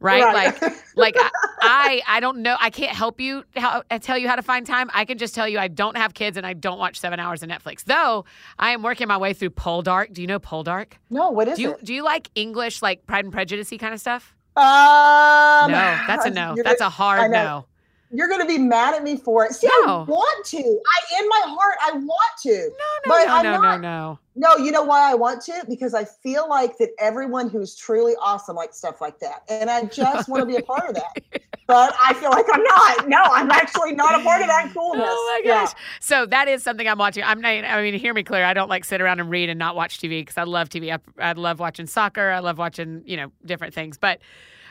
right? 0.00 0.22
right. 0.22 0.62
Like, 0.62 0.74
like 0.96 1.16
I, 1.60 2.02
I 2.06 2.20
don't 2.20 2.38
know. 2.38 2.56
I 2.60 2.70
can't 2.70 2.94
help 2.94 3.20
you 3.20 3.44
how, 3.56 3.82
uh, 3.90 3.98
tell 3.98 4.18
you 4.18 4.28
how 4.28 4.36
to 4.36 4.42
find 4.42 4.66
time. 4.66 4.90
I 4.94 5.04
can 5.04 5.18
just 5.18 5.34
tell 5.34 5.48
you 5.48 5.58
I 5.58 5.68
don't 5.68 5.96
have 5.96 6.14
kids 6.14 6.36
and 6.36 6.46
I 6.46 6.52
don't 6.52 6.78
watch 6.78 7.00
seven 7.00 7.20
hours 7.20 7.42
of 7.42 7.48
Netflix. 7.48 7.84
Though 7.84 8.24
I 8.58 8.70
am 8.70 8.82
working 8.82 9.08
my 9.08 9.16
way 9.16 9.32
through 9.32 9.50
Poldark. 9.50 10.12
Do 10.12 10.20
you 10.20 10.26
know 10.26 10.38
Poldark? 10.38 10.94
No, 11.10 11.30
what 11.30 11.48
is 11.48 11.56
do 11.56 11.62
you, 11.62 11.70
it? 11.72 11.84
Do 11.84 11.94
you 11.94 12.04
like 12.04 12.30
English, 12.34 12.82
like 12.82 13.06
Pride 13.06 13.24
and 13.24 13.32
Prejudice 13.32 13.70
kind 13.78 13.94
of 13.94 14.00
stuff? 14.00 14.34
Um, 14.56 15.70
no, 15.70 15.98
that's 16.06 16.24
a 16.24 16.30
no. 16.32 16.56
That's 16.62 16.80
a 16.80 16.88
hard 16.88 17.30
no. 17.30 17.66
You're 18.12 18.28
going 18.28 18.40
to 18.40 18.46
be 18.46 18.58
mad 18.58 18.94
at 18.94 19.02
me 19.02 19.16
for 19.16 19.44
it. 19.44 19.52
See, 19.54 19.66
no. 19.66 20.00
I 20.00 20.04
want 20.04 20.46
to. 20.46 20.58
I, 20.58 21.20
in 21.20 21.28
my 21.28 21.42
heart, 21.46 21.76
I 21.82 21.92
want 21.92 22.40
to. 22.42 22.50
No, 22.50 22.58
no, 22.58 22.70
but 23.06 23.24
no, 23.26 23.34
I'm 23.34 23.44
no, 23.44 23.52
not, 23.60 23.80
no, 23.80 23.88
no. 23.88 24.18
No, 24.36 24.64
you 24.64 24.70
know 24.70 24.82
why 24.82 25.10
I 25.10 25.14
want 25.14 25.42
to? 25.42 25.64
Because 25.68 25.94
I 25.94 26.04
feel 26.04 26.48
like 26.48 26.78
that 26.78 26.90
everyone 26.98 27.48
who's 27.48 27.74
truly 27.74 28.14
awesome 28.20 28.56
likes 28.56 28.76
stuff 28.76 29.00
like 29.00 29.18
that. 29.20 29.42
And 29.48 29.70
I 29.70 29.84
just 29.84 30.28
want 30.28 30.42
to 30.42 30.46
be 30.46 30.56
a 30.56 30.62
part 30.62 30.88
of 30.90 30.94
that. 30.96 31.42
But 31.66 31.96
I 32.00 32.14
feel 32.14 32.30
like 32.30 32.46
I'm 32.52 32.62
not. 32.62 33.08
No, 33.08 33.20
I'm 33.20 33.50
actually 33.50 33.92
not 33.92 34.20
a 34.20 34.22
part 34.22 34.40
of 34.40 34.46
that 34.46 34.72
coolness. 34.72 35.04
Oh 35.08 35.40
my 35.44 35.50
gosh. 35.50 35.72
Yeah. 35.72 35.78
So 35.98 36.24
that 36.26 36.46
is 36.46 36.62
something 36.62 36.86
I'm 36.86 36.96
watching. 36.96 37.24
I'm 37.24 37.40
not, 37.40 37.48
I 37.48 37.82
mean, 37.82 37.94
hear 37.94 38.14
me 38.14 38.22
clear. 38.22 38.44
I 38.44 38.54
don't 38.54 38.68
like 38.68 38.84
sit 38.84 39.00
around 39.00 39.18
and 39.18 39.28
read 39.30 39.48
and 39.48 39.58
not 39.58 39.74
watch 39.74 39.98
TV 39.98 40.20
because 40.20 40.38
I 40.38 40.44
love 40.44 40.68
TV. 40.68 40.94
I, 40.94 41.00
I 41.30 41.32
love 41.32 41.58
watching 41.58 41.88
soccer. 41.88 42.30
I 42.30 42.38
love 42.38 42.56
watching, 42.56 43.02
you 43.04 43.16
know, 43.16 43.32
different 43.44 43.74
things. 43.74 43.98
But, 43.98 44.20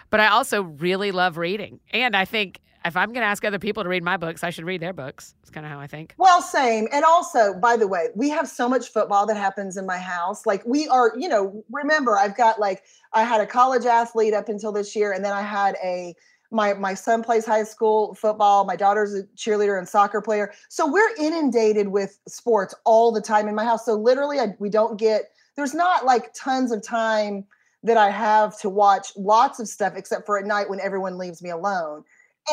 but 0.10 0.22
I 0.22 0.28
also 0.28 0.64
really 0.64 1.12
love 1.12 1.36
reading. 1.36 1.82
And 1.92 2.16
I 2.16 2.24
think 2.24 2.62
if 2.86 2.96
I'm 2.96 3.10
going 3.10 3.22
to 3.22 3.28
ask 3.28 3.44
other 3.44 3.58
people 3.58 3.84
to 3.84 3.90
read 3.90 4.04
my 4.04 4.16
books, 4.16 4.44
I 4.44 4.52
should 4.52 4.64
read 4.64 4.80
their 4.80 4.94
books. 4.94 5.34
It's 5.42 5.50
kind 5.50 5.66
of 5.66 5.72
how 5.72 5.80
I 5.80 5.88
think. 5.88 6.14
Well, 6.18 6.42
same. 6.42 6.88
And 6.92 7.04
also, 7.04 7.56
by 7.56 7.76
the 7.78 7.88
way, 7.88 8.10
we 8.16 8.30
have 8.30 8.48
so 8.48 8.70
much 8.70 8.90
football 8.90 9.26
that 9.26 9.38
happens 9.38 9.76
in 9.76 9.86
my 9.86 9.98
house. 9.98 10.46
Like 10.46 10.64
we 10.66 10.88
are, 10.88 11.14
you 11.18 11.28
know, 11.28 11.64
remember 11.72 12.18
I've 12.18 12.38
got 12.38 12.60
like 12.60 12.84
I 13.14 13.24
had 13.24 13.42
a 13.42 13.48
college 13.48 13.86
athlete 13.86 14.34
up 14.34 14.50
until 14.50 14.72
this 14.72 14.96
year 14.96 15.12
and 15.12 15.26
then 15.26 15.34
I 15.34 15.42
had 15.42 15.76
a 15.84 16.14
my 16.52 16.76
my 16.76 16.94
son 16.94 17.24
plays 17.24 17.44
high 17.44 17.64
school 17.64 18.14
football, 18.14 18.66
my 18.66 18.76
daughter's 18.76 19.16
a 19.16 19.24
cheerleader 19.36 19.80
and 19.80 19.90
soccer 19.90 20.22
player. 20.22 20.54
So 20.70 20.90
we're 20.90 21.16
inundated 21.20 21.88
with 21.88 22.20
sports 22.28 22.76
all 22.86 23.12
the 23.12 23.22
time 23.22 23.48
in 23.48 23.56
my 23.56 23.66
house. 23.66 23.84
So 23.86 23.96
literally 23.96 24.40
I, 24.40 24.56
we 24.60 24.70
don't 24.70 25.00
get 25.00 25.32
there's 25.56 25.74
not 25.74 26.06
like 26.06 26.34
tons 26.34 26.72
of 26.72 26.84
time 26.84 27.46
that 27.82 27.98
I 27.98 28.10
have 28.10 28.60
to 28.60 28.70
watch 28.70 29.12
lots 29.16 29.60
of 29.60 29.68
stuff 29.68 29.94
except 29.96 30.26
for 30.26 30.38
at 30.38 30.46
night 30.46 30.70
when 30.70 30.80
everyone 30.80 31.18
leaves 31.18 31.42
me 31.42 31.50
alone 31.50 32.04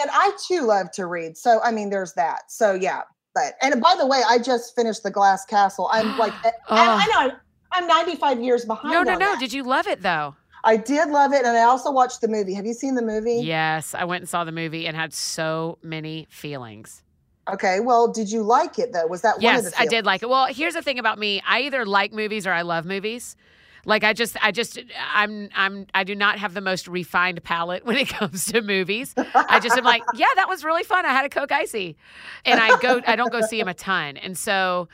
and 0.00 0.10
I 0.12 0.32
too 0.46 0.62
love 0.62 0.90
to 0.92 1.06
read. 1.06 1.36
So 1.36 1.60
I 1.62 1.70
mean, 1.72 1.90
there's 1.90 2.12
that. 2.14 2.50
So 2.50 2.74
yeah, 2.74 3.02
but 3.34 3.54
and 3.60 3.80
by 3.80 3.94
the 3.98 4.06
way, 4.06 4.22
I 4.28 4.38
just 4.38 4.74
finished 4.74 5.02
the 5.02 5.10
Glass 5.10 5.44
Castle. 5.44 5.88
I'm 5.92 6.18
like, 6.18 6.32
oh. 6.44 6.50
I, 6.68 7.06
I, 7.08 7.26
know 7.26 7.36
I'm 7.72 7.86
95 7.86 8.40
years 8.40 8.64
behind. 8.64 8.92
No, 8.92 9.02
no, 9.02 9.12
no. 9.12 9.32
That. 9.32 9.40
Did 9.40 9.52
you 9.52 9.62
love 9.62 9.86
it 9.86 10.02
though? 10.02 10.36
I 10.64 10.76
did 10.76 11.08
love 11.08 11.32
it, 11.32 11.44
and 11.44 11.56
I 11.56 11.62
also 11.62 11.90
watched 11.90 12.20
the 12.20 12.28
movie. 12.28 12.54
Have 12.54 12.66
you 12.66 12.74
seen 12.74 12.94
the 12.94 13.02
movie? 13.02 13.40
Yes, 13.42 13.94
I 13.94 14.04
went 14.04 14.22
and 14.22 14.28
saw 14.28 14.44
the 14.44 14.52
movie 14.52 14.86
and 14.86 14.96
had 14.96 15.12
so 15.12 15.78
many 15.82 16.28
feelings. 16.30 17.02
Okay, 17.52 17.80
well, 17.80 18.06
did 18.06 18.30
you 18.30 18.42
like 18.42 18.78
it 18.78 18.92
though? 18.92 19.06
Was 19.06 19.22
that 19.22 19.40
yes, 19.40 19.48
one 19.48 19.56
of 19.56 19.64
the? 19.64 19.70
Yes, 19.70 19.80
I 19.80 19.86
did 19.86 20.06
like 20.06 20.22
it. 20.22 20.28
Well, 20.28 20.46
here's 20.46 20.74
the 20.74 20.82
thing 20.82 20.98
about 20.98 21.18
me: 21.18 21.42
I 21.46 21.62
either 21.62 21.84
like 21.84 22.12
movies 22.12 22.46
or 22.46 22.52
I 22.52 22.62
love 22.62 22.84
movies. 22.84 23.36
Like 23.84 24.04
I 24.04 24.12
just, 24.12 24.36
I 24.42 24.52
just, 24.52 24.78
I'm, 25.12 25.48
I'm, 25.54 25.86
I 25.94 26.04
do 26.04 26.14
not 26.14 26.38
have 26.38 26.54
the 26.54 26.60
most 26.60 26.86
refined 26.86 27.42
palate 27.42 27.84
when 27.86 27.96
it 27.96 28.08
comes 28.08 28.46
to 28.46 28.62
movies. 28.62 29.14
I 29.16 29.60
just 29.60 29.76
am 29.76 29.84
like, 29.84 30.02
yeah, 30.14 30.26
that 30.36 30.48
was 30.48 30.64
really 30.64 30.84
fun. 30.84 31.04
I 31.04 31.10
had 31.10 31.24
a 31.24 31.28
Coke 31.28 31.52
Icy, 31.52 31.96
and 32.44 32.60
I 32.60 32.78
go, 32.78 33.00
I 33.06 33.16
don't 33.16 33.32
go 33.32 33.40
see 33.40 33.58
him 33.58 33.68
a 33.68 33.74
ton, 33.74 34.16
and 34.16 34.36
so, 34.36 34.88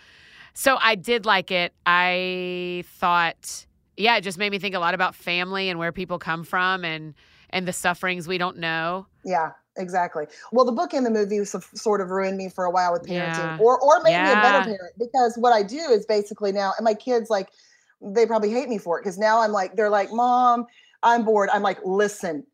so 0.55 0.79
I 0.81 0.95
did 0.95 1.27
like 1.27 1.51
it. 1.51 1.73
I 1.87 2.85
thought, 2.95 3.67
yeah, 3.97 4.17
it 4.17 4.23
just 4.23 4.39
made 4.39 4.51
me 4.51 4.59
think 4.59 4.75
a 4.75 4.79
lot 4.79 4.95
about 4.95 5.15
family 5.15 5.69
and 5.69 5.79
where 5.79 5.93
people 5.93 6.19
come 6.19 6.45
from 6.45 6.85
and 6.85 7.15
and 7.51 7.67
the 7.67 7.73
sufferings 7.73 8.29
we 8.29 8.37
don't 8.37 8.59
know. 8.59 9.07
Yeah 9.25 9.53
exactly. 9.79 10.27
Well, 10.53 10.65
the 10.65 10.73
book 10.73 10.93
and 10.93 11.07
the 11.07 11.11
movie 11.11 11.45
sort 11.45 12.01
of 12.01 12.11
ruined 12.11 12.37
me 12.37 12.49
for 12.49 12.65
a 12.65 12.71
while 12.71 12.93
with 12.93 13.03
parenting, 13.03 13.39
yeah. 13.39 13.59
or 13.61 13.81
or 13.81 14.03
made 14.03 14.11
yeah. 14.11 14.25
me 14.25 14.33
a 14.33 14.43
better 14.43 14.65
parent 14.65 14.93
because 14.99 15.37
what 15.37 15.53
I 15.53 15.63
do 15.63 15.79
is 15.79 16.05
basically 16.05 16.53
now, 16.53 16.73
and 16.77 16.85
my 16.85 16.95
kids 16.95 17.31
like 17.31 17.49
they 18.01 18.27
probably 18.27 18.51
hate 18.51 18.69
me 18.69 18.79
for 18.79 18.99
it 18.99 19.03
because 19.03 19.19
now 19.19 19.41
I'm 19.41 19.53
like, 19.53 19.77
they're 19.77 19.91
like, 19.91 20.13
Mom, 20.13 20.67
I'm 21.03 21.25
bored. 21.25 21.49
I'm 21.53 21.63
like, 21.63 21.79
listen, 21.85 22.45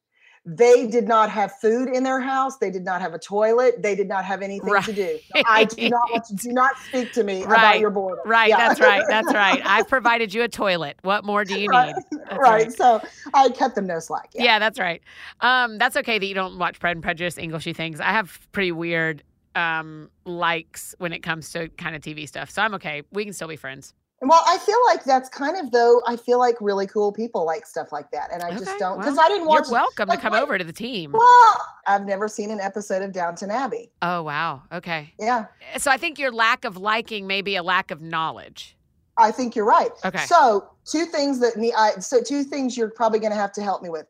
they 0.47 0.87
did 0.87 1.09
not 1.09 1.31
have 1.31 1.53
food 1.59 1.89
in 1.89 2.03
their 2.03 2.21
house. 2.21 2.59
They 2.59 2.71
did 2.71 2.85
not 2.85 3.01
have 3.01 3.15
a 3.15 3.19
toilet. 3.19 3.83
They 3.83 3.95
did 3.95 4.09
not 4.09 4.27
have 4.27 4.43
anything 4.43 4.71
right. 4.71 4.85
to 4.85 4.93
do. 4.93 5.19
So 5.35 5.43
I 5.47 5.65
do 5.65 5.89
not 5.89 6.11
want 6.11 6.25
to 6.27 6.35
do 6.35 6.53
not 6.53 6.77
speak 6.89 7.13
to 7.15 7.25
me 7.25 7.45
right. 7.45 7.59
about 7.59 7.81
your 7.81 7.89
boredom. 7.89 8.19
Right. 8.27 8.51
Yeah. 8.51 8.59
That's 8.59 8.79
right. 8.79 9.05
That's 9.09 9.33
right. 9.33 9.63
I 9.65 9.83
provided 9.85 10.35
you 10.35 10.43
a 10.43 10.49
toilet. 10.49 10.99
What 11.01 11.25
more 11.25 11.45
do 11.45 11.59
you 11.59 11.69
right. 11.69 11.95
need? 12.13 12.19
Right. 12.31 12.39
right. 12.39 12.73
So 12.73 13.01
I 13.33 13.49
cut 13.51 13.75
them 13.75 13.87
no 13.87 14.01
slack. 14.01 14.31
Yeah. 14.35 14.45
yeah, 14.45 14.59
that's 14.59 14.79
right. 14.79 15.01
Um, 15.41 15.79
that's 15.79 15.97
okay 15.97 16.19
that 16.19 16.27
you 16.27 16.35
don't 16.35 16.59
watch 16.59 16.79
Pride 16.79 16.97
and 16.97 17.03
Prejudice, 17.03 17.39
Englishy 17.39 17.73
things. 17.73 18.01
I 18.01 18.11
have 18.11 18.39
pretty 18.53 18.73
weird 18.73 19.23
um 19.57 20.11
likes 20.25 20.97
when 20.99 21.13
it 21.13 21.23
comes 21.23 21.53
to 21.53 21.69
kind 21.71 21.97
of 21.97 22.03
TV 22.03 22.29
stuff. 22.29 22.51
So 22.51 22.61
I'm 22.61 22.75
okay. 22.75 23.03
We 23.13 23.25
can 23.25 23.33
still 23.33 23.49
be 23.49 23.57
friends. 23.57 23.95
Well, 24.29 24.43
I 24.47 24.59
feel 24.59 24.79
like 24.89 25.05
that's 25.05 25.29
kind 25.29 25.57
of 25.57 25.71
though. 25.71 26.01
I 26.07 26.17
feel 26.17 26.39
like 26.39 26.57
really 26.61 26.87
cool 26.87 27.13
people 27.13 27.45
like 27.45 27.67
stuff 27.67 27.93
like 27.93 28.11
that, 28.11 28.31
and 28.33 28.43
I 28.43 28.49
okay, 28.49 28.59
just 28.59 28.79
don't 28.79 28.99
because 28.99 29.17
well, 29.17 29.27
I 29.27 29.29
didn't 29.29 29.47
watch. 29.47 29.65
You're 29.67 29.73
welcome 29.73 30.09
like, 30.09 30.19
to 30.19 30.23
come 30.23 30.33
like, 30.33 30.43
over 30.43 30.59
to 30.59 30.65
the 30.65 30.73
team. 30.73 31.13
Well, 31.13 31.67
I've 31.87 32.05
never 32.05 32.29
seen 32.29 32.51
an 32.51 32.61
episode 32.61 33.03
of 33.03 33.13
Downton 33.13 33.51
Abbey. 33.51 33.91
Oh 34.03 34.23
wow. 34.23 34.63
Okay. 34.73 35.13
Yeah. 35.19 35.47
Eh, 35.75 35.79
so 35.79 35.91
I 35.91 35.97
think 35.97 36.19
your 36.19 36.33
lack 36.33 36.65
of 36.65 36.77
liking 36.77 37.27
may 37.27 37.43
be 37.43 37.57
a 37.57 37.63
lack 37.63 37.91
of 37.91 38.01
knowledge. 38.01 38.77
I 39.17 39.31
think 39.31 39.55
you're 39.55 39.65
right. 39.65 39.91
Okay. 40.05 40.25
So 40.27 40.69
two 40.85 41.05
things 41.07 41.41
that 41.41 41.57
need. 41.57 41.75
I, 41.77 41.93
so 42.01 42.23
two 42.23 42.45
things 42.45 42.77
you're 42.77 42.91
probably 42.91 43.19
going 43.21 43.33
to 43.33 43.39
have 43.39 43.53
to 43.53 43.63
help 43.63 43.83
me 43.83 43.89
with. 43.89 44.07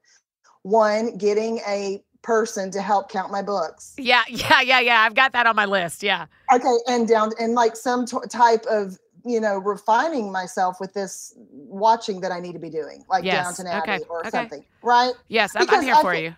One, 0.63 1.19
getting 1.19 1.59
a 1.69 2.03
person 2.23 2.71
to 2.71 2.81
help 2.81 3.11
count 3.11 3.31
my 3.31 3.43
books. 3.43 3.95
Yeah, 3.99 4.23
yeah, 4.29 4.61
yeah, 4.63 4.81
yeah. 4.81 5.01
I've 5.03 5.15
got 5.15 5.33
that 5.33 5.47
on 5.47 5.55
my 5.55 5.67
list. 5.67 6.03
Yeah. 6.03 6.27
Okay, 6.53 6.77
and 6.89 7.07
down 7.07 7.33
and 7.39 7.55
like 7.55 7.77
some 7.77 8.07
t- 8.07 8.17
type 8.31 8.65
of 8.67 8.99
you 9.25 9.41
know 9.41 9.59
refining 9.59 10.31
myself 10.31 10.79
with 10.81 10.93
this 10.95 11.35
watching 11.51 12.21
that 12.21 12.33
I 12.33 12.41
need 12.41 12.53
to 12.53 12.59
be 12.59 12.71
doing, 12.71 13.05
like 13.09 13.25
Yes, 13.25 13.45
Downton 13.47 13.67
Abbey 13.67 13.93
okay, 13.93 14.05
or 14.09 14.21
okay. 14.21 14.31
something, 14.31 14.65
right? 14.83 15.13
Yes, 15.29 15.53
I'm, 15.57 15.69
I'm 15.71 15.83
here 15.83 15.95
I 15.95 16.03
for 16.03 16.13
think- 16.13 16.25
you. 16.27 16.35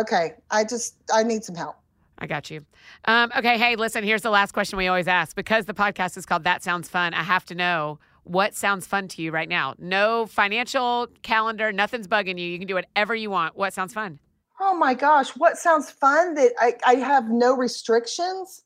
Okay, 0.00 0.34
I 0.50 0.64
just 0.64 0.96
I 1.12 1.22
need 1.22 1.44
some 1.44 1.54
help. 1.54 1.76
I 2.18 2.26
got 2.26 2.50
you. 2.50 2.64
Um, 3.06 3.32
okay, 3.36 3.58
hey, 3.58 3.74
listen, 3.76 4.04
here's 4.04 4.22
the 4.22 4.30
last 4.30 4.52
question 4.52 4.76
we 4.78 4.86
always 4.86 5.08
ask. 5.08 5.34
Because 5.34 5.66
the 5.66 5.74
podcast 5.74 6.16
is 6.16 6.24
called 6.24 6.44
That 6.44 6.62
Sounds 6.62 6.88
Fun, 6.88 7.14
I 7.14 7.22
have 7.24 7.44
to 7.46 7.54
know 7.54 7.98
what 8.22 8.54
sounds 8.54 8.86
fun 8.86 9.08
to 9.08 9.22
you 9.22 9.32
right 9.32 9.48
now. 9.48 9.74
No 9.78 10.26
financial 10.26 11.08
calendar, 11.22 11.72
nothing's 11.72 12.06
bugging 12.06 12.38
you. 12.38 12.46
You 12.46 12.58
can 12.58 12.68
do 12.68 12.74
whatever 12.74 13.14
you 13.14 13.28
want. 13.30 13.56
What 13.56 13.72
sounds 13.74 13.92
fun? 13.92 14.20
Oh 14.60 14.74
my 14.76 14.94
gosh, 14.94 15.30
what 15.30 15.58
sounds 15.58 15.90
fun 15.90 16.34
that 16.34 16.52
I, 16.60 16.74
I 16.86 16.94
have 16.94 17.28
no 17.28 17.56
restrictions? 17.56 18.62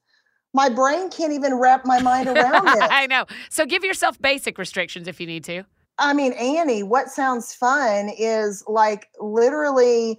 My 0.56 0.70
brain 0.70 1.10
can't 1.10 1.34
even 1.34 1.52
wrap 1.56 1.84
my 1.84 2.00
mind 2.00 2.28
around 2.28 2.66
it. 2.66 2.82
I 2.90 3.06
know. 3.08 3.26
So 3.50 3.66
give 3.66 3.84
yourself 3.84 4.18
basic 4.22 4.56
restrictions 4.56 5.06
if 5.06 5.20
you 5.20 5.26
need 5.26 5.44
to. 5.44 5.64
I 5.98 6.14
mean, 6.14 6.32
Annie, 6.32 6.82
what 6.82 7.10
sounds 7.10 7.52
fun 7.52 8.10
is 8.18 8.64
like 8.66 9.08
literally 9.20 10.18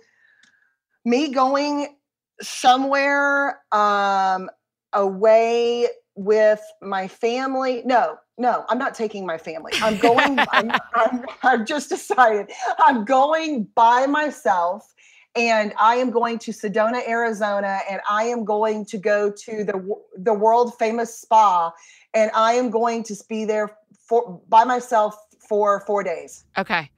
me 1.06 1.34
going 1.34 1.98
somewhere 2.40 3.62
um 3.72 4.48
away 4.94 5.88
with 6.14 6.62
my 6.84 7.08
family. 7.08 7.82
No, 7.84 8.18
no, 8.38 8.64
I'm 8.70 8.78
not 8.78 8.94
taking 8.94 9.26
my 9.26 9.40
family. 9.40 9.74
I'm 9.82 9.98
going 9.98 10.38
I'm, 10.52 10.72
I'm 10.94 11.26
I've 11.42 11.66
just 11.66 11.90
decided 11.90 12.52
I'm 12.78 13.06
going 13.06 13.64
by 13.74 14.06
myself 14.06 14.94
and 15.38 15.74
I 15.80 15.96
am 15.96 16.10
going 16.10 16.40
to 16.40 16.52
Sedona, 16.52 17.08
Arizona 17.08 17.80
and 17.90 18.02
I 18.10 18.24
am 18.24 18.44
going 18.44 18.86
to 18.86 18.98
go 18.98 19.32
to 19.32 19.64
the 19.64 19.96
the 20.18 20.34
world 20.34 20.74
famous 20.78 21.18
spa 21.18 21.72
and 22.14 22.32
I 22.34 22.54
am 22.54 22.70
going 22.70 23.04
to 23.04 23.16
be 23.30 23.46
there 23.46 23.78
for 24.08 24.42
by 24.50 24.64
myself 24.64 25.16
for 25.48 25.82
4 25.86 26.04
days. 26.04 26.44
Okay. 26.58 26.90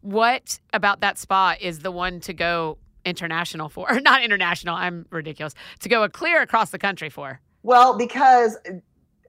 What 0.00 0.60
about 0.72 1.00
that 1.00 1.18
spa 1.18 1.56
is 1.60 1.80
the 1.80 1.90
one 1.90 2.20
to 2.20 2.32
go 2.32 2.78
international 3.04 3.68
for? 3.68 3.90
Or 3.92 4.00
not 4.12 4.22
international, 4.22 4.76
I'm 4.76 5.06
ridiculous. 5.10 5.54
To 5.80 5.88
go 5.88 6.04
a 6.04 6.08
clear 6.08 6.40
across 6.40 6.70
the 6.70 6.78
country 6.78 7.10
for. 7.10 7.40
Well, 7.64 7.98
because 7.98 8.56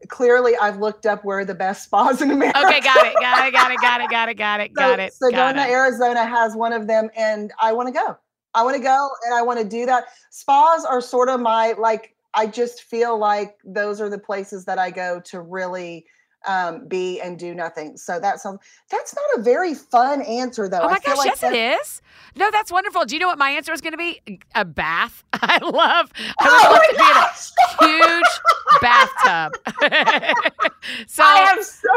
clearly 0.08 0.56
I've 0.62 0.78
looked 0.78 1.06
up 1.06 1.26
where 1.26 1.44
the 1.44 1.56
best 1.56 1.84
spas 1.86 2.22
in 2.22 2.32
America. 2.32 2.60
Okay, 2.66 2.80
got 2.82 3.06
it, 3.06 3.16
got 3.20 3.48
it, 3.48 3.54
got 3.54 3.72
it, 3.72 3.82
got 3.82 4.02
it, 4.02 4.38
got 4.38 4.60
it, 4.62 4.74
got 4.74 5.00
it, 5.06 5.14
So 5.14 5.30
got 5.32 5.56
it. 5.56 5.56
got 5.56 5.56
Sedona, 5.56 5.68
it. 5.68 5.72
Arizona 5.72 6.26
has 6.26 6.56
one 6.56 6.72
of 6.72 6.88
them, 6.88 7.10
and 7.18 7.52
I 7.60 7.74
want 7.74 7.88
to 7.88 7.94
go. 7.94 8.18
I 8.54 8.64
want 8.64 8.76
to 8.78 8.84
go, 8.84 9.10
and 9.26 9.34
I 9.34 9.41
want 9.41 9.60
to 9.60 9.66
do 9.66 9.86
that. 9.86 10.06
Spas 10.32 10.86
are 10.86 11.02
sort 11.02 11.30
of 11.30 11.39
my 11.39 11.74
like. 11.78 12.16
I 12.36 12.45
just 12.45 12.84
feel 12.84 13.18
like 13.18 13.58
those 13.66 14.00
are 14.00 14.10
the 14.10 14.20
places 14.20 14.66
that 14.66 14.78
I 14.78 14.91
go 14.91 15.20
to 15.26 15.41
really 15.41 16.06
um, 16.48 16.88
be 16.88 17.20
and 17.22 17.38
do 17.38 17.54
nothing. 17.54 17.98
So 17.98 18.20
that 18.20 18.40
sounds. 18.40 18.60
That's 18.90 19.16
not 19.16 19.40
a 19.40 19.42
very 19.42 19.74
fun 19.74 20.22
answer, 20.22 20.68
though. 20.70 20.80
Oh 20.82 20.88
my 20.90 20.94
I 20.96 21.00
feel 21.00 21.16
gosh, 21.16 21.18
like 21.18 21.26
yes, 21.28 21.44
it 21.44 21.52
that- 21.52 21.80
is. 21.82 22.02
No, 22.36 22.52
that's 22.52 22.72
wonderful. 22.72 23.06
Do 23.06 23.16
you 23.16 23.20
know 23.20 23.28
what 23.28 23.40
my 23.40 23.50
answer 23.50 23.74
is 23.74 23.82
going 23.82 23.94
to 23.94 23.98
be? 23.98 24.22
A 24.56 24.64
bath. 24.64 25.24
I 25.34 25.58
love. 25.58 26.12
I 26.18 26.34
Oh 26.42 26.72
would 26.72 27.00
love 27.00 27.10
my 27.10 27.30
to 27.80 27.82
be 27.82 27.86
in 27.86 28.02
a 28.02 28.14
huge 28.14 28.40
bathtub. 28.82 29.54
so 31.08 31.24
I 31.26 31.52
am 31.52 31.64
so 31.64 31.90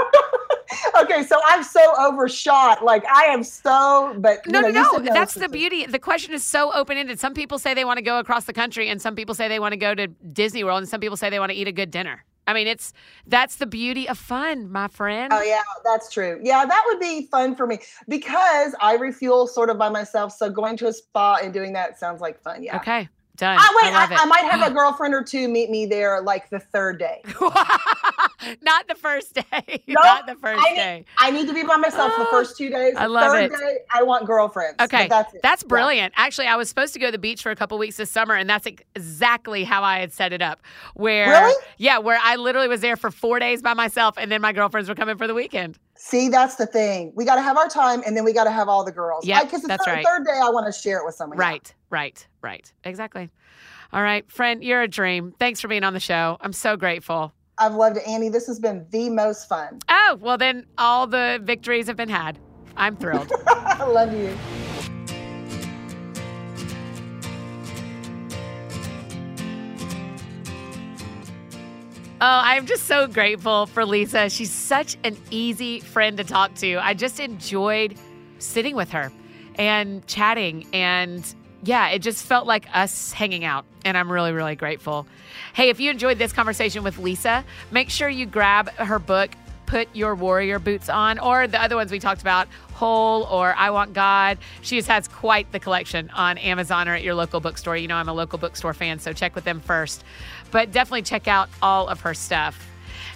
okay. 1.03 1.23
So 1.23 1.39
I'm 1.47 1.63
so 1.63 1.81
overshot. 1.99 2.85
Like 2.85 3.05
I 3.07 3.25
am 3.25 3.43
so, 3.45 4.15
but 4.19 4.47
no, 4.47 4.61
know, 4.61 4.69
no, 4.69 4.97
no. 4.97 5.13
That's 5.13 5.35
the 5.35 5.49
beauty. 5.49 5.87
The 5.87 5.99
question 5.99 6.35
is 6.35 6.45
so 6.45 6.73
open 6.73 6.97
ended. 6.97 7.21
Some 7.21 7.35
people 7.35 7.59
say 7.59 7.75
they 7.75 7.85
want 7.85 7.99
to 7.99 8.03
go 8.03 8.19
across 8.19 8.45
the 8.45 8.53
country, 8.55 8.89
and 8.89 9.01
some 9.01 9.15
people 9.15 9.35
say 9.35 9.49
they 9.49 9.61
want 9.61 9.73
to 9.73 9.79
go 9.79 9.95
to 9.95 10.07
Disney 10.09 10.65
World, 10.65 10.79
and 10.79 10.89
some 10.89 11.01
people 11.01 11.17
say 11.17 11.31
they 11.31 11.39
want 11.39 11.53
to 11.53 11.57
eat 11.57 11.69
a 11.69 11.73
good 11.73 11.91
dinner. 11.91 12.25
I 12.47 12.55
mean, 12.55 12.67
it's 12.67 12.93
that's 13.27 13.57
the 13.57 13.67
beauty 13.67 14.09
of 14.09 14.19
fun, 14.19 14.71
my 14.71 14.89
friend. 14.89 15.33
Oh 15.33 15.43
yeah, 15.43 15.63
that's 15.85 16.11
true. 16.11 16.41
Yeah, 16.43 16.65
that 16.65 16.83
would 16.87 16.99
be 16.99 17.27
fun 17.27 17.55
for 17.55 17.67
me 17.67 17.79
because 18.09 18.75
I 18.81 18.97
refuel 18.97 19.47
sort 19.47 19.71
of 19.71 19.79
by 19.79 19.89
myself. 19.89 20.33
So 20.33 20.51
going 20.51 20.77
to 20.79 20.89
a 20.89 20.93
spa 20.93 21.39
and 21.43 21.53
doing 21.53 21.73
that 21.75 21.99
sounds 21.99 22.21
like 22.21 22.43
fun. 22.43 22.63
Yeah. 22.63 22.77
Okay, 22.77 23.09
done. 23.37 23.59
Ah, 23.61 23.69
wait, 23.83 23.93
I 23.93 24.05
I. 24.05 24.23
I 24.23 24.25
might 24.27 24.45
have 24.51 24.71
a 24.71 24.75
girlfriend 24.75 25.15
or 25.15 25.23
two 25.23 25.49
meet 25.49 25.71
me 25.71 25.87
there 25.87 26.21
like 26.21 26.51
the 26.51 26.59
third 26.61 26.99
day. 26.99 27.23
Not 28.63 28.89
the 28.89 28.95
first 28.95 29.35
day. 29.35 29.83
Nope, 29.93 30.05
Not 30.05 30.27
the 30.27 30.35
first 30.37 30.63
I 30.65 30.71
need- 30.71 30.77
day. 30.77 31.05
I 31.19 31.31
need 31.31 31.47
to 31.49 31.55
be 31.55 31.63
by 31.63 31.77
myself 31.77 32.13
the 32.17 32.25
first 32.27 32.57
two 32.57 32.71
days. 32.71 32.95
I 32.99 33.07
love 33.07 33.33
third 33.33 33.45
it. 33.45 33.53
Day, 33.53 33.79
I 33.93 34.03
want 34.03 34.27
girlfriends. 34.27 34.77
Okay, 34.81 35.07
that's 35.09 35.35
it. 35.35 35.41
that's 35.43 35.63
Yeah. 35.63 35.69
brilliant. 35.69 36.15
Actually, 36.17 36.47
I 36.47 36.57
was 36.57 36.69
supposed 36.69 36.93
to 36.95 36.99
go 36.99 37.07
to 37.07 37.13
the 37.13 37.19
beach 37.19 37.43
for 37.43 37.51
a 37.51 37.57
couple 37.57 37.79
weeks 37.79 37.97
this 37.97 38.11
summer, 38.11 38.35
and 38.35 38.49
that's 38.49 38.67
exactly 38.67 39.65
how 39.65 39.83
I 39.83 39.99
had 39.99 40.13
set 40.13 40.33
it 40.33 40.43
up. 40.43 40.61
Where, 40.95 41.29
Really? 41.31 41.55
yeah, 41.79 41.99
where 41.99 42.19
I 42.23 42.37
literally 42.37 42.69
was 42.69 42.81
there 42.81 42.97
for 42.97 43.11
four 43.11 43.39
days 43.39 43.63
by 43.63 43.75
myself, 43.75 44.17
and 44.19 44.31
then 44.31 44.41
my 44.41 44.53
girlfriends 44.53 44.89
were 44.89 44.95
coming 44.95 45.17
for 45.19 45.27
the 45.27 45.35
weekend. 45.35 45.79
See, 46.05 46.29
that's 46.29 46.57
the 46.57 46.67
thing. 46.67 47.13
We 47.15 47.25
got 47.25 47.37
to 47.37 47.43
have 47.43 47.57
our 47.57 47.69
time, 47.69 48.03
and 48.05 48.17
then 48.17 48.25
we 48.25 48.33
got 48.33 48.43
to 48.45 48.51
have 48.51 48.69
all 48.69 48.85
the 48.85 48.91
girls. 48.91 49.25
Yep, 49.25 49.45
because 49.45 49.59
it's 49.59 49.63
the 49.63 49.69
that's 49.69 49.85
third, 49.85 49.93
right. 49.93 50.05
third 50.05 50.25
day 50.25 50.33
I 50.43 50.51
want 50.51 50.67
to 50.67 50.73
share 50.73 50.99
it 50.99 51.05
with 51.05 51.15
someone. 51.15 51.39
yeah. 51.39 51.45
Right, 51.45 51.75
right, 51.91 52.27
right. 52.43 52.73
Exactly. 52.83 53.31
All 53.93 54.03
right, 54.03 54.29
friend, 54.29 54.65
you're 54.65 54.83
a 54.83 54.89
dream. 54.89 55.33
Thanks 55.39 55.61
for 55.61 55.69
being 55.69 55.85
on 55.85 55.93
the 55.93 56.01
show. 56.01 56.39
I'm 56.41 56.53
so 56.53 56.77
grateful. 56.77 57.33
I've 57.57 57.77
loved 57.77 57.99
it, 57.99 58.03
Annie. 58.09 58.31
This 58.31 58.49
has 58.49 58.59
been 58.59 58.85
the 58.91 59.11
most 59.11 59.49
fun. 59.49 59.79
Oh, 59.89 60.19
well, 60.21 60.37
then 60.37 60.67
all 60.77 61.07
the 61.07 61.39
victories 61.41 61.87
have 61.87 61.97
been 61.97 62.09
had. 62.09 62.37
I'm 62.77 62.97
thrilled. 62.97 63.31
I 63.47 63.85
love 63.85 64.13
you. 64.13 64.37
Oh, 72.25 72.41
I'm 72.45 72.67
just 72.67 72.85
so 72.85 73.09
grateful 73.09 73.67
for 73.67 73.85
Lisa. 73.85 74.31
She's 74.31 74.53
such 74.53 74.97
an 75.03 75.17
easy 75.33 75.81
friend 75.81 76.17
to 76.19 76.23
talk 76.23 76.55
to. 76.55 76.77
I 76.77 76.95
just 76.95 77.19
enjoyed 77.19 77.99
sitting 78.39 78.77
with 78.77 78.91
her 78.91 79.11
and 79.57 80.07
chatting. 80.07 80.69
And 80.73 81.35
yeah, 81.65 81.89
it 81.89 81.99
just 81.99 82.25
felt 82.25 82.47
like 82.47 82.67
us 82.73 83.11
hanging 83.11 83.45
out. 83.45 83.65
And 83.85 83.99
I'm 83.99 84.11
really, 84.11 84.31
really 84.31 84.55
grateful. 84.55 85.05
Hey, 85.53 85.69
if 85.69 85.81
you 85.81 85.91
enjoyed 85.91 86.17
this 86.19 86.33
conversation 86.33 86.85
with 86.85 86.97
Lisa, 86.99 87.45
make 87.73 87.91
sure 87.91 88.09
you 88.09 88.25
grab 88.25 88.71
her 88.75 89.01
book, 89.01 89.33
Put 89.73 89.89
Your 89.97 90.15
Warrior 90.15 90.59
Boots 90.59 90.91
On, 90.91 91.19
or 91.19 91.47
the 91.47 91.59
other 91.59 91.77
ones 91.77 91.91
we 91.91 91.99
talked 91.99 92.21
about, 92.21 92.47
Whole 92.75 93.23
or 93.23 93.55
I 93.57 93.71
Want 93.71 93.95
God. 93.95 94.37
She 94.61 94.83
has 94.83 95.09
quite 95.09 95.51
the 95.51 95.59
collection 95.59 96.11
on 96.11 96.37
Amazon 96.37 96.91
or 96.91 96.95
at 96.95 97.03
your 97.03 97.15
local 97.15 97.41
bookstore. 97.41 97.75
You 97.79 97.89
know, 97.89 97.97
I'm 97.97 98.11
a 98.11 98.13
local 98.13 98.39
bookstore 98.39 98.75
fan, 98.75 98.99
so 98.99 99.15
check 99.15 99.35
with 99.35 99.45
them 99.45 99.61
first. 99.61 100.05
But 100.51 100.73
definitely 100.73 101.01
check 101.01 101.27
out 101.27 101.49
all 101.63 101.89
of 101.89 102.03
her 102.03 102.13
stuff. 102.13 102.69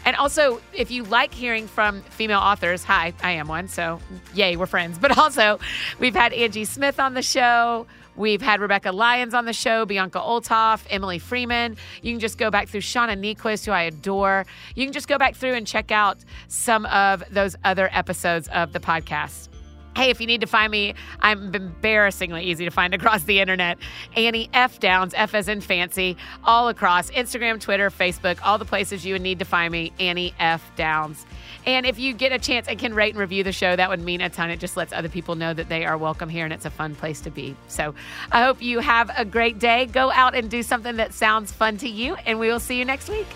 And 0.07 0.17
also, 0.17 0.63
if 0.73 0.91
you 0.91 1.03
like 1.05 1.35
hearing 1.35 1.69
from 1.69 2.01
female 2.05 2.41
authors, 2.41 2.85
hi, 2.85 3.13
I 3.23 3.33
am 3.33 3.49
one, 3.49 3.69
so 3.69 4.01
yay, 4.33 4.57
we're 4.57 4.65
friends. 4.65 4.99
But 5.07 5.19
also, 5.19 5.61
we've 5.99 6.15
had 6.15 6.33
Angie 6.33 6.65
Smith 6.65 6.99
on 6.99 7.13
the 7.13 7.21
show. 7.21 7.87
We've 8.17 8.41
had 8.41 8.61
Rebekah 8.61 8.93
Lyons 8.93 9.35
on 9.35 9.45
the 9.45 9.53
show, 9.53 9.85
Bianca 9.85 10.19
Olthoff, 10.19 10.85
Emily 10.91 11.19
Freeman. 11.19 11.77
You 12.03 12.13
can 12.13 12.21
just 12.21 12.39
go 12.39 12.51
back 12.51 12.69
through 12.69 12.81
Shauna 12.81 13.17
Niequist, 13.19 13.67
who 13.67 13.73
I 13.73 13.83
adore. 13.83 14.47
You 14.75 14.85
can 14.85 14.93
just 14.93 15.09
go 15.09 15.19
back 15.19 15.35
through 15.35 15.55
and 15.55 15.67
check 15.67 15.91
out 15.91 16.19
some 16.49 16.87
of 16.87 17.23
those 17.31 17.57
other 17.65 17.89
episodes 17.93 18.49
of 18.49 18.73
the 18.73 18.81
podcast. 18.81 19.49
Hey, 19.97 20.11
if 20.11 20.21
you 20.21 20.27
need 20.27 20.43
to 20.43 20.47
find 20.47 20.71
me, 20.71 20.95
I'm 21.21 21.55
embarrassingly 21.55 22.45
easy 22.45 22.67
to 22.67 22.71
find 22.71 22.93
across 22.93 23.25
the 23.25 23.41
internet. 23.41 23.79
Annie 24.15 24.51
F. 24.53 24.79
Downs, 24.79 25.15
F 25.17 25.35
as 25.35 25.49
in 25.49 25.63
fancy, 25.63 26.19
all 26.45 26.69
across 26.69 27.11
Instagram, 27.13 27.59
Twitter, 27.59 27.89
Facebook, 27.89 28.39
all 28.45 28.59
the 28.59 28.67
places 28.67 29.07
you 29.07 29.15
would 29.15 29.23
need 29.23 29.39
to 29.39 29.47
find 29.47 29.73
me, 29.73 29.93
Annie 29.99 30.35
F. 30.39 30.71
Downs. 30.77 31.25
And 31.67 31.85
if 31.85 31.99
you 31.99 32.15
get 32.15 32.33
a 32.33 32.39
chance 32.39 32.69
and 32.69 32.79
can 32.79 32.95
rate 32.95 33.11
and 33.11 33.19
review 33.19 33.43
the 33.43 33.53
show, 33.53 33.75
that 33.75 33.91
would 33.91 34.01
mean 34.01 34.21
a 34.21 34.31
ton. 34.31 34.51
It 34.51 34.61
just 34.61 34.77
lets 34.77 34.93
other 34.93 35.09
people 35.09 35.35
know 35.35 35.53
that 35.53 35.69
they 35.69 35.85
are 35.85 35.99
welcome 35.99 36.29
here 36.29 36.45
and 36.45 36.53
it's 36.53 36.65
a 36.65 36.71
fun 36.71 36.95
place 36.95 37.21
to 37.23 37.31
be. 37.31 37.57
So 37.67 37.95
I 38.31 38.45
hope 38.45 38.63
you 38.63 38.79
have 38.79 39.11
a 39.17 39.25
great 39.25 39.59
day. 39.59 39.87
Go 39.87 40.13
out 40.13 40.37
and 40.37 40.49
do 40.49 40.63
something 40.63 40.97
that 40.97 41.13
sounds 41.13 41.51
fun 41.51 41.77
to 41.79 41.89
you, 41.89 42.15
and 42.27 42.39
we 42.39 42.49
will 42.49 42.61
see 42.61 42.79
you 42.79 42.85
next 42.85 43.09
week. 43.09 43.27